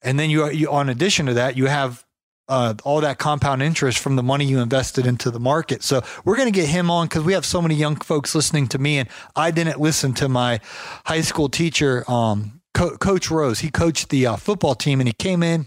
And 0.00 0.16
then 0.16 0.30
you, 0.30 0.48
you 0.48 0.70
on 0.70 0.88
addition 0.88 1.26
to 1.26 1.34
that, 1.34 1.56
you 1.56 1.66
have 1.66 2.04
uh, 2.48 2.74
all 2.84 3.00
that 3.00 3.18
compound 3.18 3.64
interest 3.64 3.98
from 3.98 4.14
the 4.14 4.22
money 4.22 4.44
you 4.44 4.60
invested 4.60 5.06
into 5.06 5.28
the 5.28 5.40
market. 5.40 5.82
So 5.82 6.02
we're 6.24 6.36
going 6.36 6.52
to 6.52 6.56
get 6.56 6.68
him 6.68 6.88
on 6.88 7.06
because 7.06 7.24
we 7.24 7.32
have 7.32 7.44
so 7.44 7.60
many 7.60 7.74
young 7.74 7.96
folks 7.96 8.32
listening 8.32 8.68
to 8.68 8.78
me, 8.78 8.98
and 8.98 9.08
I 9.34 9.50
didn't 9.50 9.80
listen 9.80 10.14
to 10.14 10.28
my 10.28 10.60
high 11.04 11.22
school 11.22 11.48
teacher, 11.48 12.04
um, 12.08 12.60
Co- 12.74 12.96
Coach 12.96 13.28
Rose. 13.28 13.58
He 13.58 13.70
coached 13.70 14.10
the 14.10 14.24
uh, 14.28 14.36
football 14.36 14.76
team, 14.76 15.00
and 15.00 15.08
he 15.08 15.14
came 15.14 15.42
in. 15.42 15.66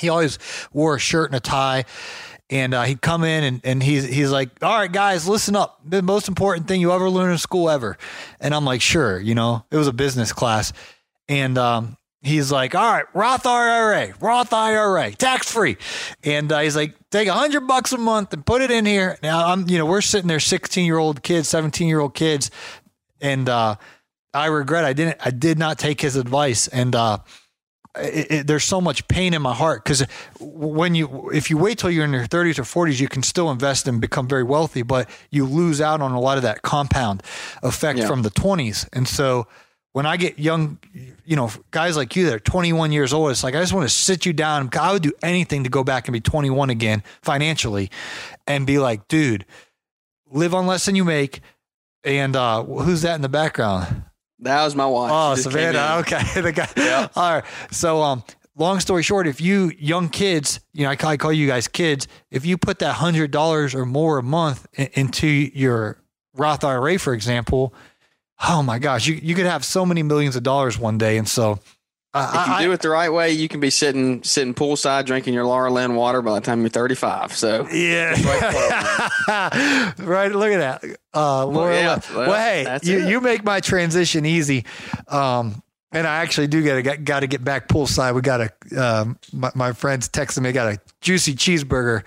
He 0.00 0.08
always 0.08 0.38
wore 0.72 0.96
a 0.96 0.98
shirt 0.98 1.30
and 1.30 1.36
a 1.36 1.40
tie. 1.40 1.84
And 2.50 2.74
uh, 2.74 2.82
he'd 2.82 3.00
come 3.00 3.22
in 3.22 3.44
and, 3.44 3.60
and 3.62 3.82
he's 3.82 4.04
he's 4.04 4.32
like, 4.32 4.50
all 4.60 4.76
right, 4.76 4.90
guys, 4.90 5.28
listen 5.28 5.54
up. 5.54 5.80
The 5.84 6.02
most 6.02 6.26
important 6.26 6.66
thing 6.66 6.80
you 6.80 6.92
ever 6.92 7.08
learn 7.08 7.30
in 7.30 7.38
school 7.38 7.70
ever. 7.70 7.96
And 8.40 8.52
I'm 8.52 8.64
like, 8.64 8.82
sure, 8.82 9.20
you 9.20 9.36
know, 9.36 9.64
it 9.70 9.76
was 9.76 9.86
a 9.86 9.92
business 9.92 10.32
class. 10.32 10.72
And 11.28 11.56
um, 11.56 11.96
he's 12.22 12.50
like, 12.50 12.74
all 12.74 12.92
right, 12.92 13.04
Roth 13.14 13.46
IRA, 13.46 14.14
Roth 14.20 14.52
IRA, 14.52 15.12
tax 15.12 15.50
free. 15.50 15.76
And 16.24 16.50
uh, 16.50 16.58
he's 16.58 16.74
like, 16.74 16.96
take 17.10 17.28
a 17.28 17.32
hundred 17.32 17.68
bucks 17.68 17.92
a 17.92 17.98
month 17.98 18.32
and 18.32 18.44
put 18.44 18.62
it 18.62 18.72
in 18.72 18.84
here. 18.84 19.16
Now 19.22 19.46
I'm, 19.46 19.68
you 19.68 19.78
know, 19.78 19.86
we're 19.86 20.00
sitting 20.00 20.26
there, 20.26 20.40
16 20.40 20.84
year 20.84 20.98
old 20.98 21.22
kids, 21.22 21.48
17 21.48 21.86
year 21.86 22.00
old 22.00 22.14
kids. 22.14 22.50
And 23.20 23.48
uh, 23.48 23.76
I 24.34 24.46
regret 24.46 24.84
I 24.84 24.92
didn't, 24.92 25.18
I 25.24 25.30
did 25.30 25.58
not 25.58 25.78
take 25.78 26.00
his 26.00 26.16
advice. 26.16 26.68
And 26.68 26.94
uh, 26.96 27.18
it, 27.96 28.30
it, 28.30 28.46
there's 28.46 28.64
so 28.64 28.80
much 28.80 29.06
pain 29.08 29.34
in 29.34 29.42
my 29.42 29.54
heart 29.54 29.84
because 29.84 30.04
when 30.38 30.94
you, 30.94 31.30
if 31.30 31.50
you 31.50 31.56
wait 31.58 31.78
till 31.78 31.90
you're 31.90 32.04
in 32.04 32.12
your 32.12 32.26
30s 32.26 32.58
or 32.58 32.62
40s, 32.86 33.00
you 33.00 33.08
can 33.08 33.22
still 33.22 33.50
invest 33.50 33.88
and 33.88 34.00
become 34.00 34.28
very 34.28 34.44
wealthy, 34.44 34.82
but 34.82 35.08
you 35.30 35.44
lose 35.44 35.80
out 35.80 36.00
on 36.00 36.12
a 36.12 36.20
lot 36.20 36.36
of 36.36 36.42
that 36.44 36.62
compound 36.62 37.22
effect 37.62 37.98
Yeah. 37.98 38.06
from 38.06 38.22
the 38.22 38.30
20s. 38.30 38.88
And 38.92 39.08
so 39.08 39.46
when 39.92 40.06
I 40.06 40.16
get 40.16 40.38
young, 40.38 40.78
you 41.24 41.34
know, 41.34 41.50
guys 41.72 41.96
like 41.96 42.14
you 42.14 42.26
that 42.26 42.34
are 42.34 42.38
21 42.38 42.92
years 42.92 43.12
old, 43.12 43.32
it's 43.32 43.42
like 43.42 43.56
I 43.56 43.60
just 43.60 43.72
want 43.72 43.88
to 43.88 43.94
sit 43.94 44.24
you 44.24 44.32
down. 44.32 44.70
I 44.78 44.92
would 44.92 45.02
do 45.02 45.12
anything 45.20 45.64
to 45.64 45.70
go 45.70 45.82
back 45.82 46.06
and 46.06 46.12
be 46.12 46.20
21 46.20 46.70
again 46.70 47.02
financially, 47.22 47.90
and 48.46 48.66
be 48.68 48.78
like, 48.78 49.08
dude, 49.08 49.44
live 50.30 50.54
on 50.54 50.68
less 50.68 50.84
than 50.86 50.94
you 50.94 51.04
make. 51.04 51.40
And 52.04 52.36
uh, 52.36 52.62
who's 52.62 53.02
that 53.02 53.16
in 53.16 53.22
the 53.22 53.28
background? 53.28 54.04
That 54.40 54.64
was 54.64 54.74
my 54.74 54.86
wife. 54.86 55.10
Oh, 55.12 55.34
She 55.36 55.42
just 55.44 55.54
came 55.54 55.72
Savannah. 55.72 56.00
Okay, 56.00 56.40
the 56.40 56.52
guy. 56.52 56.68
Yeah. 56.76 57.08
All 57.14 57.34
right. 57.34 57.44
So, 57.70 58.02
um, 58.02 58.24
long 58.56 58.80
story 58.80 59.02
short, 59.02 59.26
if 59.26 59.40
you 59.40 59.72
young 59.78 60.08
kids, 60.08 60.60
you 60.72 60.84
know, 60.84 60.90
I 60.90 60.96
call, 60.96 61.10
I 61.10 61.16
call 61.16 61.32
you 61.32 61.46
guys 61.46 61.68
kids. 61.68 62.08
If 62.30 62.46
you 62.46 62.56
put 62.56 62.78
that 62.80 62.94
hundred 62.94 63.30
dollars 63.30 63.74
or 63.74 63.84
more 63.86 64.18
a 64.18 64.22
month 64.22 64.66
in, 64.74 64.88
into 64.94 65.26
your 65.26 66.02
Roth 66.34 66.64
IRA, 66.64 66.98
for 66.98 67.12
example, 67.12 67.74
oh 68.48 68.62
my 68.62 68.78
gosh, 68.78 69.06
you 69.06 69.14
you 69.22 69.34
could 69.34 69.46
have 69.46 69.64
so 69.64 69.84
many 69.84 70.02
millions 70.02 70.36
of 70.36 70.42
dollars 70.42 70.78
one 70.78 70.96
day. 70.98 71.18
And 71.18 71.28
so, 71.28 71.58
If 72.12 72.34
you 72.34 72.40
I- 72.54 72.62
do 72.64 72.72
it 72.72 72.80
the 72.82 72.90
right 72.90 73.12
way, 73.12 73.30
you 73.32 73.46
can 73.48 73.60
be 73.60 73.70
sitting 73.70 74.22
sitting 74.24 74.52
poolside 74.54 75.06
drinking 75.06 75.32
your 75.34 75.44
Laura 75.44 75.70
Lynn 75.70 75.94
water 75.94 76.22
by 76.22 76.34
the 76.34 76.40
time 76.40 76.60
you're 76.60 76.68
35. 76.70 77.32
So 77.36 77.68
Yeah. 77.68 78.10
right. 79.98 80.32
Look 80.32 80.50
at 80.52 80.82
that. 80.82 80.84
Uh, 81.14 81.46
Laura, 81.46 81.74
yeah, 81.74 82.00
well, 82.14 82.28
well, 82.28 82.32
hey, 82.36 82.78
you, 82.82 82.98
it. 82.98 83.08
you 83.08 83.20
make 83.20 83.44
my 83.44 83.60
transition 83.60 84.24
easy. 84.26 84.64
Um, 85.08 85.62
and 85.92 86.06
I 86.06 86.18
actually 86.18 86.46
do 86.46 86.62
get 86.62 86.82
to, 86.84 86.96
got 86.98 87.20
to 87.20 87.26
get 87.26 87.42
back 87.44 87.66
poolside. 87.68 88.14
We 88.14 88.20
got 88.22 88.40
a, 88.40 88.50
um, 88.80 89.18
my, 89.32 89.50
my 89.54 89.72
friends 89.72 90.08
texting 90.08 90.42
me, 90.42 90.52
got 90.52 90.74
a 90.74 90.78
juicy 91.00 91.34
cheeseburger, 91.34 92.04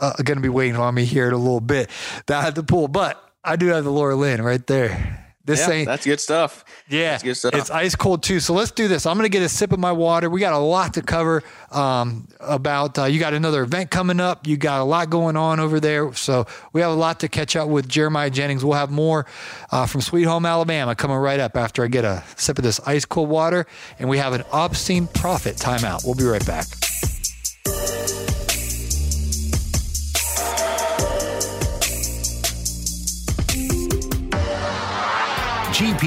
uh, 0.00 0.12
going 0.22 0.36
to 0.36 0.42
be 0.42 0.48
waiting 0.48 0.76
on 0.76 0.94
me 0.94 1.04
here 1.04 1.26
in 1.26 1.32
a 1.32 1.38
little 1.38 1.60
bit 1.60 1.90
down 2.26 2.44
at 2.44 2.54
the 2.54 2.62
pool, 2.62 2.86
but 2.86 3.20
I 3.42 3.56
do 3.56 3.66
have 3.66 3.82
the 3.84 3.90
Laura 3.90 4.14
Lynn 4.14 4.40
right 4.42 4.64
there. 4.66 5.23
This 5.46 5.60
yeah, 5.60 5.74
ain't, 5.74 5.86
that's 5.86 6.06
good 6.06 6.20
stuff. 6.20 6.64
yeah, 6.88 7.10
That's 7.10 7.22
good 7.22 7.34
stuff. 7.34 7.54
it's 7.54 7.70
ice 7.70 7.94
cold 7.94 8.22
too. 8.22 8.40
So 8.40 8.54
let's 8.54 8.70
do 8.70 8.88
this. 8.88 9.04
I'm 9.04 9.18
going 9.18 9.26
to 9.26 9.28
get 9.28 9.42
a 9.42 9.48
sip 9.48 9.72
of 9.72 9.78
my 9.78 9.92
water. 9.92 10.30
We 10.30 10.40
got 10.40 10.54
a 10.54 10.58
lot 10.58 10.94
to 10.94 11.02
cover 11.02 11.42
um, 11.70 12.26
about. 12.40 12.98
Uh, 12.98 13.04
you 13.04 13.20
got 13.20 13.34
another 13.34 13.62
event 13.62 13.90
coming 13.90 14.20
up. 14.20 14.46
You 14.46 14.56
got 14.56 14.80
a 14.80 14.84
lot 14.84 15.10
going 15.10 15.36
on 15.36 15.60
over 15.60 15.80
there. 15.80 16.14
So 16.14 16.46
we 16.72 16.80
have 16.80 16.90
a 16.92 16.94
lot 16.94 17.20
to 17.20 17.28
catch 17.28 17.56
up 17.56 17.68
with 17.68 17.86
Jeremiah 17.88 18.30
Jennings. 18.30 18.64
We'll 18.64 18.78
have 18.78 18.90
more 18.90 19.26
uh, 19.70 19.84
from 19.84 20.00
Sweet 20.00 20.24
Home 20.24 20.46
Alabama 20.46 20.94
coming 20.94 21.18
right 21.18 21.40
up 21.40 21.58
after 21.58 21.84
I 21.84 21.88
get 21.88 22.06
a 22.06 22.24
sip 22.36 22.56
of 22.56 22.64
this 22.64 22.80
ice 22.86 23.04
cold 23.04 23.28
water. 23.28 23.66
And 23.98 24.08
we 24.08 24.16
have 24.16 24.32
an 24.32 24.44
obscene 24.50 25.08
profit 25.08 25.56
timeout. 25.56 26.06
We'll 26.06 26.14
be 26.14 26.24
right 26.24 26.44
back. 26.46 26.66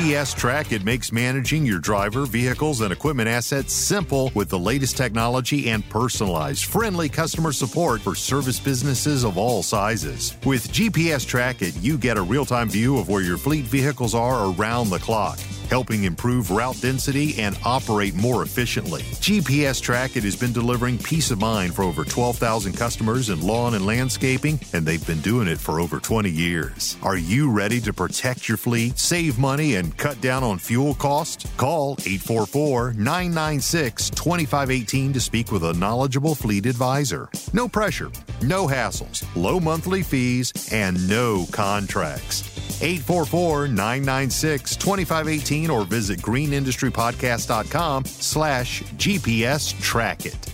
GPS 0.07 0.33
Track 0.33 0.71
it 0.71 0.85
makes 0.85 1.11
managing 1.11 1.65
your 1.65 1.79
driver, 1.79 2.25
vehicles, 2.25 2.79
and 2.79 2.93
equipment 2.93 3.27
assets 3.27 3.73
simple 3.73 4.31
with 4.35 4.47
the 4.47 4.57
latest 4.57 4.95
technology 4.95 5.69
and 5.69 5.83
personalized, 5.89 6.63
friendly 6.63 7.09
customer 7.09 7.51
support 7.51 7.99
for 7.99 8.15
service 8.15 8.57
businesses 8.57 9.25
of 9.25 9.37
all 9.37 9.61
sizes. 9.61 10.37
With 10.45 10.71
GPS 10.71 11.27
Track 11.27 11.61
it, 11.61 11.75
you 11.81 11.97
get 11.97 12.15
a 12.15 12.21
real-time 12.21 12.69
view 12.69 12.97
of 12.97 13.09
where 13.09 13.21
your 13.21 13.35
fleet 13.35 13.65
vehicles 13.65 14.15
are 14.15 14.49
around 14.53 14.91
the 14.91 14.99
clock. 14.99 15.39
Helping 15.69 16.05
improve 16.05 16.49
route 16.49 16.79
density 16.81 17.37
and 17.39 17.57
operate 17.65 18.15
more 18.15 18.43
efficiently. 18.43 19.01
GPS 19.01 19.81
Track 19.81 20.15
it 20.15 20.23
has 20.23 20.35
been 20.35 20.53
delivering 20.53 20.97
peace 20.97 21.29
of 21.31 21.39
mind 21.39 21.75
for 21.75 21.83
over 21.83 22.05
12,000 22.05 22.73
customers 22.73 23.29
in 23.29 23.41
lawn 23.41 23.73
and 23.73 23.85
landscaping, 23.85 24.59
and 24.73 24.85
they've 24.85 25.05
been 25.05 25.21
doing 25.21 25.47
it 25.47 25.59
for 25.59 25.79
over 25.79 25.99
20 25.99 26.29
years. 26.29 26.95
Are 27.03 27.17
you 27.17 27.51
ready 27.51 27.81
to 27.81 27.91
protect 27.91 28.47
your 28.47 28.57
fleet, 28.57 28.97
save 28.97 29.37
money, 29.37 29.75
and 29.75 29.95
cut 29.97 30.21
down 30.21 30.43
on 30.43 30.57
fuel 30.57 30.93
costs? 30.95 31.45
Call 31.57 31.93
844 31.99 32.93
996 32.93 34.09
2518 34.11 35.13
to 35.13 35.19
speak 35.19 35.51
with 35.51 35.63
a 35.63 35.73
knowledgeable 35.73 36.35
fleet 36.35 36.65
advisor. 36.65 37.29
No 37.53 37.67
pressure, 37.67 38.11
no 38.41 38.67
hassles, 38.67 39.25
low 39.35 39.59
monthly 39.59 40.01
fees, 40.01 40.53
and 40.71 41.09
no 41.09 41.45
contracts. 41.51 42.56
844-996-2518 42.79 45.69
or 45.69 45.85
visit 45.85 46.19
greenindustrypodcast.com 46.19 48.05
slash 48.05 48.83
GPS 48.83 49.79
track 49.81 50.25
it. 50.25 50.47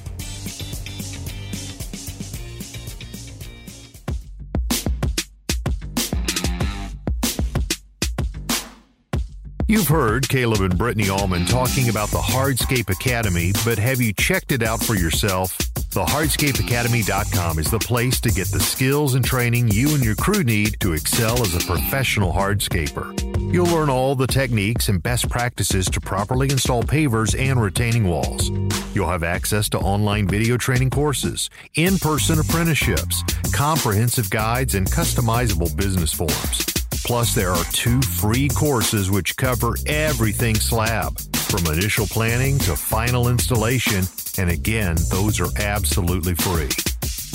You've 9.73 9.87
heard 9.87 10.29
Caleb 10.29 10.61
and 10.61 10.77
Brittany 10.77 11.09
Allman 11.09 11.45
talking 11.45 11.89
about 11.89 12.09
the 12.09 12.19
Hardscape 12.19 12.91
Academy, 12.91 13.53
but 13.65 13.79
have 13.79 13.99
you 13.99 14.13
checked 14.13 14.51
it 14.51 14.61
out 14.61 14.83
for 14.83 14.93
yourself? 14.93 15.57
The 15.93 16.05
hardscapeacademy.com 16.05 17.59
is 17.59 17.69
the 17.69 17.77
place 17.77 18.19
to 18.21 18.31
get 18.31 18.47
the 18.47 18.59
skills 18.59 19.13
and 19.13 19.23
training 19.23 19.67
you 19.67 19.93
and 19.93 20.03
your 20.03 20.15
crew 20.15 20.43
need 20.43 20.79
to 20.79 20.93
excel 20.93 21.39
as 21.43 21.53
a 21.53 21.59
professional 21.59 22.33
hardscaper. 22.33 23.13
You'll 23.53 23.67
learn 23.67 23.91
all 23.91 24.15
the 24.15 24.25
techniques 24.25 24.89
and 24.89 25.03
best 25.03 25.29
practices 25.29 25.85
to 25.85 26.01
properly 26.01 26.49
install 26.49 26.81
pavers 26.81 27.39
and 27.39 27.61
retaining 27.61 28.07
walls. 28.07 28.49
You'll 28.95 29.07
have 29.07 29.21
access 29.21 29.69
to 29.69 29.77
online 29.77 30.27
video 30.27 30.57
training 30.57 30.89
courses, 30.89 31.51
in 31.75 31.99
person 31.99 32.39
apprenticeships, 32.39 33.21
comprehensive 33.53 34.31
guides, 34.31 34.73
and 34.73 34.87
customizable 34.87 35.77
business 35.77 36.11
forms. 36.11 36.82
Plus, 37.05 37.35
there 37.35 37.51
are 37.51 37.65
two 37.65 38.01
free 38.01 38.47
courses 38.47 39.11
which 39.11 39.35
cover 39.35 39.75
everything 39.85 40.55
slab, 40.55 41.19
from 41.35 41.71
initial 41.71 42.07
planning 42.07 42.57
to 42.59 42.75
final 42.75 43.27
installation, 43.27 44.05
and 44.37 44.49
again, 44.49 44.95
those 45.09 45.39
are 45.39 45.49
absolutely 45.59 46.33
free. 46.35 46.69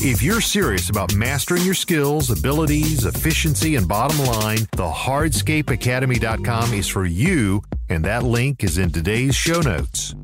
If 0.00 0.22
you're 0.22 0.40
serious 0.40 0.90
about 0.90 1.14
mastering 1.14 1.62
your 1.62 1.74
skills, 1.74 2.30
abilities, 2.30 3.04
efficiency, 3.04 3.74
and 3.74 3.86
bottom 3.86 4.24
line, 4.26 4.66
the 4.72 4.88
hardscapeacademy.com 4.88 6.72
is 6.72 6.88
for 6.88 7.04
you, 7.04 7.62
and 7.88 8.04
that 8.04 8.22
link 8.22 8.62
is 8.62 8.78
in 8.78 8.90
today's 8.90 9.34
show 9.34 9.60
notes. 9.60 10.14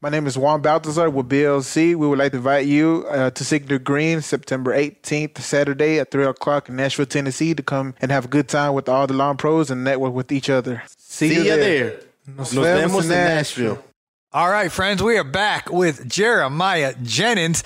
My 0.00 0.10
name 0.10 0.28
is 0.28 0.38
Juan 0.38 0.62
Baltazar 0.62 1.10
with 1.10 1.28
BLC. 1.28 1.96
We 1.96 2.06
would 2.06 2.20
like 2.20 2.30
to 2.30 2.38
invite 2.38 2.66
you 2.66 3.04
uh, 3.10 3.30
to 3.30 3.44
Signature 3.44 3.80
Green 3.80 4.20
September 4.20 4.72
18th, 4.72 5.38
Saturday 5.38 5.98
at 5.98 6.12
3 6.12 6.24
o'clock 6.26 6.68
in 6.68 6.76
Nashville, 6.76 7.04
Tennessee 7.04 7.52
to 7.52 7.64
come 7.64 7.96
and 8.00 8.12
have 8.12 8.26
a 8.26 8.28
good 8.28 8.46
time 8.48 8.74
with 8.74 8.88
all 8.88 9.08
the 9.08 9.14
lawn 9.14 9.36
pros 9.36 9.72
and 9.72 9.82
network 9.82 10.14
with 10.14 10.30
each 10.30 10.48
other. 10.48 10.84
See, 10.86 11.34
See 11.34 11.48
ya 11.48 11.56
there. 11.56 12.00
Nos 12.28 12.52
Nos 12.52 12.64
vemos 12.64 12.80
vemos 12.92 13.06
in 13.06 13.10
in 13.12 13.18
Nashville. 13.18 13.68
Nashville. 13.74 13.84
All 14.32 14.50
right, 14.50 14.70
friends, 14.70 15.02
we 15.02 15.18
are 15.18 15.24
back 15.24 15.72
with 15.72 16.08
Jeremiah 16.08 16.94
Jennings. 17.02 17.64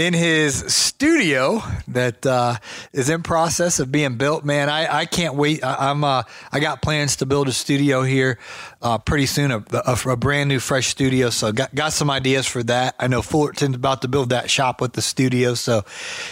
In 0.00 0.14
his 0.14 0.54
studio 0.72 1.62
that 1.88 2.24
uh, 2.24 2.56
is 2.90 3.10
in 3.10 3.22
process 3.22 3.80
of 3.80 3.92
being 3.92 4.16
built. 4.16 4.46
Man, 4.46 4.70
I, 4.70 5.00
I 5.00 5.04
can't 5.04 5.34
wait. 5.34 5.62
I, 5.62 5.90
am 5.90 6.04
uh, 6.04 6.22
I 6.50 6.58
got 6.58 6.80
plans 6.80 7.16
to 7.16 7.26
build 7.26 7.48
a 7.48 7.52
studio 7.52 8.02
here 8.02 8.38
uh, 8.80 8.96
pretty 8.96 9.26
soon, 9.26 9.50
a, 9.50 9.62
a, 9.72 9.98
a, 10.06 10.16
brand 10.16 10.48
new 10.48 10.58
fresh 10.58 10.86
studio. 10.86 11.28
So 11.28 11.52
got 11.52 11.74
got 11.74 11.92
some 11.92 12.08
ideas 12.08 12.46
for 12.46 12.62
that. 12.62 12.94
I 12.98 13.08
know 13.08 13.20
Fullerton's 13.20 13.76
about 13.76 14.00
to 14.00 14.08
build 14.08 14.30
that 14.30 14.48
shop 14.48 14.80
with 14.80 14.94
the 14.94 15.02
studio, 15.02 15.52
so 15.52 15.84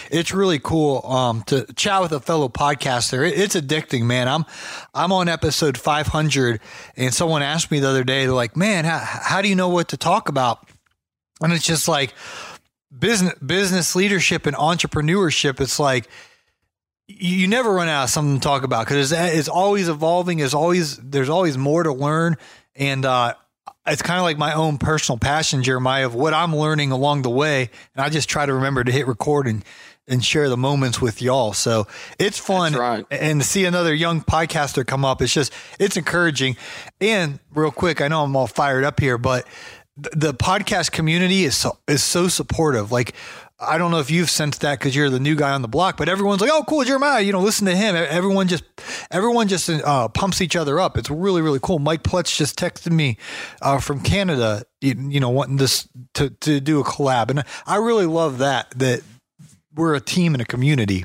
it's 0.09 0.33
really 0.33 0.57
cool 0.57 1.05
um, 1.05 1.43
to 1.43 1.71
chat 1.73 2.01
with 2.01 2.11
a 2.11 2.19
fellow 2.19 2.49
podcaster. 2.49 3.29
It, 3.29 3.37
it's 3.37 3.55
addicting, 3.55 4.05
man. 4.05 4.27
I'm 4.27 4.45
I'm 4.95 5.11
on 5.11 5.29
episode 5.29 5.77
500, 5.77 6.59
and 6.97 7.13
someone 7.13 7.43
asked 7.43 7.69
me 7.69 7.79
the 7.79 7.89
other 7.89 8.03
day, 8.03 8.25
they're 8.25 8.33
like, 8.33 8.57
"Man, 8.57 8.83
how, 8.83 8.97
how 8.97 9.41
do 9.43 9.47
you 9.47 9.55
know 9.55 9.69
what 9.69 9.89
to 9.89 9.97
talk 9.97 10.27
about?" 10.27 10.67
And 11.39 11.53
it's 11.53 11.65
just 11.65 11.87
like 11.87 12.15
business 12.97 13.33
business 13.39 13.95
leadership 13.95 14.45
and 14.45 14.55
entrepreneurship. 14.55 15.59
It's 15.61 15.79
like 15.79 16.07
you 17.07 17.47
never 17.47 17.73
run 17.73 17.87
out 17.87 18.03
of 18.03 18.09
something 18.09 18.35
to 18.35 18.41
talk 18.41 18.63
about 18.63 18.85
because 18.85 19.11
it's, 19.11 19.37
it's, 19.37 19.47
always 19.47 19.89
evolving. 19.89 20.37
There's 20.37 20.53
always 20.53 20.97
there's 20.97 21.29
always 21.29 21.57
more 21.57 21.83
to 21.83 21.91
learn, 21.91 22.37
and 22.75 23.03
uh, 23.03 23.33
it's 23.87 24.01
kind 24.01 24.19
of 24.19 24.23
like 24.23 24.37
my 24.37 24.53
own 24.53 24.77
personal 24.77 25.17
passion, 25.17 25.63
Jeremiah, 25.63 26.05
of 26.05 26.13
what 26.13 26.33
I'm 26.33 26.55
learning 26.55 26.91
along 26.91 27.23
the 27.23 27.29
way. 27.29 27.71
And 27.95 28.05
I 28.05 28.09
just 28.09 28.29
try 28.29 28.45
to 28.45 28.53
remember 28.53 28.83
to 28.83 28.91
hit 28.91 29.07
record 29.07 29.47
and 29.47 29.65
and 30.07 30.25
share 30.25 30.49
the 30.49 30.57
moments 30.57 30.99
with 30.99 31.21
y'all. 31.21 31.53
So 31.53 31.87
it's 32.17 32.39
fun, 32.39 32.73
right. 32.73 33.05
and 33.11 33.41
to 33.41 33.47
see 33.47 33.65
another 33.65 33.93
young 33.93 34.21
podcaster 34.21 34.85
come 34.85 35.05
up, 35.05 35.21
it's 35.21 35.33
just 35.33 35.53
it's 35.79 35.97
encouraging. 35.97 36.57
And 36.99 37.39
real 37.53 37.71
quick, 37.71 38.01
I 38.01 38.07
know 38.07 38.23
I'm 38.23 38.35
all 38.35 38.47
fired 38.47 38.83
up 38.83 38.99
here, 38.99 39.17
but 39.17 39.47
the 40.13 40.33
podcast 40.33 40.91
community 40.91 41.43
is 41.43 41.57
so, 41.57 41.77
is 41.87 42.03
so 42.03 42.27
supportive. 42.27 42.91
Like, 42.91 43.15
I 43.61 43.77
don't 43.77 43.91
know 43.91 43.99
if 43.99 44.09
you've 44.09 44.29
sensed 44.29 44.61
that 44.61 44.79
because 44.79 44.95
you're 44.95 45.09
the 45.09 45.19
new 45.19 45.35
guy 45.35 45.51
on 45.51 45.61
the 45.61 45.67
block, 45.67 45.97
but 45.97 46.07
everyone's 46.07 46.39
like, 46.39 46.49
"Oh, 46.51 46.63
cool, 46.63 46.85
Jeremiah." 46.85 47.19
You 47.21 47.33
know, 47.33 47.41
listen 47.41 47.65
to 47.65 47.75
him. 47.75 47.93
Everyone 47.93 48.47
just, 48.47 48.63
everyone 49.11 49.49
just 49.49 49.69
uh, 49.69 50.07
pumps 50.07 50.41
each 50.41 50.55
other 50.55 50.79
up. 50.79 50.97
It's 50.97 51.09
really, 51.09 51.41
really 51.41 51.59
cool. 51.61 51.77
Mike 51.77 52.03
Plutz 52.03 52.35
just 52.35 52.57
texted 52.57 52.93
me 52.93 53.17
uh, 53.61 53.79
from 53.79 54.01
Canada. 54.01 54.63
You, 54.79 54.95
you, 55.09 55.19
know, 55.19 55.29
wanting 55.29 55.57
this 55.57 55.89
to 56.13 56.29
to 56.29 56.61
do 56.61 56.79
a 56.79 56.85
collab, 56.85 57.29
and 57.31 57.43
I 57.65 57.77
really 57.77 58.05
love 58.05 58.37
that. 58.37 58.71
That 58.77 59.01
we're 59.75 59.95
a 59.95 60.01
team 60.01 60.33
and 60.33 60.41
a 60.41 60.45
community. 60.45 61.03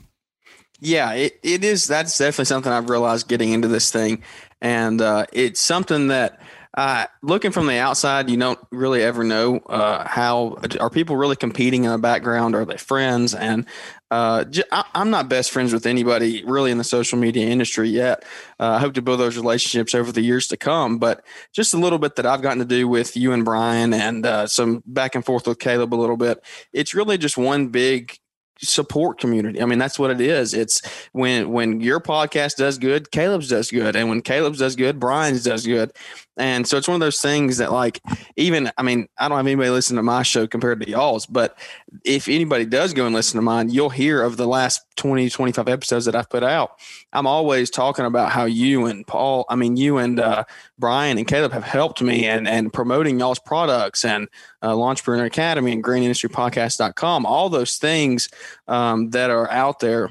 Yeah, 0.79 1.13
it, 1.13 1.41
it 1.43 1.65
is. 1.65 1.89
That's 1.89 2.17
definitely 2.17 2.45
something 2.45 2.71
I've 2.71 2.91
realized 2.91 3.27
getting 3.27 3.51
into 3.51 3.67
this 3.67 3.91
thing, 3.91 4.23
and 4.61 5.01
uh, 5.01 5.27
it's 5.33 5.61
something 5.61 6.07
that 6.09 6.41
uh, 6.77 7.07
looking 7.23 7.53
from 7.53 7.67
the 7.67 7.77
outside, 7.77 8.29
you 8.29 8.37
don't 8.37 8.59
really 8.73 9.03
ever 9.03 9.23
know 9.23 9.59
uh, 9.59 10.07
how 10.07 10.59
are 10.81 10.91
people 10.91 11.17
really 11.17 11.37
competing 11.37 11.85
in 11.85 11.91
the 11.91 11.99
background? 11.99 12.57
Are 12.57 12.65
they 12.65 12.77
friends? 12.77 13.33
And 13.33 13.67
uh, 14.11 14.45
j- 14.45 14.65
I, 14.73 14.85
I'm 14.93 15.11
not 15.11 15.29
best 15.29 15.53
friends 15.53 15.73
with 15.73 15.87
anybody 15.87 16.43
really 16.45 16.73
in 16.73 16.79
the 16.79 16.85
social 16.85 17.17
media 17.17 17.47
industry 17.47 17.89
yet. 17.89 18.25
Uh, 18.59 18.73
I 18.73 18.79
hope 18.81 18.95
to 18.95 19.03
build 19.03 19.21
those 19.21 19.37
relationships 19.37 19.95
over 19.95 20.11
the 20.11 20.23
years 20.23 20.49
to 20.49 20.57
come. 20.57 20.99
But 20.99 21.25
just 21.53 21.75
a 21.75 21.79
little 21.79 21.99
bit 21.99 22.17
that 22.17 22.27
I've 22.27 22.43
gotten 22.43 22.59
to 22.59 22.65
do 22.65 22.89
with 22.89 23.17
you 23.17 23.33
and 23.33 23.45
Brian, 23.45 23.95
and 23.95 24.27
uh, 24.27 24.47
some 24.49 24.83
back 24.85 25.15
and 25.15 25.25
forth 25.25 25.47
with 25.47 25.61
Caleb 25.61 25.95
a 25.95 25.97
little 25.97 26.17
bit. 26.17 26.45
It's 26.73 26.93
really 26.93 27.19
just 27.19 27.39
one 27.39 27.69
big 27.69 28.19
support 28.61 29.19
community. 29.19 29.61
I 29.61 29.67
mean, 29.67 29.79
that's 29.79 29.99
what 29.99 30.11
it 30.11 30.21
is. 30.21 30.55
It's 30.55 30.83
when 31.13 31.51
when 31.51 31.81
your 31.81 32.01
podcast 32.01 32.57
does 32.57 32.79
good, 32.79 33.11
Caleb's 33.11 33.49
does 33.49 33.71
good, 33.71 33.97
and 33.97 34.09
when 34.09 34.23
Caleb's 34.23 34.59
does 34.59 34.77
good, 34.77 34.99
Brian's 35.01 35.45
does 35.45 35.67
good. 35.67 35.93
And 36.37 36.67
so 36.67 36.77
it's 36.77 36.89
one 36.89 36.97
of 36.97 37.01
those 37.01 37.21
things 37.21 37.59
that, 37.59 37.73
like, 37.73 38.01
even 38.37 38.71
I 38.77 38.83
mean, 38.83 39.09
I 39.19 39.29
don't 39.29 39.37
have 39.37 39.47
anybody 39.47 39.71
listen 39.71 39.97
to 39.97 40.03
my 40.03 40.23
show 40.23 40.47
compared 40.47 40.81
to 40.81 40.91
y'all's, 40.91 41.27
but 41.27 41.57
if 42.05 42.29
anybody 42.29 42.65
does 42.65 42.93
go 42.93 43.07
and 43.07 43.15
listen 43.15 43.39
to 43.39 43.43
mine, 43.43 43.71
you'll 43.71 43.91
hear 43.91 44.23
of 44.23 44.37
the 44.37 44.47
last 44.47 44.83
20, 44.97 45.31
25 45.31 45.69
episodes 45.69 46.05
that 46.07 46.17
I've 46.17 46.29
put 46.29 46.43
out. 46.43 46.79
I'm 47.13 47.27
always 47.27 47.71
talking 47.71 48.05
about 48.05 48.33
how 48.33 48.47
you 48.47 48.87
and 48.87 49.07
Paul, 49.07 49.45
I 49.49 49.55
mean, 49.55 49.77
you 49.77 49.99
and 49.99 50.19
uh, 50.19 50.45
Brian 50.79 51.19
and 51.19 51.27
Caleb 51.27 51.53
have 51.53 51.65
helped 51.65 52.03
me 52.03 52.27
and 52.27 52.49
and 52.49 52.73
promoting 52.73 53.21
y'all's 53.21 53.39
products 53.39 54.05
and 54.05 54.29
uh, 54.63 54.73
Lawnpreneur 54.73 55.27
Academy 55.27 55.73
and 55.73 55.85
greenindustrypodcast.com, 55.85 57.27
all 57.27 57.49
those 57.49 57.77
things 57.77 58.29
um, 58.67 59.11
that 59.11 59.31
are 59.31 59.51
out 59.51 59.79
there 59.81 60.11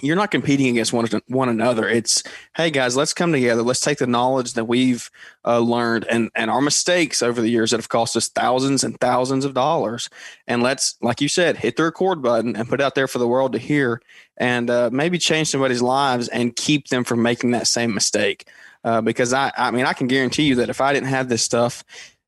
you're 0.00 0.16
not 0.16 0.30
competing 0.30 0.68
against 0.68 0.92
one 0.92 1.06
one 1.26 1.48
another. 1.48 1.88
It's 1.88 2.22
hey 2.56 2.70
guys, 2.70 2.96
let's 2.96 3.12
come 3.12 3.32
together. 3.32 3.62
Let's 3.62 3.80
take 3.80 3.98
the 3.98 4.06
knowledge 4.06 4.54
that 4.54 4.66
we've 4.66 5.10
uh, 5.44 5.58
learned 5.58 6.06
and 6.08 6.30
and 6.34 6.50
our 6.50 6.60
mistakes 6.60 7.22
over 7.22 7.40
the 7.40 7.50
years 7.50 7.70
that 7.70 7.78
have 7.78 7.88
cost 7.88 8.16
us 8.16 8.28
thousands 8.28 8.84
and 8.84 8.98
thousands 9.00 9.44
of 9.44 9.54
dollars, 9.54 10.08
and 10.46 10.62
let's, 10.62 10.96
like 11.02 11.20
you 11.20 11.28
said, 11.28 11.56
hit 11.56 11.76
the 11.76 11.84
record 11.84 12.22
button 12.22 12.56
and 12.56 12.68
put 12.68 12.80
it 12.80 12.84
out 12.84 12.94
there 12.94 13.08
for 13.08 13.18
the 13.18 13.28
world 13.28 13.52
to 13.52 13.58
hear, 13.58 14.00
and 14.36 14.70
uh, 14.70 14.90
maybe 14.92 15.18
change 15.18 15.48
somebody's 15.48 15.82
lives 15.82 16.28
and 16.28 16.56
keep 16.56 16.88
them 16.88 17.04
from 17.04 17.22
making 17.22 17.50
that 17.50 17.66
same 17.66 17.92
mistake. 17.92 18.48
Uh, 18.82 19.00
because 19.02 19.34
I, 19.34 19.52
I 19.58 19.70
mean, 19.72 19.84
I 19.84 19.92
can 19.92 20.06
guarantee 20.06 20.44
you 20.44 20.54
that 20.54 20.70
if 20.70 20.80
I 20.80 20.94
didn't 20.94 21.08
have 21.08 21.28
this 21.28 21.42
stuff, 21.42 21.84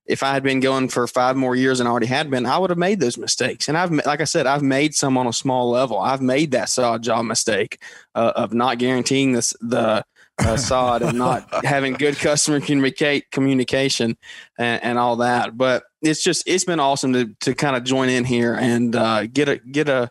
if 0.07 0.23
I 0.23 0.33
had 0.33 0.43
been 0.43 0.61
going 0.61 0.89
for 0.89 1.07
five 1.07 1.37
more 1.37 1.55
years 1.55 1.81
and 1.81 1.89
already 1.89 2.07
had 2.07 2.31
been, 2.31 2.45
I 2.47 2.59
would 2.59 2.71
have 2.71 2.79
made 2.79 3.01
those 3.01 3.17
mistakes. 3.17 3.69
And 3.69 3.79
I've, 3.79 3.93
like 3.93 4.21
I 4.21 4.25
said, 4.25 4.47
I've 4.47 4.63
made 4.63 4.95
some 4.95 5.17
on 5.17 5.27
a 5.27 5.33
small 5.33 5.71
level. 5.71 5.99
I've 5.99 6.21
made 6.21 6.51
that 6.53 6.69
sod 6.69 7.03
job 7.03 7.25
mistake 7.25 7.81
uh, 8.15 8.33
of 8.35 8.53
not 8.53 8.79
guaranteeing 8.79 9.33
this, 9.33 9.55
the 9.61 10.05
uh, 10.39 10.57
sod 10.57 11.03
and 11.03 11.19
not 11.19 11.47
having 11.65 11.93
good 11.93 12.17
customer 12.17 12.61
communicate 12.61 13.31
communication 13.31 14.17
and, 14.59 14.83
and, 14.83 14.99
all 14.99 15.17
that. 15.17 15.57
But 15.57 15.85
it's 16.01 16.23
just, 16.23 16.43
it's 16.47 16.65
been 16.65 16.81
awesome 16.81 17.13
to, 17.13 17.35
to 17.41 17.55
kind 17.55 17.77
of 17.77 17.85
join 17.85 18.09
in 18.09 18.25
here 18.25 18.55
and 18.55 18.97
uh, 18.97 19.27
get 19.27 19.49
a, 19.49 19.59
get 19.59 19.89
a 19.89 20.11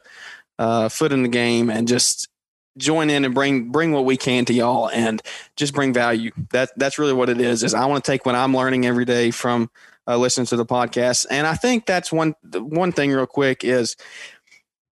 uh, 0.57 0.87
foot 0.89 1.11
in 1.11 1.23
the 1.23 1.29
game 1.29 1.69
and 1.69 1.87
just 1.87 2.29
join 2.77 3.09
in 3.09 3.25
and 3.25 3.33
bring 3.33 3.69
bring 3.71 3.91
what 3.91 4.05
we 4.05 4.17
can 4.17 4.45
to 4.45 4.53
y'all 4.53 4.89
and 4.89 5.21
just 5.55 5.73
bring 5.73 5.93
value 5.93 6.31
that 6.51 6.69
that's 6.77 6.97
really 6.97 7.13
what 7.13 7.29
it 7.29 7.39
is 7.39 7.63
is 7.63 7.73
i 7.73 7.85
want 7.85 8.03
to 8.03 8.11
take 8.11 8.25
what 8.25 8.35
i'm 8.35 8.55
learning 8.55 8.85
every 8.85 9.05
day 9.05 9.29
from 9.31 9.69
uh, 10.07 10.17
listening 10.17 10.47
to 10.47 10.55
the 10.55 10.65
podcast 10.65 11.25
and 11.29 11.45
i 11.45 11.53
think 11.53 11.85
that's 11.85 12.11
one 12.11 12.33
one 12.53 12.91
thing 12.91 13.11
real 13.11 13.25
quick 13.25 13.63
is 13.63 13.95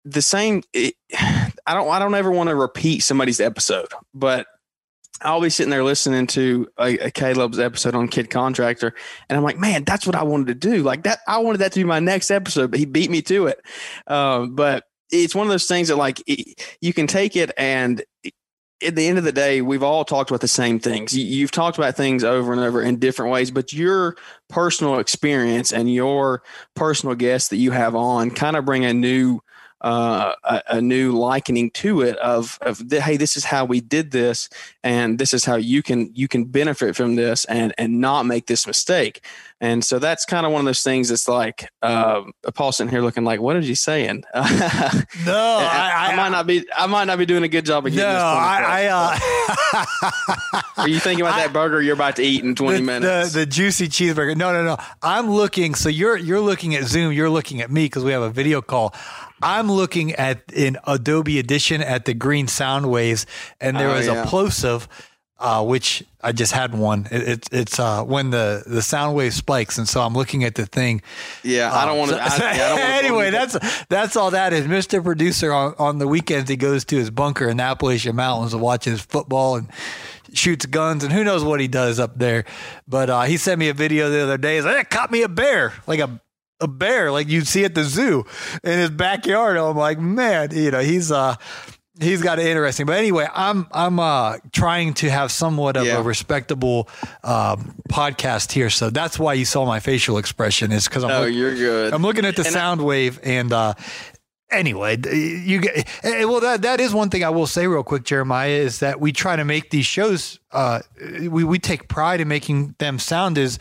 the 0.04 0.22
same 0.22 0.62
it, 0.74 0.96
i 1.18 1.74
don't 1.74 1.90
i 1.90 2.00
don't 2.00 2.16
ever 2.16 2.32
want 2.32 2.50
to 2.50 2.56
repeat 2.56 3.00
somebody's 3.00 3.40
episode 3.40 3.88
but 4.14 4.48
I'll 5.24 5.42
be 5.42 5.50
sitting 5.50 5.70
there 5.70 5.84
listening 5.84 6.28
to 6.28 6.68
a, 6.80 6.98
a, 6.98 7.12
Caleb's 7.12 7.60
episode 7.60 7.96
on 7.96 8.08
Kid 8.08 8.30
Contractor, 8.30 8.94
and 9.30 9.38
I'm 9.38 9.44
like, 9.44 9.58
man, 9.58 9.84
that's 9.84 10.08
what 10.08 10.16
I 10.16 10.24
wanted 10.24 10.48
to 10.48 10.56
do. 10.56 10.82
Like 10.82 11.04
that, 11.04 11.20
I 11.28 11.38
wanted 11.40 11.60
that 11.60 11.74
to 11.74 11.80
be 11.80 11.84
my 11.84 12.00
next 12.00 12.32
episode, 12.32 12.72
but 12.72 12.80
he 12.80 12.86
beat 12.86 13.12
me 13.12 13.22
to 13.24 13.48
it. 13.48 13.64
Um, 14.08 14.56
but 14.56 14.86
it's 15.12 15.36
one 15.36 15.46
of 15.46 15.52
those 15.52 15.68
things 15.68 15.90
that 15.90 15.98
like 15.98 16.22
you 16.82 16.94
can 16.94 17.08
take 17.08 17.36
it 17.36 17.52
and 17.58 18.04
at 18.84 18.96
the 18.96 19.08
end 19.08 19.18
of 19.18 19.24
the 19.24 19.32
day, 19.32 19.62
we've 19.62 19.84
all 19.84 20.04
talked 20.04 20.32
about 20.32 20.42
the 20.42 20.48
same 20.48 20.80
things. 20.80 21.16
You've 21.16 21.52
talked 21.52 21.78
about 21.78 21.96
things 21.96 22.24
over 22.24 22.52
and 22.52 22.62
over 22.62 22.82
in 22.82 22.98
different 22.98 23.32
ways, 23.32 23.52
but 23.52 23.72
your 23.72 24.16
personal 24.50 25.00
experience 25.00 25.72
and 25.72 25.94
your 25.94 26.42
personal 26.76 27.16
guests 27.16 27.50
that 27.50 27.58
you 27.58 27.72
have 27.72 27.96
on 27.96 28.32
kind 28.32 28.56
of 28.56 28.66
bring 28.66 28.86
a 28.86 28.94
new 28.94 29.40
uh, 29.82 30.34
a, 30.44 30.62
a, 30.68 30.82
new 30.82 31.12
likening 31.12 31.72
to 31.72 32.02
it 32.02 32.16
of 32.18 32.60
of 32.62 32.90
the, 32.90 33.02
hey, 33.02 33.18
this 33.18 33.36
is 33.36 33.46
how 33.46 33.66
we 33.66 33.82
did 33.82 34.12
this, 34.12 34.48
and 34.84 35.18
this 35.18 35.34
is 35.34 35.44
how 35.44 35.56
you 35.56 35.82
can 35.82 36.12
you 36.14 36.28
can 36.28 36.46
benefit 36.46 36.96
from 36.96 37.16
this 37.16 37.46
and 37.46 37.74
and 37.78 38.00
not 38.00 38.24
make 38.24 38.46
this 38.46 38.68
mistake. 38.68 39.26
And 39.60 39.86
so 39.86 40.00
that's 40.00 40.26
kind 40.26 40.44
of 40.46 40.52
one 40.52 40.62
of 40.62 40.66
those 40.66 40.82
things 40.82 41.10
that's 41.10 41.28
like 41.28 41.70
uh, 41.84 42.24
Paul 42.56 42.72
sitting 42.72 42.90
here 42.90 43.02
looking 43.02 43.24
like, 43.24 43.40
what 43.40 43.56
is 43.58 43.68
he 43.68 43.76
saying? 43.76 44.24
no, 44.36 44.42
I, 44.44 45.92
I, 45.94 46.10
I, 46.12 46.16
might 46.16 46.30
not 46.30 46.48
be. 46.48 46.66
I 46.76 46.88
might 46.88 47.06
not 47.06 47.20
be 47.20 47.28
doing 47.28 47.44
a 47.44 47.48
good 47.48 47.66
job 47.66 47.86
of 47.86 47.94
getting 47.94 48.08
no, 48.08 48.12
this. 48.12 48.24
I, 48.24 48.88
uh, 48.88 50.62
Are 50.78 50.88
you 50.88 51.00
thinking 51.00 51.24
about 51.24 51.36
that 51.38 51.54
burger 51.54 51.80
you're 51.80 51.94
about 51.94 52.16
to 52.16 52.24
eat 52.24 52.44
in 52.44 52.56
20 52.56 52.78
the, 52.78 52.84
minutes? 52.84 53.34
The, 53.34 53.42
the 53.42 53.46
juicy 53.46 53.88
cheeseburger. 53.88 54.36
No, 54.36 54.52
no, 54.52 54.64
no. 54.64 54.78
I'm 55.04 55.30
looking. 55.30 55.76
So 55.76 55.90
you're 55.90 56.18
you're 56.18 56.40
looking 56.40 56.74
at 56.76 56.86
Zoom. 56.86 57.12
You're 57.12 57.30
looking 57.30 57.62
at 57.62 57.70
me 57.70 57.86
because 57.86 58.04
we 58.04 58.12
have 58.14 58.24
a 58.24 58.32
video 58.32 58.64
call. 58.64 58.96
I'm 59.44 59.72
looking 59.72 60.14
at 60.14 60.44
in 60.54 60.78
Adobe 60.86 61.40
Audition 61.40 61.82
at 61.82 62.06
the 62.06 62.14
green 62.14 62.48
sound 62.48 62.90
waves, 62.90 63.26
and 63.60 63.78
there 63.78 63.90
oh, 63.90 63.96
was 63.96 64.08
yeah. 64.08 64.24
a 64.24 64.28
plosive 64.28 64.88
uh, 65.42 65.64
which 65.64 66.04
I 66.22 66.32
just 66.32 66.54
had 66.54 66.76
one. 66.76 67.08
It, 67.10 67.28
it, 67.28 67.50
it's 67.52 67.80
uh, 67.80 68.04
when 68.04 68.30
the, 68.30 68.64
the 68.66 68.82
sound 68.82 69.16
wave 69.16 69.34
spikes, 69.34 69.80
and 69.80 69.90
so 69.90 70.02
I'm 70.02 70.14
looking 70.14 70.44
at 70.44 70.54
the 70.54 70.68
thing. 70.68 71.02
Yeah, 71.44 71.74
I 71.74 71.86
don't 71.86 71.98
want 71.98 72.12
to. 72.12 72.18
yeah, 72.18 73.00
anyway, 73.02 73.32
that's 73.32 73.58
that's 73.86 74.16
all 74.16 74.32
that 74.32 74.54
is. 74.54 74.68
Mister 74.68 75.02
Producer 75.02 75.52
on, 75.52 75.74
on 75.80 75.98
the 75.98 76.08
weekends 76.08 76.50
he 76.50 76.56
goes 76.56 76.86
to 76.86 76.96
his 76.96 77.10
bunker 77.10 77.50
in 77.50 77.58
the 77.58 77.64
Appalachian 77.64 78.16
Mountains 78.16 78.54
and 78.54 78.62
watches 78.62 79.02
football 79.02 79.56
and 79.56 79.68
shoots 80.32 80.66
guns 80.68 81.04
and 81.04 81.12
who 81.12 81.24
knows 81.24 81.44
what 81.44 81.60
he 81.60 81.68
does 81.68 82.00
up 82.00 82.18
there. 82.20 82.46
But 82.88 83.10
uh, 83.10 83.24
he 83.24 83.38
sent 83.38 83.60
me 83.60 83.70
a 83.70 83.74
video 83.74 84.12
the 84.12 84.22
other 84.22 84.38
day. 84.38 84.58
He's 84.58 84.66
like, 84.66 84.78
"I 84.78 84.84
caught 84.84 85.12
me 85.12 85.24
a 85.24 85.30
bear, 85.30 85.74
like 85.88 86.00
a 86.00 86.22
a 86.62 86.68
bear, 86.68 87.12
like 87.12 87.28
you'd 87.28 87.48
see 87.48 87.66
at 87.66 87.76
the 87.76 87.84
zoo 87.84 88.26
in 88.64 88.80
his 88.80 88.90
backyard." 88.90 89.58
I'm 89.58 89.78
like, 89.78 90.00
man, 90.00 90.50
you 90.52 90.72
know, 90.72 90.82
he's 90.82 91.12
uh 91.12 91.36
he's 92.00 92.22
got 92.22 92.40
it 92.40 92.46
interesting. 92.46 92.86
But 92.86 92.98
anyway, 92.98 93.28
I'm 93.34 93.68
I'm 93.72 94.00
uh, 94.00 94.38
trying 94.52 94.94
to 94.96 95.10
have 95.10 95.32
somewhat 95.32 95.78
of 95.78 95.86
yeah. 95.86 96.00
a 96.00 96.02
respectable 96.02 96.90
um, 97.24 97.76
podcast 97.90 98.52
here, 98.52 98.70
so 98.70 98.90
that's 98.90 99.20
why 99.20 99.34
you 99.34 99.46
saw 99.46 99.66
my 99.66 99.80
facial 99.80 100.18
expression 100.18 100.72
is 100.72 100.88
because 100.88 101.04
I'm. 101.04 101.12
Oh, 101.12 101.26
you're 101.26 101.56
good. 101.56 101.94
I'm 101.94 102.02
looking 102.02 102.26
at 102.26 102.36
the 102.36 102.44
and 102.44 102.54
sound 102.54 102.82
I, 102.82 102.86
wave, 102.86 103.20
and 103.24 103.52
uh, 103.52 103.74
anyway, 104.50 104.98
you 104.98 105.62
get 105.62 105.78
eh, 105.78 105.84
eh, 106.04 106.24
well. 106.26 106.42
That 106.42 106.64
that 106.64 106.80
is 106.80 106.94
one 106.94 107.10
thing 107.10 107.24
I 107.24 107.30
will 107.30 107.48
say 107.48 107.68
real 107.68 107.84
quick, 107.84 108.04
Jeremiah, 108.04 108.50
is 108.50 108.80
that 108.80 109.00
we 109.00 109.12
try 109.12 109.36
to 109.36 109.46
make 109.46 109.70
these 109.70 109.86
shows. 109.86 110.40
Uh, 110.52 110.82
we 111.30 111.44
we 111.44 111.60
take 111.60 111.88
pride 111.88 112.22
in 112.22 112.28
making 112.28 112.76
them 112.80 113.00
sound 113.00 113.38
as 113.38 113.60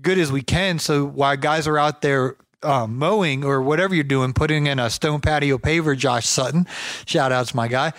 good 0.00 0.18
as 0.18 0.30
we 0.32 0.42
can. 0.42 0.78
So 0.78 1.04
while 1.04 1.36
guys 1.36 1.66
are 1.66 1.78
out 1.78 2.02
there 2.02 2.36
um, 2.62 2.96
mowing 2.96 3.44
or 3.44 3.62
whatever 3.62 3.94
you're 3.94 4.04
doing, 4.04 4.32
putting 4.32 4.66
in 4.66 4.78
a 4.78 4.90
stone 4.90 5.20
patio 5.20 5.58
paver, 5.58 5.96
Josh 5.96 6.26
Sutton, 6.26 6.66
shout 7.06 7.32
out 7.32 7.46
to 7.48 7.56
my 7.56 7.68
guy. 7.68 7.92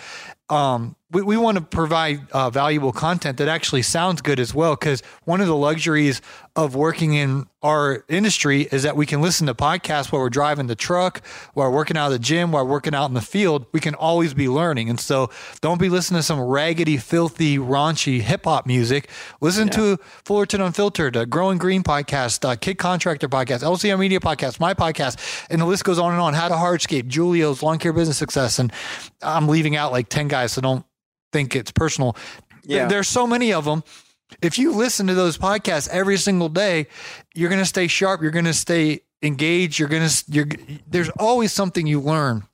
Um, 0.48 0.96
we, 1.12 1.22
we 1.22 1.36
want 1.36 1.58
to 1.58 1.62
provide 1.62 2.28
uh, 2.32 2.50
valuable 2.50 2.92
content 2.92 3.38
that 3.38 3.48
actually 3.48 3.82
sounds 3.82 4.20
good 4.20 4.40
as 4.40 4.52
well. 4.52 4.74
Because 4.74 5.02
one 5.24 5.40
of 5.40 5.46
the 5.46 5.56
luxuries 5.56 6.20
of 6.56 6.74
working 6.74 7.14
in 7.14 7.46
our 7.62 8.04
industry 8.08 8.62
is 8.72 8.82
that 8.82 8.96
we 8.96 9.06
can 9.06 9.20
listen 9.20 9.46
to 9.46 9.54
podcasts 9.54 10.10
while 10.10 10.20
we're 10.20 10.30
driving 10.30 10.66
the 10.66 10.74
truck, 10.74 11.24
while 11.54 11.70
we're 11.70 11.76
working 11.76 11.96
out 11.96 12.06
of 12.06 12.12
the 12.12 12.18
gym, 12.18 12.50
while 12.50 12.64
we're 12.64 12.72
working 12.72 12.94
out 12.94 13.06
in 13.06 13.14
the 13.14 13.20
field. 13.20 13.66
We 13.72 13.80
can 13.80 13.94
always 13.94 14.34
be 14.34 14.48
learning. 14.48 14.90
And 14.90 14.98
so 14.98 15.30
don't 15.60 15.80
be 15.80 15.88
listening 15.88 16.18
to 16.18 16.22
some 16.22 16.40
raggedy, 16.40 16.96
filthy, 16.96 17.58
raunchy 17.58 18.20
hip 18.20 18.44
hop 18.44 18.66
music. 18.66 19.08
Listen 19.40 19.68
yeah. 19.68 19.74
to 19.74 19.96
Fullerton 20.24 20.60
Unfiltered, 20.60 21.16
a 21.16 21.24
Growing 21.24 21.58
Green 21.58 21.82
podcast, 21.82 22.48
uh, 22.48 22.56
Kid 22.56 22.78
Contractor 22.78 23.28
podcast, 23.28 23.62
LCM 23.62 23.98
Media 24.00 24.18
podcast, 24.20 24.58
my 24.58 24.74
podcast, 24.74 25.46
and 25.50 25.60
the 25.60 25.66
list 25.66 25.84
goes 25.84 25.98
on 25.98 26.12
and 26.12 26.20
on. 26.20 26.34
How 26.34 26.48
to 26.48 26.54
Hardscape, 26.54 27.06
Julio's 27.06 27.62
Lawn 27.62 27.78
Care 27.78 27.92
Business 27.92 28.18
Success. 28.18 28.58
And 28.58 28.72
I'm 29.22 29.46
leaving 29.46 29.76
out 29.76 29.92
like 29.92 30.08
10 30.08 30.28
guys, 30.28 30.52
so 30.52 30.60
don't 30.60 30.84
think 31.32 31.54
it's 31.54 31.70
personal. 31.70 32.16
Yeah. 32.64 32.88
There's 32.88 33.08
so 33.08 33.26
many 33.26 33.52
of 33.52 33.64
them. 33.64 33.84
If 34.42 34.58
you 34.58 34.72
listen 34.72 35.06
to 35.06 35.14
those 35.14 35.38
podcasts 35.38 35.88
every 35.88 36.16
single 36.16 36.48
day, 36.48 36.86
you're 37.34 37.48
going 37.48 37.60
to 37.60 37.66
stay 37.66 37.86
sharp. 37.86 38.22
You're 38.22 38.30
going 38.30 38.44
to 38.44 38.54
stay 38.54 39.00
engaged. 39.22 39.78
You're 39.78 39.88
going 39.88 40.08
to, 40.08 40.24
you're, 40.28 40.46
there's 40.86 41.10
always 41.10 41.52
something 41.52 41.86
you 41.86 42.00
learn 42.00 42.44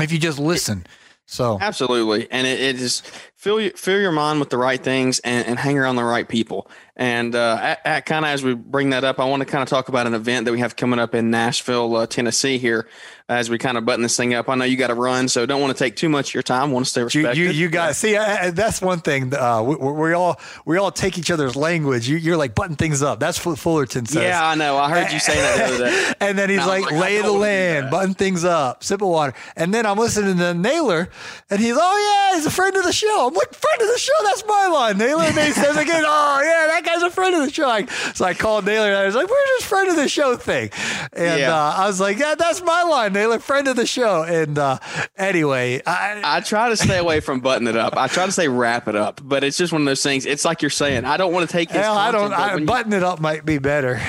if 0.00 0.12
you 0.12 0.18
just 0.18 0.38
listen. 0.38 0.86
So 1.26 1.58
absolutely. 1.60 2.30
And 2.30 2.46
it, 2.46 2.60
it 2.60 2.80
is 2.80 3.00
fill, 3.34 3.70
fill 3.70 3.98
your 3.98 4.12
mind 4.12 4.40
with 4.40 4.50
the 4.50 4.58
right 4.58 4.82
things 4.82 5.20
and, 5.20 5.46
and 5.46 5.58
hang 5.58 5.78
around 5.78 5.96
the 5.96 6.04
right 6.04 6.28
people. 6.28 6.70
And 6.96 7.34
uh, 7.34 7.76
kind 8.02 8.24
of 8.24 8.30
as 8.30 8.44
we 8.44 8.54
bring 8.54 8.90
that 8.90 9.02
up, 9.02 9.18
I 9.18 9.24
want 9.24 9.40
to 9.40 9.46
kind 9.46 9.62
of 9.62 9.68
talk 9.68 9.88
about 9.88 10.06
an 10.06 10.14
event 10.14 10.44
that 10.44 10.52
we 10.52 10.60
have 10.60 10.76
coming 10.76 11.00
up 11.00 11.14
in 11.14 11.30
Nashville, 11.30 11.96
uh, 11.96 12.06
Tennessee 12.06 12.58
here 12.58 12.86
as 13.28 13.48
we 13.48 13.56
kind 13.56 13.78
of 13.78 13.86
button 13.86 14.02
this 14.02 14.16
thing 14.16 14.34
up. 14.34 14.50
I 14.50 14.54
know 14.54 14.66
you 14.66 14.76
got 14.76 14.88
to 14.88 14.94
run, 14.94 15.28
so 15.28 15.46
don't 15.46 15.60
want 15.60 15.74
to 15.74 15.82
take 15.82 15.96
too 15.96 16.10
much 16.10 16.30
of 16.30 16.34
your 16.34 16.42
time. 16.42 16.72
Want 16.72 16.84
to 16.84 16.90
stay 16.90 17.02
respectful. 17.02 17.36
You, 17.36 17.46
you, 17.46 17.52
you 17.52 17.68
got 17.70 17.96
see 17.96 18.16
I, 18.16 18.50
that's 18.50 18.82
one 18.82 19.00
thing. 19.00 19.34
Uh, 19.34 19.62
we, 19.62 19.76
we, 19.76 20.12
all 20.12 20.38
we 20.66 20.76
all 20.76 20.90
take 20.90 21.16
each 21.16 21.30
other's 21.30 21.56
language. 21.56 22.06
You, 22.06 22.34
are 22.34 22.36
like 22.36 22.54
button 22.54 22.76
things 22.76 23.02
up. 23.02 23.20
That's 23.20 23.44
what 23.44 23.58
Fullerton 23.58 24.04
says. 24.04 24.22
Yeah, 24.22 24.46
I 24.46 24.54
know. 24.54 24.76
I 24.76 24.90
heard 24.90 25.10
you 25.10 25.18
say 25.18 25.34
that 25.34 25.56
the 25.56 25.64
other 25.64 25.84
day. 25.84 26.12
and 26.20 26.38
then 26.38 26.50
he's 26.50 26.58
no, 26.58 26.66
like, 26.66 26.84
like, 26.90 27.00
lay 27.00 27.22
the 27.22 27.32
land, 27.32 27.90
button 27.90 28.12
things 28.12 28.44
up, 28.44 28.84
sip 28.84 29.00
of 29.00 29.08
water. 29.08 29.32
And 29.56 29.72
then 29.72 29.86
I'm 29.86 29.98
listening 29.98 30.36
to 30.36 30.52
Naylor, 30.52 31.08
and 31.48 31.60
he's 31.60 31.76
oh 31.78 32.28
yeah, 32.30 32.36
he's 32.36 32.46
a 32.46 32.50
friend 32.50 32.76
of 32.76 32.84
the 32.84 32.92
show. 32.92 33.28
I'm 33.28 33.34
like 33.34 33.54
friend 33.54 33.80
of 33.80 33.88
the 33.88 33.98
show. 33.98 34.12
That's 34.24 34.44
my 34.46 34.66
line, 34.66 34.98
Naylor. 34.98 35.24
And 35.24 35.38
he 35.38 35.52
says 35.52 35.76
again, 35.78 36.04
oh 36.06 36.40
yeah, 36.42 36.66
that 36.66 36.83
guy's 36.84 37.02
a 37.02 37.10
friend 37.10 37.34
of 37.34 37.42
the 37.42 37.52
show. 37.52 37.66
Like, 37.66 37.90
so 37.90 38.24
I 38.24 38.34
called 38.34 38.64
Naylor, 38.64 38.88
and 38.88 38.96
I 38.96 39.06
was 39.06 39.14
like, 39.14 39.28
where's 39.28 39.48
this 39.58 39.64
friend 39.64 39.88
of 39.90 39.96
the 39.96 40.08
show 40.08 40.36
thing? 40.36 40.70
And 41.12 41.40
yeah. 41.40 41.54
uh, 41.54 41.74
I 41.76 41.86
was 41.86 42.00
like, 42.00 42.18
yeah, 42.18 42.34
that's 42.34 42.62
my 42.62 42.82
line, 42.82 43.12
Naylor, 43.12 43.38
friend 43.38 43.68
of 43.68 43.76
the 43.76 43.86
show. 43.86 44.22
And 44.22 44.58
uh, 44.58 44.78
anyway, 45.16 45.82
I, 45.86 46.20
I 46.24 46.40
try 46.40 46.68
to 46.68 46.76
stay 46.76 46.98
away 46.98 47.20
from 47.20 47.40
button 47.40 47.66
it 47.66 47.76
up. 47.76 47.96
I 47.96 48.08
try 48.08 48.26
to 48.26 48.32
say 48.32 48.48
wrap 48.48 48.88
it 48.88 48.96
up, 48.96 49.20
but 49.22 49.44
it's 49.44 49.56
just 49.56 49.72
one 49.72 49.82
of 49.82 49.86
those 49.86 50.02
things. 50.02 50.26
It's 50.26 50.44
like 50.44 50.62
you're 50.62 50.70
saying, 50.70 51.04
I 51.04 51.16
don't 51.16 51.32
want 51.32 51.48
to 51.48 51.52
take 51.52 51.70
his. 51.70 51.80
Hell, 51.80 51.96
I 51.96 52.10
don't. 52.10 52.32
I, 52.32 52.58
button 52.64 52.92
you, 52.92 52.98
it 52.98 53.04
up 53.04 53.20
might 53.20 53.44
be 53.44 53.58
better. 53.58 54.00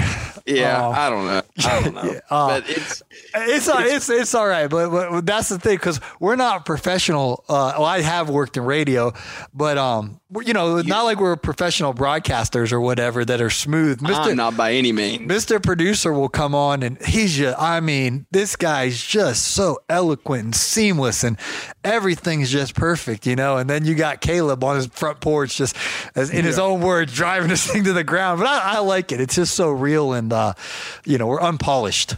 Yeah, 0.46 0.86
uh, 0.86 0.90
I 0.92 1.10
don't 1.10 1.26
know. 1.26 1.42
I 1.66 1.82
don't 1.82 1.94
know. 2.06 2.20
Uh, 2.30 2.48
but 2.48 2.70
it's 2.70 3.04
it's, 3.34 3.68
uh, 3.68 3.78
it's, 3.80 4.10
it's 4.10 4.10
it's 4.10 4.36
all 4.36 4.48
right. 4.48 4.70
But, 4.70 4.90
but 4.90 5.26
that's 5.26 5.50
the 5.50 5.60
thing 5.60 5.78
because 5.78 6.00
we're 6.20 6.36
not 6.36 6.66
professional. 6.66 7.44
Uh, 7.50 7.74
well, 7.76 7.86
I 7.86 8.02
have 8.02 8.30
worked 8.30 8.56
in 8.58 8.64
radio, 8.64 9.14
but 9.54 9.78
um, 9.78 10.20
you 10.44 10.54
know, 10.54 10.82
not 10.82 11.04
like 11.04 11.20
we're 11.20 11.36
professional 11.36 11.94
broadcasters 11.94 12.72
or 12.72 12.82
whatever 12.82 13.24
that 13.24 13.42
are 13.42 13.50
smooth. 13.50 14.02
Mister, 14.02 14.32
I'm 14.32 14.36
not 14.36 14.58
by 14.58 14.74
any 14.74 14.92
means. 14.92 15.30
Mr. 15.30 15.62
Producer 15.62 16.12
will 16.12 16.30
come 16.30 16.56
on 16.56 16.84
and 16.84 17.02
he's 17.06 17.36
just, 17.36 17.58
I 17.60 17.80
mean, 17.80 18.26
this 18.32 18.56
guy's 18.56 19.02
just 19.02 19.48
so 19.48 19.80
eloquent 19.88 20.44
and 20.44 20.56
seamless 20.56 21.24
and 21.24 21.38
everything's 21.84 22.52
just 22.52 22.76
perfect, 22.76 23.28
you 23.28 23.36
know. 23.36 23.58
And 23.58 23.70
then 23.70 23.86
you 23.86 23.96
got 23.96 24.22
Caleb 24.22 24.64
on 24.64 24.76
his 24.76 24.88
front 24.88 25.22
porch, 25.22 25.58
just 25.58 25.76
as 26.16 26.30
in 26.30 26.38
yeah. 26.38 26.44
his 26.44 26.60
own 26.60 26.82
words, 26.82 27.14
driving 27.14 27.50
this 27.50 27.70
thing 27.72 27.84
to 27.84 27.94
the 27.94 28.04
ground. 28.04 28.40
But 28.40 28.48
I, 28.48 28.76
I 28.76 28.80
like 28.80 29.12
it. 29.12 29.22
It's 29.22 29.36
just 29.36 29.56
so 29.56 29.70
real 29.70 30.14
and, 30.14 30.34
uh, 30.36 30.54
you 31.06 31.18
know, 31.18 31.28
we're 31.28 31.42
unpolished 31.42 32.16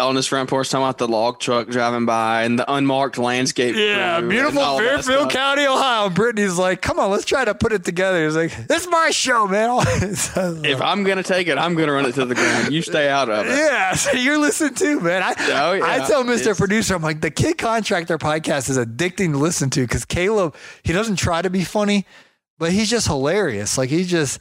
front 0.00 0.48
porch 0.48 0.70
talking 0.70 0.84
about 0.84 0.98
the 0.98 1.06
log 1.06 1.38
truck 1.38 1.68
driving 1.68 2.06
by 2.06 2.44
and 2.44 2.58
the 2.58 2.72
unmarked 2.72 3.18
landscape. 3.18 3.76
Yeah, 3.76 4.20
beautiful 4.20 4.78
Fairfield 4.78 5.30
County, 5.30 5.66
Ohio. 5.66 6.08
Brittany's 6.08 6.56
like, 6.56 6.80
come 6.80 6.98
on, 6.98 7.10
let's 7.10 7.24
try 7.24 7.44
to 7.44 7.54
put 7.54 7.72
it 7.72 7.84
together. 7.84 8.24
He's 8.24 8.36
like, 8.36 8.66
this 8.66 8.84
is 8.84 8.88
my 8.88 9.10
show, 9.10 9.46
man. 9.46 9.70
if 10.64 10.80
I'm 10.80 11.04
gonna 11.04 11.22
take 11.22 11.48
it, 11.48 11.58
I'm 11.58 11.74
gonna 11.74 11.92
run 11.92 12.06
it 12.06 12.14
to 12.14 12.24
the 12.24 12.34
ground. 12.34 12.72
You 12.72 12.82
stay 12.82 13.08
out 13.08 13.28
of 13.28 13.46
it. 13.46 13.50
Yeah, 13.50 13.92
so 13.94 14.12
you're 14.12 14.38
listening 14.38 14.74
too, 14.74 15.00
man. 15.00 15.22
I, 15.22 15.34
oh, 15.38 15.72
yeah. 15.72 15.84
I 15.84 15.98
tell 16.06 16.24
Mr. 16.24 16.48
It's, 16.48 16.58
Producer, 16.58 16.94
I'm 16.94 17.02
like, 17.02 17.20
the 17.20 17.30
Kid 17.30 17.58
Contractor 17.58 18.18
podcast 18.18 18.70
is 18.70 18.78
addicting 18.78 19.32
to 19.32 19.38
listen 19.38 19.68
to 19.70 19.82
because 19.82 20.04
Caleb, 20.04 20.54
he 20.82 20.92
doesn't 20.92 21.16
try 21.16 21.42
to 21.42 21.50
be 21.50 21.64
funny, 21.64 22.06
but 22.58 22.72
he's 22.72 22.88
just 22.88 23.06
hilarious. 23.06 23.76
Like 23.76 23.90
he 23.90 24.04
just 24.04 24.40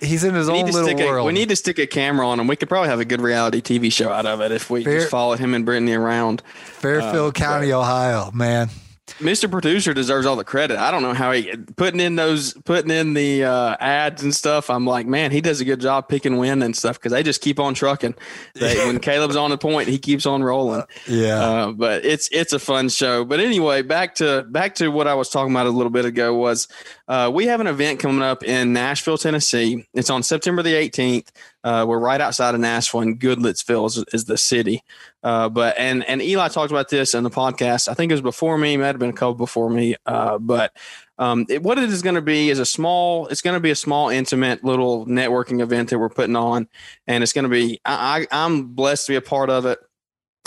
he's 0.00 0.24
in 0.24 0.34
his 0.34 0.48
own 0.48 0.64
little 0.64 0.94
world. 1.06 1.24
A, 1.24 1.26
we 1.26 1.32
need 1.32 1.48
to 1.48 1.56
stick 1.56 1.78
a 1.78 1.86
camera 1.86 2.28
on 2.28 2.40
him. 2.40 2.46
We 2.46 2.56
could 2.56 2.68
probably 2.68 2.88
have 2.88 3.00
a 3.00 3.04
good 3.04 3.20
reality 3.20 3.60
TV 3.60 3.92
show 3.92 4.10
out 4.10 4.26
of 4.26 4.40
it 4.40 4.52
if 4.52 4.70
we 4.70 4.84
Fair, 4.84 5.00
just 5.00 5.10
follow 5.10 5.36
him 5.36 5.54
and 5.54 5.64
Brittany 5.64 5.92
around. 5.92 6.42
Fairfield 6.64 7.36
uh, 7.36 7.38
County, 7.38 7.72
Ohio, 7.72 8.30
man. 8.32 8.70
Mr. 9.18 9.50
Producer 9.50 9.94
deserves 9.94 10.26
all 10.26 10.34
the 10.36 10.44
credit. 10.44 10.78
I 10.78 10.90
don't 10.90 11.02
know 11.02 11.14
how 11.14 11.30
he 11.30 11.56
putting 11.76 12.00
in 12.00 12.16
those 12.16 12.54
putting 12.64 12.90
in 12.90 13.14
the 13.14 13.44
uh, 13.44 13.76
ads 13.78 14.22
and 14.22 14.34
stuff. 14.34 14.68
I'm 14.68 14.84
like, 14.84 15.06
man, 15.06 15.30
he 15.30 15.40
does 15.40 15.60
a 15.60 15.64
good 15.64 15.80
job 15.80 16.08
picking 16.08 16.38
win 16.38 16.60
and 16.60 16.76
stuff 16.76 16.98
because 16.98 17.12
they 17.12 17.22
just 17.22 17.40
keep 17.40 17.60
on 17.60 17.74
trucking. 17.74 18.14
They, 18.56 18.76
when 18.86 19.00
Caleb's 19.00 19.36
on 19.36 19.50
the 19.50 19.58
point, 19.58 19.88
he 19.88 19.98
keeps 19.98 20.24
on 20.24 20.42
rolling. 20.42 20.82
Yeah, 21.06 21.40
uh, 21.40 21.72
but 21.72 22.04
it's 22.06 22.28
it's 22.32 22.54
a 22.54 22.58
fun 22.58 22.88
show. 22.88 23.24
But 23.24 23.38
anyway, 23.38 23.82
back 23.82 24.14
to 24.16 24.46
back 24.48 24.76
to 24.76 24.88
what 24.88 25.06
I 25.06 25.14
was 25.14 25.28
talking 25.28 25.52
about 25.52 25.66
a 25.66 25.70
little 25.70 25.90
bit 25.90 26.06
ago 26.06 26.34
was 26.34 26.66
uh, 27.06 27.30
we 27.32 27.46
have 27.46 27.60
an 27.60 27.66
event 27.66 28.00
coming 28.00 28.22
up 28.22 28.42
in 28.42 28.72
Nashville, 28.72 29.18
Tennessee. 29.18 29.86
It's 29.92 30.08
on 30.10 30.22
September 30.22 30.62
the 30.62 30.72
18th. 30.72 31.28
Uh, 31.66 31.84
we're 31.84 31.98
right 31.98 32.20
outside 32.20 32.54
of 32.54 32.60
Nashville, 32.60 33.00
and 33.00 33.18
Goodlettsville 33.18 33.88
is, 33.88 34.04
is 34.12 34.24
the 34.26 34.38
city. 34.38 34.84
Uh, 35.24 35.48
but 35.48 35.76
and 35.76 36.04
and 36.04 36.22
Eli 36.22 36.46
talked 36.46 36.70
about 36.70 36.90
this 36.90 37.12
in 37.12 37.24
the 37.24 37.30
podcast. 37.30 37.88
I 37.88 37.94
think 37.94 38.12
it 38.12 38.14
was 38.14 38.22
before 38.22 38.56
me. 38.56 38.76
Might 38.76 38.86
have 38.86 39.00
been 39.00 39.10
a 39.10 39.12
couple 39.12 39.34
before 39.34 39.68
me. 39.68 39.96
Uh, 40.06 40.38
but 40.38 40.72
um, 41.18 41.44
it, 41.48 41.64
what 41.64 41.76
it 41.76 41.90
is 41.90 42.02
going 42.02 42.14
to 42.14 42.22
be 42.22 42.50
is 42.50 42.60
a 42.60 42.64
small. 42.64 43.26
It's 43.26 43.42
going 43.42 43.54
to 43.54 43.60
be 43.60 43.72
a 43.72 43.76
small, 43.76 44.10
intimate 44.10 44.62
little 44.62 45.06
networking 45.06 45.60
event 45.60 45.90
that 45.90 45.98
we're 45.98 46.08
putting 46.08 46.36
on, 46.36 46.68
and 47.08 47.24
it's 47.24 47.32
going 47.32 47.42
to 47.42 47.48
be. 47.48 47.80
I, 47.84 48.28
I, 48.30 48.44
I'm 48.44 48.66
blessed 48.66 49.06
to 49.06 49.12
be 49.12 49.16
a 49.16 49.20
part 49.20 49.50
of 49.50 49.66
it. 49.66 49.80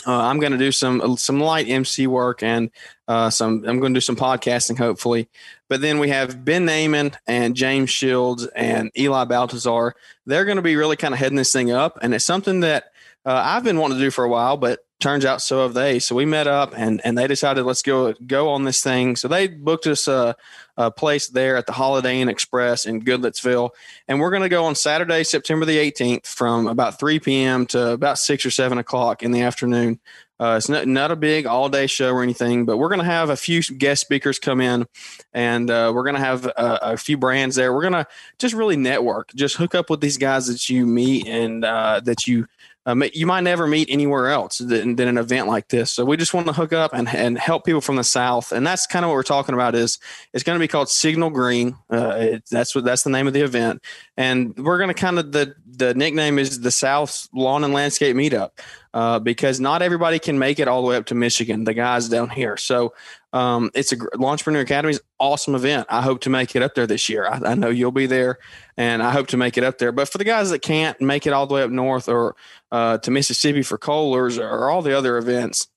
Uh, 0.06 0.18
I'm 0.22 0.40
going 0.40 0.52
to 0.52 0.58
do 0.58 0.72
some 0.72 1.18
some 1.18 1.40
light 1.40 1.68
MC 1.68 2.08
work 2.08 2.44
and 2.44 2.72
uh, 3.08 3.30
some. 3.30 3.64
I'm 3.68 3.80
going 3.80 3.94
to 3.94 3.98
do 3.98 4.02
some 4.02 4.16
podcasting, 4.16 4.78
hopefully. 4.78 5.30
But 5.68 5.82
then 5.82 6.00
we 6.00 6.10
have 6.10 6.44
Ben 6.44 6.66
Naaman 6.66 7.12
and 7.28 7.56
James 7.56 7.90
Shields 7.90 8.46
and 8.48 8.92
Eli 8.98 9.26
Baltazar. 9.26 9.96
They're 10.26 10.46
going 10.46 10.58
to 10.58 10.62
be 10.62 10.76
really 10.76 10.96
kind 10.96 11.14
of 11.14 11.20
heading 11.20 11.38
this 11.38 11.52
thing 11.54 11.72
up, 11.72 12.00
and 12.02 12.14
it's 12.14 12.26
something 12.26 12.62
that 12.62 12.86
uh, 13.26 13.42
I've 13.46 13.64
been 13.64 13.78
wanting 13.78 13.98
to 13.98 14.04
do 14.04 14.12
for 14.12 14.24
a 14.24 14.30
while, 14.30 14.58
but 14.58 14.80
turns 15.00 15.26
out 15.26 15.42
so 15.42 15.64
have 15.64 15.74
they. 15.74 16.00
So 16.00 16.16
we 16.16 16.26
met 16.26 16.48
up 16.48 16.74
and 16.76 17.02
and 17.04 17.18
they 17.18 17.28
decided 17.28 17.64
let's 17.64 17.82
go 17.82 18.14
go 18.26 18.50
on 18.50 18.64
this 18.64 18.84
thing. 18.84 19.16
So 19.16 19.28
they 19.28 19.48
booked 19.48 19.88
us 19.88 20.08
a, 20.08 20.36
a 20.78 20.92
place 20.92 21.28
there 21.28 21.58
at 21.58 21.66
the 21.66 21.74
Holiday 21.74 22.22
Inn 22.22 22.30
Express 22.30 22.86
in 22.86 23.02
Goodlettsville, 23.02 23.72
and 24.08 24.20
we're 24.20 24.32
going 24.32 24.44
to 24.44 24.50
go 24.50 24.66
on 24.66 24.76
Saturday, 24.76 25.24
September 25.24 25.66
the 25.66 25.78
18th, 25.78 26.28
from 26.28 26.68
about 26.68 27.00
3 27.00 27.20
p.m. 27.20 27.66
to 27.68 27.92
about 27.92 28.18
six 28.18 28.46
or 28.46 28.52
seven 28.52 28.78
o'clock 28.78 29.24
in 29.24 29.32
the 29.32 29.42
afternoon. 29.42 30.00
Uh, 30.42 30.56
it's 30.58 30.70
not, 30.70 30.88
not 30.88 31.12
a 31.12 31.18
big 31.18 31.46
all 31.46 31.68
day 31.68 31.86
show 31.86 32.14
or 32.14 32.24
anything, 32.24 32.64
but 32.64 32.78
we're 32.78 32.88
going 32.88 33.00
to 33.00 33.06
have 33.06 33.30
a 33.30 33.36
few 33.36 33.62
guest 33.62 34.00
speakers 34.00 34.40
come 34.40 34.62
in 34.62 34.88
and 35.34 35.70
uh, 35.70 35.92
we're 35.94 36.04
going 36.04 36.16
to 36.16 36.22
have 36.22 36.46
a, 36.46 36.80
a, 36.82 36.98
few 36.98 37.18
brands 37.18 37.58
there. 37.58 37.74
We're 37.74 37.82
going 37.82 38.06
to 38.06 38.08
just 38.38 38.56
really 38.56 38.78
network, 38.78 39.34
just 39.36 39.58
hook 39.58 39.76
up 39.76 39.90
with 39.90 40.00
these 40.00 40.18
guys 40.18 40.48
that 40.48 40.70
you 40.70 40.86
meet 40.86 41.28
and 41.28 41.66
uh, 41.66 42.00
that 42.06 42.26
you 42.26 42.48
um, 42.86 43.04
you 43.14 43.28
might 43.28 43.42
never 43.42 43.68
meet 43.68 43.90
anywhere 43.90 44.30
else 44.30 44.58
than, 44.60 44.96
than, 44.96 45.08
an 45.08 45.18
event 45.18 45.48
like 45.48 45.68
this. 45.68 45.92
So 45.92 46.06
we 46.06 46.18
just 46.18 46.34
want 46.34 46.48
to 46.48 46.54
hook 46.54 46.74
up 46.74 46.94
and, 46.94 47.08
and 47.10 47.38
help 47.38 47.66
people 47.66 47.82
from 47.82 47.98
the 47.98 48.04
South. 48.04 48.52
And 48.52 48.66
that's 48.66 48.88
kind 48.88 49.04
of 49.04 49.10
what 49.10 49.16
we're 49.16 49.24
talking 49.24 49.54
about 49.54 49.76
is 49.76 50.00
it's 50.34 50.44
going 50.44 50.58
to 50.58 50.64
be 50.64 50.68
called 50.68 50.90
Signal 50.90 51.30
Green. 51.30 51.76
Uh, 51.92 52.16
it, 52.20 52.44
that's 52.50 52.74
what, 52.74 52.86
that's 52.86 53.04
the 53.04 53.10
name 53.10 53.28
of 53.28 53.34
the 53.34 53.42
event. 53.42 53.84
And 54.18 54.58
we're 54.58 54.78
going 54.78 54.90
to 54.90 54.94
kind 54.94 55.20
of, 55.20 55.32
the, 55.32 55.56
the 55.68 55.94
nickname 55.94 56.40
is 56.40 56.62
the 56.62 56.72
South 56.72 57.28
Lawn 57.34 57.64
and 57.64 57.74
Landscape 57.74 58.16
Meetup 58.16 58.52
uh, 58.94 59.20
because 59.20 59.60
not 59.60 59.82
everybody 59.82 60.20
can 60.20 60.40
make 60.40 60.60
it 60.60 60.68
all 60.68 60.82
the 60.82 60.88
way 60.88 60.96
up 60.96 61.06
to 61.08 61.16
Michigan, 61.16 61.64
the 61.64 61.74
guys 61.74 62.10
down 62.10 62.30
here. 62.30 62.58
So 62.58 62.94
um, 63.34 63.70
it's 63.74 63.92
a 63.92 63.98
Lawnpreneur 63.98 64.62
Academy's 64.62 65.00
awesome 65.20 65.56
event. 65.56 65.88
I 65.90 66.02
hope 66.02 66.22
to 66.22 66.30
make 66.30 66.56
it 66.56 66.64
up 66.64 66.74
there 66.76 66.88
this 66.88 67.10
year. 67.10 67.28
I, 67.28 67.52
I, 67.52 67.56
know 67.56 67.70
you'll 67.70 67.92
be 67.92 68.08
there, 68.08 68.40
and 68.78 69.04
I 69.04 69.12
hope 69.12 69.28
to 69.28 69.38
make 69.38 69.58
it 69.58 69.64
up 69.64 69.78
there. 69.78 69.92
But 69.92 70.10
for 70.10 70.18
the 70.18 70.24
guys 70.24 70.50
that 70.50 70.60
can't 70.60 71.00
make 71.00 71.28
it 71.28 71.34
all 71.34 71.46
the 71.46 71.54
way 71.54 71.62
up 71.62 71.70
north 71.70 72.10
or 72.10 72.36
uh, 72.72 72.98
to 73.00 73.12
Mississippi 73.12 73.62
for 73.62 73.78
Kohlers 73.78 74.40
or 74.40 74.70
all 74.70 74.82
the 74.82 74.98
other 74.98 75.18
events, 75.18 75.68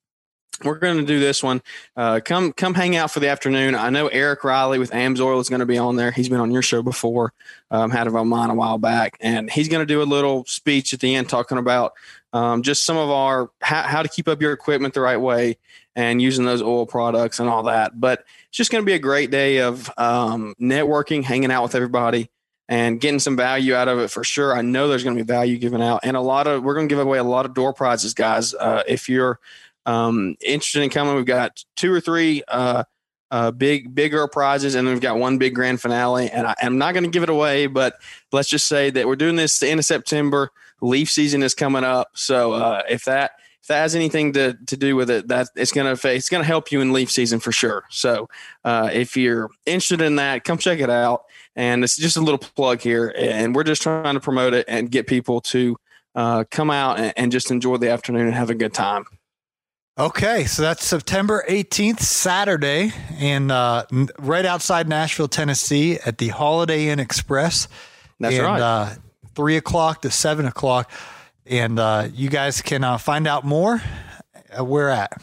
we're 0.65 0.79
going 0.79 0.99
to 0.99 1.05
do 1.05 1.19
this 1.19 1.43
one. 1.43 1.63
Uh, 1.97 2.21
come 2.25 2.53
come 2.53 2.75
hang 2.75 2.97
out 2.97 3.11
for 3.11 3.21
the 3.21 3.29
afternoon. 3.29 3.75
I 3.75 3.91
know 3.91 4.09
Eric 4.09 4.45
Riley 4.45 4.79
with 4.79 4.91
AMSOIL 4.91 5.41
is 5.41 5.49
going 5.49 5.61
to 5.61 5.67
be 5.67 5.79
on 5.79 5.97
there. 5.97 6.11
He's 6.11 6.29
been 6.29 6.41
on 6.41 6.51
your 6.51 6.63
show 6.63 6.83
before, 6.83 7.33
um, 7.71 7.91
had 7.91 8.07
of 8.07 8.13
mine 8.27 8.51
a 8.51 8.55
while 8.55 8.79
back, 8.79 9.17
and 9.21 9.51
he's 9.51 9.69
going 9.69 9.87
to 9.87 9.93
do 9.93 10.03
a 10.03 10.05
little 10.05 10.45
speech 10.45 10.93
at 10.93 11.01
the 11.01 11.15
end 11.15 11.29
talking 11.29 11.59
about 11.59 11.95
um, 12.33 12.63
just 12.63 12.85
some 12.85 12.97
of 12.97 13.11
our 13.11 13.51
how, 13.61 13.83
how 13.83 14.03
to 14.03 14.09
keep 14.09 14.29
up 14.29 14.41
your 14.41 14.53
equipment 14.53 14.95
the 14.95 15.01
right 15.01 15.21
way 15.21 15.59
and 15.95 16.23
using 16.23 16.45
those 16.45 16.63
oil 16.63 16.87
products 16.87 17.39
and 17.41 17.49
all 17.49 17.65
that. 17.65 18.01
But 18.01 18.25
it's 18.49 18.57
just 18.57 18.71
going 18.71 18.83
to 18.83 18.87
be 18.87 18.95
a 18.95 18.99
great 18.99 19.31
day 19.31 19.59
of 19.59 19.91
um, 19.99 20.55
networking, 20.61 21.23
hanging 21.23 21.51
out 21.51 21.63
with 21.63 21.75
everybody, 21.75 22.31
and 22.69 23.01
getting 23.01 23.19
some 23.19 23.37
value 23.37 23.75
out 23.75 23.89
of 23.89 23.99
it 23.99 24.11
for 24.11 24.25
sure. 24.25 24.57
I 24.57 24.63
know 24.63 24.89
there's 24.89 25.05
going 25.05 25.17
to 25.17 25.23
be 25.23 25.27
value 25.27 25.59
given 25.59 25.83
out, 25.83 26.01
and 26.03 26.17
a 26.17 26.21
lot 26.21 26.47
of 26.47 26.63
we're 26.63 26.75
going 26.75 26.89
to 26.89 26.93
give 26.93 27.01
away 27.01 27.19
a 27.19 27.25
lot 27.25 27.47
of 27.47 27.55
door 27.55 27.73
prizes, 27.73 28.15
guys. 28.15 28.55
Uh, 28.55 28.83
if 28.89 29.09
you're 29.09 29.39
um, 29.87 30.37
interested 30.45 30.83
in 30.83 30.91
coming, 30.91 31.15
we've 31.15 31.25
got 31.25 31.65
two 31.77 31.93
or 31.93 32.01
three 32.01 32.43
uh, 32.49 32.85
uh, 33.31 33.51
big, 33.51 33.95
bigger 33.95 34.27
prizes, 34.29 34.75
and 34.75 34.87
we've 34.87 35.01
got 35.01 35.19
one 35.19 35.39
big 35.39 35.55
grand 35.55 35.81
finale. 35.81 36.31
And 36.31 36.47
I, 36.47 36.55
am 36.61 36.79
not 36.79 36.93
going 36.93 37.05
to 37.05 37.11
give 37.11 37.23
it 37.23 37.31
away, 37.31 37.67
but 37.67 37.95
let's 38.31 38.49
just 38.49 38.67
say 38.67 38.91
that 38.91 39.07
we're 39.07 39.17
doing 39.17 39.37
this 39.37 39.59
the 39.59 39.69
end 39.69 39.81
of 39.81 39.87
September. 39.87 40.51
Leaf 40.81 41.11
season 41.11 41.43
is 41.43 41.55
coming 41.55 41.85
up, 41.85 42.09
so 42.15 42.53
uh, 42.53 42.83
if 42.91 43.05
that 43.05 43.33
if 43.63 43.69
that 43.69 43.83
has 43.83 43.95
anything 43.95 44.33
to, 44.33 44.59
to 44.67 44.77
do 44.77 44.97
with 44.97 45.09
it, 45.09 45.29
that 45.29 45.49
it's 45.55 45.71
gonna 45.71 45.97
it's 46.05 46.29
gonna 46.29 46.43
help 46.43 46.73
you 46.73 46.81
in 46.81 46.93
leaf 46.93 47.11
season 47.11 47.39
for 47.39 47.53
sure. 47.53 47.85
So 47.89 48.29
uh, 48.65 48.91
if 48.93 49.17
you're 49.17 49.49
interested 49.65 50.01
in 50.01 50.17
that, 50.17 50.43
come 50.43 50.59
check 50.59 50.81
it 50.81 50.91
out. 50.91 51.23
And 51.55 51.85
it's 51.85 51.97
just 51.97 52.17
a 52.17 52.21
little 52.21 52.39
plug 52.39 52.81
here, 52.81 53.15
and 53.17 53.55
we're 53.55 53.63
just 53.63 53.83
trying 53.83 54.15
to 54.15 54.21
promote 54.21 54.55
it 54.55 54.65
and 54.67 54.91
get 54.91 55.07
people 55.07 55.41
to 55.43 55.77
uh, 56.15 56.45
come 56.51 56.71
out 56.71 56.99
and, 56.99 57.13
and 57.17 57.33
just 57.33 57.51
enjoy 57.51 57.77
the 57.77 57.91
afternoon 57.91 58.27
and 58.27 58.35
have 58.35 58.51
a 58.51 58.55
good 58.55 58.75
time. 58.75 59.05
Okay, 59.99 60.47
so 60.47 60.63
that's 60.63 60.87
September 60.87 61.45
18th, 61.47 62.01
Saturday, 62.01 62.93
and 63.19 63.53
uh, 63.53 63.85
right 64.19 64.47
outside 64.47 64.89
Nashville, 64.89 65.29
Tennessee, 65.29 65.99
at 65.99 66.17
the 66.17 66.29
Holiday 66.29 66.89
Inn 66.89 66.99
Express. 66.99 67.69
That's 68.19 68.37
and, 68.37 68.45
right. 68.45 68.61
Uh, 68.61 68.91
three 69.35 69.59
o'clock 69.59 70.01
to 70.03 70.11
seven 70.11 70.47
o'clock, 70.47 70.91
and 71.45 71.79
uh, 71.79 72.09
you 72.15 72.31
guys 72.31 72.63
can 72.63 72.85
uh, 72.85 72.97
find 72.97 73.27
out 73.27 73.45
more. 73.45 73.83
Uh, 74.59 74.65
where 74.65 74.89
at? 74.89 75.21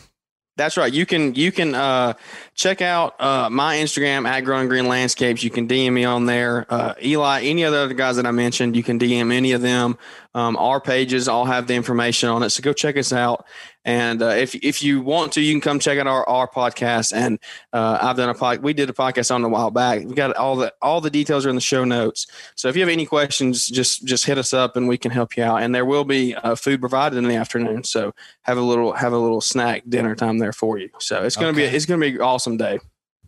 That's 0.60 0.76
right. 0.76 0.92
You 0.92 1.06
can 1.06 1.36
you 1.36 1.54
can 1.54 1.74
uh, 1.74 2.14
check 2.54 2.82
out 2.82 3.20
uh, 3.22 3.50
my 3.50 3.78
Instagram 3.78 4.28
at 4.28 4.42
Growing 4.42 4.68
Green 4.68 4.88
Landscapes. 4.90 5.42
You 5.42 5.50
can 5.50 5.70
DM 5.70 5.94
me 5.94 6.04
on 6.04 6.26
there. 6.26 6.66
Uh, 6.70 6.96
Eli, 7.02 7.44
any 7.44 7.64
of 7.64 7.72
the 7.72 7.80
other 7.80 7.94
guys 7.94 8.18
that 8.18 8.26
I 8.26 8.32
mentioned, 8.32 8.76
you 8.76 8.84
can 8.84 9.00
DM 9.00 9.34
any 9.34 9.54
of 9.54 9.62
them. 9.62 9.98
Um, 10.36 10.58
our 10.58 10.82
pages 10.82 11.30
all 11.30 11.46
have 11.46 11.68
the 11.68 11.76
information 11.76 12.28
on 12.28 12.44
it, 12.44 12.50
so 12.50 12.62
go 12.62 12.74
check 12.74 12.98
us 12.98 13.14
out. 13.14 13.46
And 13.90 14.22
uh, 14.22 14.28
if 14.28 14.54
if 14.54 14.84
you 14.84 15.02
want 15.02 15.32
to, 15.34 15.42
you 15.42 15.52
can 15.52 15.62
come 15.62 15.80
check 15.80 15.98
out 15.98 16.06
our, 16.06 16.24
our 16.30 16.48
podcast. 16.48 17.12
And 17.12 17.40
uh, 17.74 17.98
I've 18.00 18.18
done 18.18 18.30
a 18.30 18.36
pod, 18.36 18.60
we 18.62 18.72
did 18.72 18.88
a 18.88 18.94
podcast 18.94 19.34
on 19.34 19.44
a 19.44 19.50
while 19.50 19.72
back. 19.72 20.06
We 20.06 20.14
got 20.14 20.36
all 20.36 20.56
the 20.56 20.72
all 20.80 21.02
the 21.02 21.10
details 21.10 21.44
are 21.44 21.50
in 21.50 21.56
the 21.56 21.62
show 21.62 21.84
notes. 21.84 22.28
So 22.54 22.68
if 22.68 22.76
you 22.76 22.84
have 22.84 22.90
any 22.90 23.08
questions, 23.08 23.68
just 23.68 24.06
just 24.06 24.28
hit 24.28 24.38
us 24.38 24.54
up 24.54 24.78
and 24.78 24.88
we 24.88 25.00
can 25.00 25.10
help 25.10 25.36
you 25.36 25.44
out. 25.44 25.64
And 25.64 25.74
there 25.74 25.86
will 25.86 26.04
be 26.04 26.36
uh, 26.36 26.54
food 26.54 26.82
provided 26.82 27.18
in 27.18 27.28
the 27.28 27.36
afternoon. 27.36 27.84
So 27.84 28.14
have 28.44 28.60
a 28.60 28.62
little 28.62 28.94
have 28.94 29.12
a 29.12 29.18
little 29.18 29.42
snack 29.42 29.82
dinner 29.90 30.14
time 30.14 30.38
there 30.38 30.54
for 30.54 30.78
you. 30.78 30.92
So 31.00 31.24
it's 31.24 31.36
gonna 31.36 31.50
okay. 31.50 31.68
be 31.68 31.76
it's 31.76 31.88
gonna 31.88 32.00
be 32.00 32.10
an 32.10 32.22
awesome 32.22 32.58
day. 32.58 32.78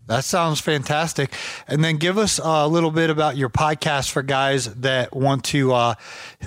That 0.08 0.26
sounds 0.26 0.60
fantastic. 0.60 1.34
And 1.68 1.84
then 1.84 1.98
give 1.98 2.18
us 2.18 2.40
a 2.44 2.68
little 2.68 2.92
bit 2.92 3.10
about 3.10 3.38
your 3.38 3.50
podcast 3.50 4.12
for 4.12 4.22
guys 4.22 4.66
that 4.76 5.16
want 5.16 5.46
to 5.46 5.74
uh, 5.74 5.94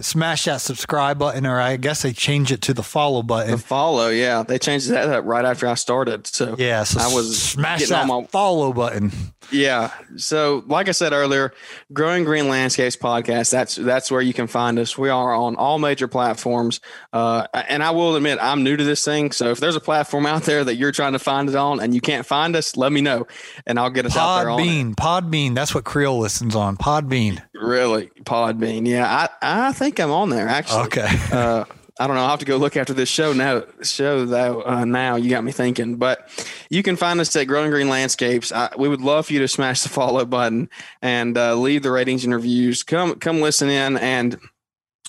smash 0.00 0.44
that 0.44 0.60
subscribe 0.60 1.18
button, 1.18 1.46
or 1.46 1.60
I 1.60 1.76
guess 1.76 2.02
they 2.02 2.12
change 2.12 2.52
it 2.52 2.60
to 2.62 2.74
the 2.74 2.82
follow 2.82 3.22
button. 3.22 3.52
The 3.52 3.58
follow, 3.58 4.08
yeah, 4.08 4.42
they 4.42 4.58
changed 4.58 4.90
that 4.90 5.24
right 5.24 5.44
after 5.44 5.66
I 5.66 5.74
started. 5.74 6.26
So 6.26 6.56
yeah, 6.58 6.84
so 6.84 7.00
I 7.00 7.14
was 7.14 7.40
smash 7.40 7.88
that 7.88 8.06
my, 8.06 8.24
follow 8.24 8.72
button. 8.72 9.12
Yeah. 9.50 9.92
So, 10.16 10.64
like 10.66 10.88
I 10.88 10.92
said 10.92 11.12
earlier, 11.12 11.52
Growing 11.92 12.24
Green 12.24 12.48
Landscapes 12.48 12.96
podcast. 12.96 13.50
That's 13.50 13.76
that's 13.76 14.10
where 14.10 14.20
you 14.20 14.32
can 14.32 14.46
find 14.46 14.78
us. 14.78 14.96
We 14.96 15.08
are 15.08 15.34
on 15.34 15.56
all 15.56 15.78
major 15.78 16.08
platforms. 16.08 16.80
Uh, 17.12 17.46
and 17.54 17.82
I 17.82 17.90
will 17.90 18.16
admit, 18.16 18.38
I'm 18.40 18.62
new 18.62 18.76
to 18.76 18.84
this 18.84 19.04
thing. 19.04 19.32
So, 19.32 19.50
if 19.50 19.60
there's 19.60 19.76
a 19.76 19.80
platform 19.80 20.26
out 20.26 20.42
there 20.42 20.64
that 20.64 20.76
you're 20.76 20.92
trying 20.92 21.12
to 21.12 21.18
find 21.18 21.48
it 21.48 21.54
on 21.54 21.80
and 21.80 21.94
you 21.94 22.00
can't 22.00 22.26
find 22.26 22.56
us, 22.56 22.76
let 22.76 22.92
me 22.92 23.00
know, 23.00 23.26
and 23.66 23.78
I'll 23.78 23.90
get 23.90 24.06
us 24.06 24.14
Pod 24.14 24.20
out 24.20 24.42
there. 24.42 24.50
On. 24.50 24.60
Podbean, 24.60 24.94
Podbean. 24.94 25.54
That's 25.54 25.74
what 25.74 25.84
Creel 25.84 26.18
listens 26.18 26.54
on. 26.54 26.76
Podbean. 26.76 27.42
Really, 27.54 28.10
Podbean. 28.24 28.86
Yeah, 28.86 29.28
I 29.42 29.68
I 29.68 29.72
think 29.72 29.98
I'm 30.00 30.10
on 30.10 30.30
there 30.30 30.48
actually. 30.48 30.84
Okay. 30.84 31.08
Uh, 31.32 31.64
I 31.98 32.08
don't 32.08 32.16
know. 32.16 32.22
I'll 32.22 32.30
have 32.30 32.40
to 32.40 32.44
go 32.44 32.56
look 32.56 32.76
after 32.76 32.92
this 32.92 33.08
show 33.08 33.32
now. 33.32 33.62
Show 33.82 34.26
though 34.26 34.84
now 34.84 35.14
you 35.14 35.30
got 35.30 35.44
me 35.44 35.52
thinking. 35.52 35.96
But 35.96 36.28
you 36.68 36.82
can 36.82 36.96
find 36.96 37.20
us 37.20 37.34
at 37.36 37.44
Growing 37.46 37.70
Green 37.70 37.88
Landscapes. 37.88 38.50
I, 38.50 38.70
we 38.76 38.88
would 38.88 39.00
love 39.00 39.26
for 39.26 39.32
you 39.32 39.38
to 39.40 39.48
smash 39.48 39.82
the 39.82 39.88
follow 39.88 40.24
button 40.24 40.68
and 41.02 41.38
uh, 41.38 41.54
leave 41.54 41.84
the 41.84 41.92
ratings 41.92 42.24
and 42.24 42.34
reviews. 42.34 42.82
Come 42.82 43.16
come 43.16 43.40
listen 43.40 43.68
in 43.68 43.96
and. 43.96 44.38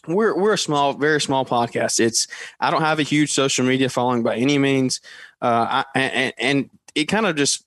We're 0.08 0.40
we're 0.40 0.54
a 0.54 0.58
small, 0.58 0.94
very 0.94 1.20
small 1.20 1.46
podcast. 1.46 2.00
It's 2.00 2.28
I 2.60 2.70
don't 2.70 2.84
have 2.84 3.00
a 3.00 3.02
huge 3.02 3.32
social 3.32 3.66
media 3.66 3.90
following 3.90 4.22
by 4.22 4.36
any 4.36 4.60
means, 4.60 5.02
uh, 5.42 5.84
I, 5.84 6.00
and, 6.00 6.34
and 6.38 6.70
it 6.94 7.06
kind 7.06 7.26
of 7.26 7.36
just 7.36 7.66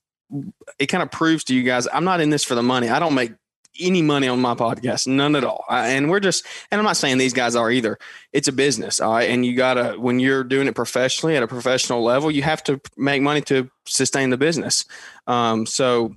it 0.78 0.86
kind 0.86 1.02
of 1.02 1.10
proves 1.10 1.42
to 1.44 1.54
you 1.54 1.64
guys 1.64 1.88
I'm 1.92 2.04
not 2.04 2.20
in 2.20 2.30
this 2.30 2.44
for 2.44 2.54
the 2.54 2.62
money. 2.62 2.90
I 2.90 3.00
don't 3.00 3.14
make 3.14 3.32
any 3.78 4.02
money 4.02 4.28
on 4.28 4.40
my 4.40 4.54
podcast, 4.54 5.06
none 5.06 5.36
at 5.36 5.44
all. 5.44 5.64
I, 5.68 5.90
and 5.90 6.10
we're 6.10 6.20
just, 6.20 6.44
and 6.70 6.78
I'm 6.78 6.84
not 6.84 6.96
saying 6.96 7.18
these 7.18 7.32
guys 7.32 7.56
are 7.56 7.70
either. 7.70 7.98
It's 8.32 8.48
a 8.48 8.52
business, 8.52 9.00
all 9.00 9.12
right. 9.12 9.30
And 9.30 9.44
you 9.44 9.56
gotta, 9.56 9.94
when 9.98 10.18
you're 10.18 10.44
doing 10.44 10.68
it 10.68 10.74
professionally 10.74 11.36
at 11.36 11.42
a 11.42 11.48
professional 11.48 12.02
level, 12.02 12.30
you 12.30 12.42
have 12.42 12.62
to 12.64 12.80
make 12.96 13.22
money 13.22 13.40
to 13.42 13.70
sustain 13.86 14.30
the 14.30 14.36
business. 14.36 14.84
Um, 15.26 15.66
so 15.66 16.16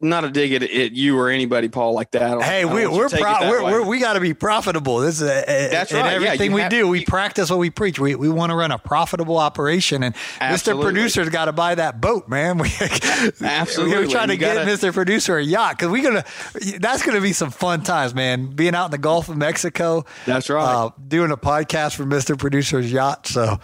not 0.00 0.24
a 0.24 0.30
dig 0.30 0.52
at, 0.52 0.62
at, 0.62 0.92
you 0.92 1.18
or 1.18 1.30
anybody, 1.30 1.68
Paul, 1.68 1.94
like 1.94 2.10
that. 2.10 2.42
Hey, 2.42 2.66
we, 2.66 2.86
we're, 2.86 3.08
pro- 3.08 3.48
we're, 3.48 3.62
we're, 3.62 3.82
we 3.82 3.98
got 3.98 4.12
to 4.12 4.20
be 4.20 4.34
profitable. 4.34 4.98
This 4.98 5.22
is 5.22 5.22
a, 5.22 5.68
that's 5.70 5.92
right. 5.92 6.12
Everything 6.12 6.50
yeah, 6.50 6.54
we 6.54 6.60
have, 6.62 6.70
do, 6.70 6.86
we 6.86 7.04
practice 7.04 7.48
what 7.48 7.58
we 7.58 7.70
preach. 7.70 7.98
We 7.98 8.14
we 8.14 8.28
want 8.28 8.50
to 8.50 8.56
run 8.56 8.72
a 8.72 8.78
profitable 8.78 9.38
operation, 9.38 10.02
and 10.02 10.14
absolutely. 10.40 10.82
Mr. 10.82 10.86
Producer's 10.86 11.28
got 11.30 11.46
to 11.46 11.52
buy 11.52 11.74
that 11.74 12.00
boat, 12.00 12.28
man. 12.28 12.56
We, 12.66 12.70
absolutely. 13.42 13.96
We're 13.96 14.10
trying 14.10 14.28
to 14.28 14.36
get 14.36 14.56
gotta, 14.56 14.70
Mr. 14.70 14.92
Producer 14.92 15.36
a 15.36 15.42
yacht 15.42 15.76
because 15.76 15.90
we're 15.90 16.02
gonna. 16.02 16.24
That's 16.78 17.04
gonna 17.04 17.20
be 17.20 17.32
some 17.32 17.50
fun 17.50 17.82
times, 17.82 18.14
man. 18.14 18.46
Being 18.46 18.74
out 18.74 18.86
in 18.86 18.90
the 18.92 18.98
Gulf 18.98 19.28
of 19.28 19.36
Mexico. 19.36 20.04
That's 20.24 20.48
right. 20.48 20.62
Uh, 20.62 20.90
doing 21.06 21.30
a 21.30 21.36
podcast 21.36 21.96
for 21.96 22.04
Mr. 22.04 22.38
Producer's 22.38 22.90
yacht. 22.90 23.26
So 23.26 23.58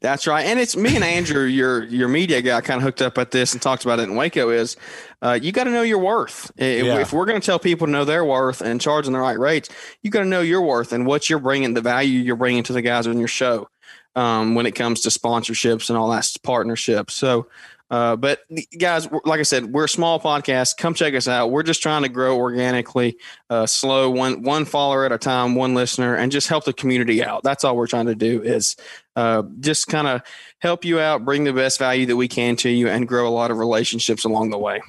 that's 0.00 0.26
right. 0.26 0.46
And 0.46 0.58
it's 0.58 0.76
me 0.76 0.94
and 0.94 1.04
Andrew, 1.04 1.44
your 1.44 1.84
your 1.84 2.08
media 2.08 2.40
guy, 2.40 2.60
kind 2.62 2.78
of 2.78 2.84
hooked 2.84 3.02
up 3.02 3.18
at 3.18 3.30
this 3.30 3.52
and 3.52 3.60
talked 3.60 3.84
about 3.84 3.98
it 3.98 4.04
in 4.04 4.16
Waco. 4.16 4.48
Is 4.48 4.76
uh, 5.20 5.38
you 5.40 5.52
got 5.52 5.64
to 5.64 5.70
know 5.70 5.82
your 5.82 5.98
worth. 5.98 6.50
If, 6.56 6.86
yeah. 6.86 7.00
if 7.00 7.12
we're 7.12 7.26
going 7.26 7.40
to 7.40 7.44
tell 7.44 7.58
people 7.58 7.86
to 7.86 7.92
know 7.92 8.06
their 8.06 8.24
worth 8.24 8.62
and 8.62 8.80
charging 8.80 9.12
the 9.12 9.18
right 9.18 9.38
rates, 9.38 9.68
you 10.02 10.10
got 10.10 10.20
to 10.20 10.26
know 10.26 10.40
your 10.40 10.62
worth 10.62 10.92
and 10.92 11.06
what 11.06 11.28
you're 11.28 11.38
bringing, 11.38 11.74
the 11.74 11.82
value 11.82 12.18
you're 12.18 12.36
bringing 12.36 12.62
to 12.64 12.72
the 12.72 12.82
guys 12.82 13.06
on 13.06 13.18
your 13.18 13.28
show 13.28 13.68
um, 14.16 14.54
when 14.54 14.64
it 14.64 14.72
comes 14.72 15.02
to 15.02 15.10
sponsorships 15.10 15.90
and 15.90 15.98
all 15.98 16.10
that 16.10 16.26
partnerships. 16.42 17.14
So 17.14 17.48
uh, 17.90 18.14
but 18.14 18.40
guys, 18.78 19.08
like 19.24 19.40
I 19.40 19.42
said, 19.42 19.66
we're 19.66 19.84
a 19.84 19.88
small 19.88 20.20
podcast. 20.20 20.76
Come 20.76 20.94
check 20.94 21.12
us 21.14 21.26
out. 21.26 21.50
We're 21.50 21.64
just 21.64 21.82
trying 21.82 22.02
to 22.02 22.08
grow 22.08 22.36
organically, 22.36 23.16
uh, 23.50 23.66
slow, 23.66 24.10
one 24.10 24.42
one 24.42 24.64
follower 24.64 25.04
at 25.04 25.10
a 25.10 25.18
time, 25.18 25.56
one 25.56 25.74
listener, 25.74 26.14
and 26.14 26.30
just 26.30 26.46
help 26.46 26.64
the 26.64 26.72
community 26.72 27.22
out. 27.24 27.42
That's 27.42 27.64
all 27.64 27.76
we're 27.76 27.88
trying 27.88 28.06
to 28.06 28.14
do 28.14 28.42
is 28.42 28.76
uh, 29.20 29.42
just 29.60 29.86
kind 29.86 30.06
of 30.06 30.22
help 30.60 30.84
you 30.84 30.98
out, 30.98 31.24
bring 31.24 31.44
the 31.44 31.52
best 31.52 31.78
value 31.78 32.06
that 32.06 32.16
we 32.16 32.26
can 32.26 32.56
to 32.56 32.70
you, 32.70 32.88
and 32.88 33.06
grow 33.06 33.28
a 33.28 33.30
lot 33.30 33.50
of 33.50 33.58
relationships 33.58 34.24
along 34.24 34.50
the 34.50 34.58
way. 34.58 34.80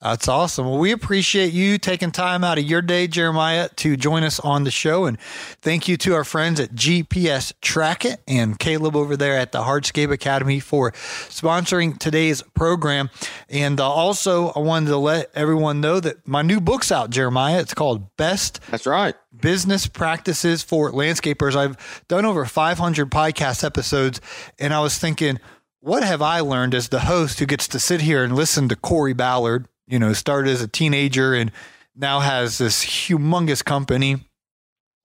That's 0.00 0.28
awesome. 0.28 0.66
Well, 0.66 0.78
we 0.78 0.92
appreciate 0.92 1.52
you 1.52 1.76
taking 1.76 2.12
time 2.12 2.44
out 2.44 2.56
of 2.56 2.62
your 2.62 2.80
day, 2.80 3.08
Jeremiah, 3.08 3.68
to 3.76 3.96
join 3.96 4.22
us 4.22 4.38
on 4.38 4.62
the 4.62 4.70
show. 4.70 5.06
And 5.06 5.20
thank 5.60 5.88
you 5.88 5.96
to 5.96 6.14
our 6.14 6.22
friends 6.22 6.60
at 6.60 6.70
GPS 6.70 7.52
Track 7.60 8.04
It 8.04 8.20
and 8.28 8.56
Caleb 8.60 8.94
over 8.94 9.16
there 9.16 9.36
at 9.36 9.50
the 9.50 9.62
Hardscape 9.62 10.12
Academy 10.12 10.60
for 10.60 10.92
sponsoring 10.92 11.98
today's 11.98 12.42
program. 12.54 13.10
And 13.48 13.80
uh, 13.80 13.90
also, 13.90 14.50
I 14.50 14.60
wanted 14.60 14.86
to 14.90 14.98
let 14.98 15.32
everyone 15.34 15.80
know 15.80 15.98
that 15.98 16.28
my 16.28 16.42
new 16.42 16.60
book's 16.60 16.92
out, 16.92 17.10
Jeremiah. 17.10 17.58
It's 17.58 17.74
called 17.74 18.16
Best. 18.16 18.60
That's 18.70 18.86
right. 18.86 19.16
Business 19.40 19.88
Practices 19.88 20.62
for 20.62 20.92
Landscapers. 20.92 21.56
I've 21.56 22.04
done 22.06 22.24
over 22.24 22.44
500 22.44 23.10
podcast 23.10 23.64
episodes, 23.64 24.20
and 24.60 24.72
I 24.72 24.78
was 24.78 24.96
thinking, 24.96 25.40
what 25.80 26.04
have 26.04 26.22
I 26.22 26.38
learned 26.38 26.76
as 26.76 26.88
the 26.88 27.00
host 27.00 27.40
who 27.40 27.46
gets 27.46 27.66
to 27.68 27.80
sit 27.80 28.00
here 28.00 28.22
and 28.22 28.36
listen 28.36 28.68
to 28.68 28.76
Corey 28.76 29.12
Ballard? 29.12 29.66
You 29.88 29.98
know, 29.98 30.12
started 30.12 30.50
as 30.50 30.62
a 30.62 30.68
teenager 30.68 31.34
and 31.34 31.50
now 31.96 32.20
has 32.20 32.58
this 32.58 32.84
humongous 32.84 33.64
company 33.64 34.18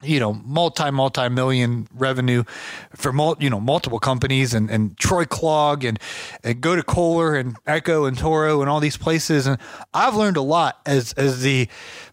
you 0.03 0.19
know, 0.19 0.33
multi 0.33 0.91
multi 0.91 1.29
million 1.29 1.87
revenue 1.93 2.43
for 2.95 3.11
mul- 3.11 3.37
you 3.39 3.49
know 3.49 3.59
multiple 3.59 3.99
companies 3.99 4.53
and 4.53 4.69
and 4.69 4.97
Troy 4.97 5.25
Clogg 5.25 5.87
and, 5.87 5.99
and 6.43 6.61
go 6.61 6.75
to 6.75 6.83
Kohler 6.83 7.35
and 7.35 7.55
Echo 7.65 8.05
and 8.05 8.17
Toro 8.17 8.61
and 8.61 8.69
all 8.69 8.79
these 8.79 8.97
places. 8.97 9.47
And 9.47 9.57
I've 9.93 10.15
learned 10.15 10.37
a 10.37 10.41
lot 10.41 10.79
as 10.85 11.13
as 11.13 11.41
the 11.41 11.67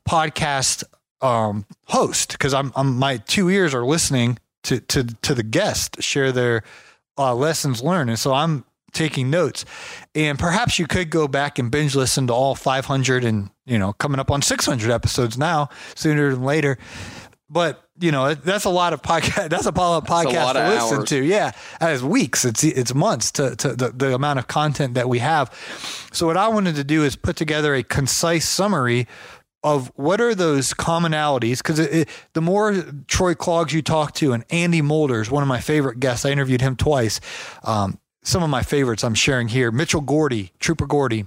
podcast 0.08 0.84
um, 1.20 1.66
host 1.86 2.32
because 2.32 2.54
I'm, 2.54 2.72
I'm 2.76 2.96
my 2.96 3.18
two 3.18 3.50
ears 3.50 3.74
are 3.74 3.84
listening 3.84 4.38
to 4.64 4.80
to 4.80 5.04
to 5.04 5.34
the 5.34 5.42
guest 5.42 6.02
share 6.02 6.32
their 6.32 6.62
uh, 7.18 7.34
lessons 7.34 7.82
learned. 7.82 8.10
And 8.10 8.18
so 8.18 8.32
I'm 8.32 8.64
taking 8.92 9.30
notes. 9.30 9.64
And 10.14 10.38
perhaps 10.38 10.78
you 10.78 10.86
could 10.86 11.10
go 11.10 11.28
back 11.28 11.58
and 11.58 11.70
binge 11.70 11.94
listen 11.94 12.26
to 12.28 12.32
all 12.32 12.54
500 12.54 13.24
and, 13.24 13.50
you 13.66 13.78
know, 13.78 13.92
coming 13.94 14.20
up 14.20 14.30
on 14.30 14.42
600 14.42 14.90
episodes 14.90 15.38
now, 15.38 15.68
sooner 15.94 16.30
than 16.32 16.42
later. 16.42 16.78
But, 17.48 17.82
you 17.98 18.12
know, 18.12 18.34
that's 18.34 18.64
a 18.64 18.70
lot 18.70 18.92
of 18.92 19.02
podcast. 19.02 19.48
That's 19.50 19.66
a 19.66 19.72
lot 19.72 20.02
of 20.02 20.08
podcast 20.08 20.52
to 20.52 20.68
listen 20.68 20.98
hours. 20.98 21.08
to. 21.08 21.24
Yeah. 21.24 21.50
As 21.80 22.02
weeks, 22.02 22.44
it's, 22.44 22.62
it's 22.62 22.94
months 22.94 23.32
to, 23.32 23.56
to 23.56 23.74
the, 23.74 23.90
the 23.90 24.14
amount 24.14 24.38
of 24.38 24.46
content 24.46 24.94
that 24.94 25.08
we 25.08 25.18
have. 25.18 25.52
So 26.12 26.26
what 26.26 26.36
I 26.36 26.46
wanted 26.46 26.76
to 26.76 26.84
do 26.84 27.02
is 27.02 27.16
put 27.16 27.34
together 27.36 27.74
a 27.74 27.82
concise 27.82 28.48
summary 28.48 29.08
of 29.62 29.92
what 29.96 30.20
are 30.20 30.34
those 30.34 30.72
commonalities 30.72 31.58
because 31.58 31.78
the 32.32 32.40
more 32.40 32.84
troy 33.06 33.34
cloggs 33.34 33.72
you 33.72 33.82
talk 33.82 34.14
to 34.14 34.32
and 34.32 34.44
andy 34.50 34.80
molders 34.80 35.30
one 35.30 35.42
of 35.42 35.48
my 35.48 35.60
favorite 35.60 36.00
guests 36.00 36.24
i 36.24 36.30
interviewed 36.30 36.60
him 36.60 36.76
twice 36.76 37.20
um, 37.64 37.98
some 38.22 38.42
of 38.42 38.50
my 38.50 38.62
favorites 38.62 39.04
i'm 39.04 39.14
sharing 39.14 39.48
here 39.48 39.70
mitchell 39.70 40.00
gordy 40.00 40.52
trooper 40.58 40.86
gordy 40.86 41.26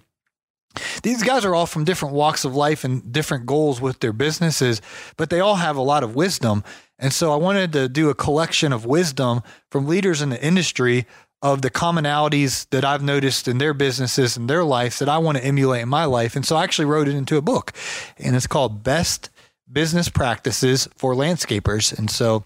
these 1.03 1.21
guys 1.21 1.45
are 1.45 1.53
all 1.53 1.67
from 1.67 1.83
different 1.83 2.15
walks 2.15 2.45
of 2.45 2.55
life 2.55 2.83
and 2.83 3.11
different 3.11 3.45
goals 3.45 3.79
with 3.79 3.99
their 3.99 4.13
businesses 4.13 4.81
but 5.17 5.29
they 5.29 5.39
all 5.39 5.55
have 5.55 5.75
a 5.75 5.81
lot 5.81 6.03
of 6.03 6.15
wisdom 6.15 6.63
and 6.97 7.13
so 7.13 7.31
i 7.31 7.35
wanted 7.35 7.71
to 7.73 7.87
do 7.87 8.09
a 8.09 8.15
collection 8.15 8.73
of 8.73 8.85
wisdom 8.85 9.41
from 9.69 9.87
leaders 9.87 10.21
in 10.21 10.29
the 10.29 10.43
industry 10.43 11.05
of 11.43 11.61
the 11.61 11.69
commonalities 11.69 12.67
that 12.69 12.85
I've 12.85 13.03
noticed 13.03 13.49
in 13.49 13.57
their 13.57 13.73
businesses 13.73 14.37
and 14.37 14.49
their 14.49 14.63
lives 14.63 14.99
that 14.99 15.09
I 15.09 15.17
want 15.17 15.37
to 15.37 15.43
emulate 15.43 15.81
in 15.81 15.89
my 15.89 16.05
life. 16.05 16.37
And 16.37 16.45
so 16.45 16.55
I 16.55 16.63
actually 16.63 16.85
wrote 16.85 17.09
it 17.09 17.15
into 17.15 17.35
a 17.35 17.41
book, 17.41 17.73
and 18.17 18.33
it's 18.33 18.47
called 18.47 18.81
Best 18.81 19.29
Business 19.69 20.07
Practices 20.07 20.87
for 20.95 21.13
Landscapers. 21.13 21.95
And 21.97 22.09
so 22.09 22.45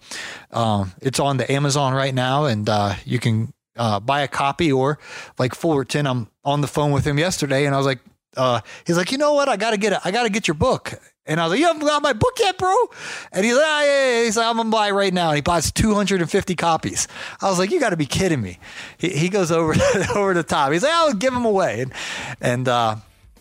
um, 0.50 0.92
it's 1.00 1.20
on 1.20 1.36
the 1.36 1.50
Amazon 1.50 1.94
right 1.94 2.12
now, 2.12 2.46
and 2.46 2.68
uh, 2.68 2.96
you 3.04 3.20
can 3.20 3.52
uh, 3.78 4.00
buy 4.00 4.20
a 4.20 4.28
copy. 4.28 4.70
Or 4.70 4.98
like 5.38 5.54
Fullerton, 5.54 6.06
I'm 6.06 6.28
on 6.44 6.60
the 6.60 6.68
phone 6.68 6.92
with 6.92 7.06
him 7.06 7.18
yesterday, 7.18 7.64
and 7.64 7.74
I 7.74 7.78
was 7.78 7.86
like, 7.86 8.00
uh, 8.36 8.60
he's 8.86 8.96
like, 8.96 9.10
you 9.12 9.18
know 9.18 9.32
what? 9.34 9.48
I 9.48 9.56
gotta 9.56 9.78
get 9.78 9.92
it. 9.92 10.00
I 10.04 10.10
gotta 10.10 10.30
get 10.30 10.46
your 10.46 10.54
book. 10.54 10.94
And 11.26 11.38
I 11.38 11.44
was 11.44 11.50
like, 11.50 11.60
you 11.60 11.66
haven't 11.66 11.82
got 11.82 12.02
my 12.02 12.14
book 12.14 12.38
yet, 12.38 12.56
bro? 12.56 12.74
And 13.32 13.44
he's 13.44 13.54
like, 13.54 13.64
ah, 13.66 13.82
yeah, 13.82 14.10
yeah. 14.18 14.24
He's 14.24 14.36
like, 14.36 14.46
I'm 14.46 14.56
gonna 14.56 14.70
buy 14.70 14.90
right 14.90 15.12
now. 15.12 15.28
And 15.28 15.36
he 15.36 15.42
buys 15.42 15.70
250 15.70 16.54
copies. 16.54 17.06
I 17.42 17.50
was 17.50 17.58
like, 17.58 17.70
you 17.70 17.78
got 17.78 17.90
to 17.90 17.98
be 17.98 18.06
kidding 18.06 18.40
me. 18.40 18.58
He, 18.96 19.10
he 19.10 19.28
goes 19.28 19.50
over 19.50 19.74
over 20.16 20.32
the 20.32 20.42
top. 20.42 20.72
He's 20.72 20.82
like, 20.82 20.92
I'll 20.92 21.12
give 21.12 21.34
them 21.34 21.44
away. 21.44 21.82
And, 21.82 21.92
and 22.40 22.68
uh, 22.68 22.96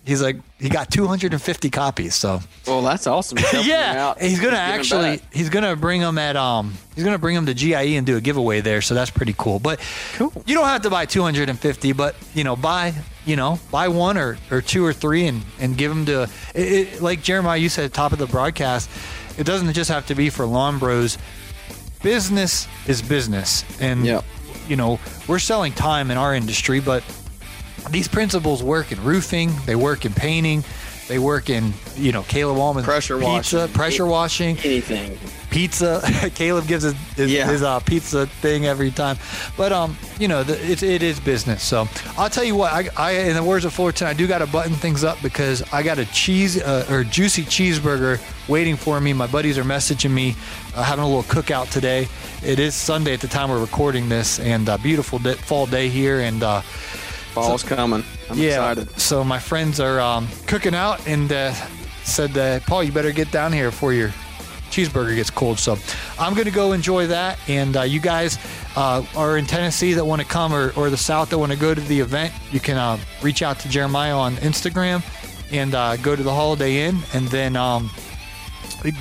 he's 0.07 0.21
like, 0.23 0.37
he 0.57 0.69
got 0.69 0.89
250 0.89 1.69
copies. 1.69 2.15
So, 2.15 2.39
well, 2.65 2.81
that's 2.81 3.05
awesome. 3.05 3.37
He's 3.37 3.47
helping 3.49 3.69
you 3.69 3.75
yeah, 3.77 4.13
he's 4.19 4.39
gonna 4.39 4.51
He's 4.51 4.59
actually 4.93 5.21
he's 5.31 5.49
gonna 5.49 5.75
bring 5.75 6.01
them 6.01 6.17
at 6.17 6.35
um 6.35 6.73
he's 6.95 7.03
gonna 7.03 7.19
bring 7.19 7.35
them 7.35 7.45
to 7.45 7.53
GIE 7.53 7.95
and 7.97 8.07
do 8.07 8.17
a 8.17 8.21
giveaway 8.21 8.61
there. 8.61 8.81
So 8.81 8.95
that's 8.95 9.11
pretty 9.11 9.35
cool. 9.37 9.59
But 9.59 9.79
Cool. 10.15 10.31
you 10.47 10.55
don't 10.55 10.65
have 10.65 10.81
to 10.83 10.89
buy 10.89 11.05
250, 11.05 11.91
but 11.91 12.15
you 12.33 12.43
know, 12.43 12.55
buy 12.55 12.93
you 13.25 13.35
know 13.35 13.59
buy 13.69 13.89
one 13.89 14.17
or, 14.17 14.37
or 14.49 14.61
two 14.61 14.83
or 14.85 14.93
three 14.93 15.27
and 15.27 15.43
and 15.59 15.77
give 15.77 15.89
them 15.91 16.05
to 16.07 16.23
it, 16.55 16.71
it, 16.95 17.01
like 17.01 17.21
Jeremiah 17.21 17.57
you 17.59 17.69
said 17.69 17.85
at 17.85 17.91
the 17.91 17.95
top 17.97 18.13
of 18.13 18.17
the 18.19 18.27
broadcast. 18.27 18.89
It 19.37 19.45
doesn't 19.45 19.71
just 19.73 19.91
have 19.91 20.07
to 20.07 20.15
be 20.15 20.31
for 20.31 20.45
lawn 20.47 20.79
bros. 20.79 21.17
Business 22.01 22.67
is 22.87 23.01
business, 23.01 23.63
and 23.81 24.05
Yep. 24.05 24.23
you 24.67 24.75
know 24.75 24.99
we're 25.27 25.39
selling 25.39 25.73
time 25.73 26.09
in 26.11 26.17
our 26.17 26.33
industry, 26.33 26.79
but 26.79 27.03
these 27.89 28.07
principles 28.07 28.63
work 28.63 28.91
in 28.91 29.03
roofing, 29.03 29.51
they 29.65 29.75
work 29.75 30.05
in 30.05 30.13
painting, 30.13 30.63
they 31.07 31.19
work 31.19 31.49
in 31.49 31.73
you 31.95 32.11
know 32.11 32.23
Caleb 32.23 32.57
Allman 32.57 32.83
Pressure 32.83 33.17
pizza, 33.17 33.57
washing. 33.59 33.73
pressure 33.73 34.05
washing, 34.05 34.57
anything. 34.59 35.17
pizza. 35.49 36.01
Caleb 36.35 36.67
gives 36.67 36.83
his 36.83 36.93
his, 37.15 37.31
Yeah. 37.31 37.47
his 37.49 37.63
uh, 37.63 37.79
pizza 37.79 38.25
thing 38.27 38.65
every 38.65 38.91
time, 38.91 39.17
but 39.55 39.71
um, 39.71 39.95
you 40.19 40.27
know, 40.27 40.43
the, 40.43 40.53
it, 40.69 40.83
it 40.83 41.03
is 41.03 41.19
business. 41.21 41.63
So 41.63 41.87
I'll 42.17 42.29
tell 42.29 42.43
you 42.43 42.55
what, 42.55 42.73
I, 42.73 42.89
I 42.97 43.11
in 43.29 43.35
the 43.35 43.43
words 43.43 43.63
of 43.63 43.73
Fullerton, 43.73 44.05
I 44.07 44.13
do 44.13 44.27
got 44.27 44.39
to 44.39 44.47
button 44.47 44.73
things 44.73 45.05
up 45.05 45.17
because 45.21 45.63
I 45.71 45.81
got 45.81 45.97
a 45.97 46.05
cheese 46.07 46.61
uh, 46.61 46.85
or 46.89 47.05
juicy 47.05 47.43
cheeseburger 47.43 48.19
waiting 48.49 48.75
for 48.75 48.99
me. 48.99 49.13
My 49.13 49.27
buddies 49.27 49.57
are 49.57 49.63
messaging 49.63 50.11
me, 50.11 50.35
uh, 50.75 50.83
having 50.83 51.03
a 51.05 51.07
little 51.07 51.23
cookout 51.23 51.69
today. 51.71 52.09
It 52.43 52.59
is 52.59 52.75
Sunday 52.75 53.13
at 53.13 53.21
the 53.21 53.27
time 53.29 53.49
we're 53.49 53.61
recording 53.61 54.09
this, 54.09 54.39
and 54.41 54.67
uh, 54.67 54.77
beautiful 54.77 55.19
day, 55.19 55.35
fall 55.35 55.65
day 55.67 55.87
here, 55.87 56.19
and. 56.19 56.43
Fall's 57.45 57.63
coming. 57.63 58.03
I'm 58.29 58.37
yeah. 58.37 58.71
excited. 58.71 58.99
So 58.99 59.23
my 59.23 59.39
friends 59.39 59.79
are 59.79 59.99
um, 59.99 60.27
cooking 60.47 60.75
out 60.75 61.05
and 61.07 61.31
uh, 61.31 61.53
said, 62.03 62.37
uh, 62.37 62.59
Paul, 62.61 62.83
you 62.83 62.91
better 62.91 63.11
get 63.11 63.31
down 63.31 63.51
here 63.53 63.69
before 63.69 63.93
your 63.93 64.09
cheeseburger 64.69 65.15
gets 65.15 65.29
cold. 65.29 65.59
So 65.59 65.77
I'm 66.19 66.33
going 66.33 66.45
to 66.45 66.51
go 66.51 66.73
enjoy 66.73 67.07
that. 67.07 67.39
And 67.47 67.77
uh, 67.77 67.81
you 67.83 67.99
guys 67.99 68.37
uh, 68.75 69.03
are 69.15 69.37
in 69.37 69.45
Tennessee 69.45 69.93
that 69.93 70.05
want 70.05 70.21
to 70.21 70.27
come 70.27 70.53
or, 70.53 70.71
or 70.75 70.89
the 70.89 70.97
South 70.97 71.29
that 71.29 71.37
want 71.37 71.51
to 71.51 71.57
go 71.57 71.73
to 71.73 71.81
the 71.81 71.99
event, 71.99 72.33
you 72.51 72.59
can 72.59 72.77
uh, 72.77 72.97
reach 73.21 73.41
out 73.41 73.59
to 73.59 73.69
Jeremiah 73.69 74.15
on 74.15 74.35
Instagram 74.37 75.03
and 75.51 75.73
uh, 75.73 75.97
go 75.97 76.15
to 76.15 76.23
the 76.23 76.33
Holiday 76.33 76.85
Inn. 76.85 76.99
And 77.13 77.27
then 77.29 77.55
um, 77.55 77.89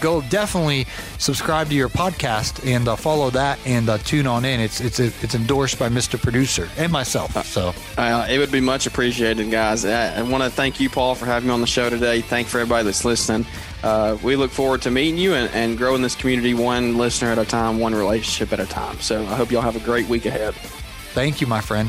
go 0.01 0.21
definitely 0.23 0.87
subscribe 1.19 1.69
to 1.69 1.75
your 1.75 1.89
podcast 1.89 2.67
and 2.67 2.89
uh, 2.89 2.97
follow 2.97 3.31
that 3.31 3.59
and 3.67 3.89
uh, 3.89 3.99
tune 3.99 4.27
on 4.27 4.45
in. 4.45 4.61
It's 4.61 4.81
it's 4.81 5.01
it's 5.01 5.35
endorsed 5.35 5.79
by 5.79 5.89
Mr. 5.89 6.21
Producer 6.21 6.69
and 6.77 6.91
myself. 6.91 7.33
So 7.47 7.75
Uh, 7.97 8.27
it 8.29 8.39
would 8.39 8.53
be 8.53 8.61
much 8.61 8.87
appreciated, 8.87 9.51
guys. 9.51 9.85
I, 9.85 10.17
I 10.19 10.23
want 10.23 10.43
to 10.45 10.51
thank 10.51 10.81
you, 10.81 10.89
Paul, 10.91 11.15
for 11.15 11.27
having 11.27 11.49
me 11.49 11.55
on 11.55 11.61
the 11.61 11.67
show 11.67 11.91
today. 11.91 12.21
Thank 12.21 12.49
for 12.49 12.59
everybody 12.59 12.85
that's 12.85 13.05
listening. 13.05 13.47
Uh, 13.83 14.17
we 14.23 14.35
look 14.37 14.51
forward 14.51 14.83
to 14.83 14.91
meeting 14.91 15.19
you 15.19 15.35
and, 15.35 15.53
and 15.55 15.79
growing 15.79 16.03
this 16.03 16.15
community 16.15 16.55
one 16.55 16.97
listener 16.97 17.31
at 17.31 17.39
a 17.39 17.45
time, 17.45 17.79
one 17.79 17.95
relationship 17.95 18.53
at 18.53 18.61
a 18.61 18.67
time. 18.67 18.99
So 19.01 19.23
I 19.23 19.37
hope 19.37 19.51
y'all 19.51 19.63
have 19.63 19.77
a 19.77 19.81
great 19.85 20.09
week 20.09 20.27
ahead. 20.27 20.55
thank 21.15 21.41
you, 21.41 21.47
my 21.47 21.61
friend. 21.61 21.89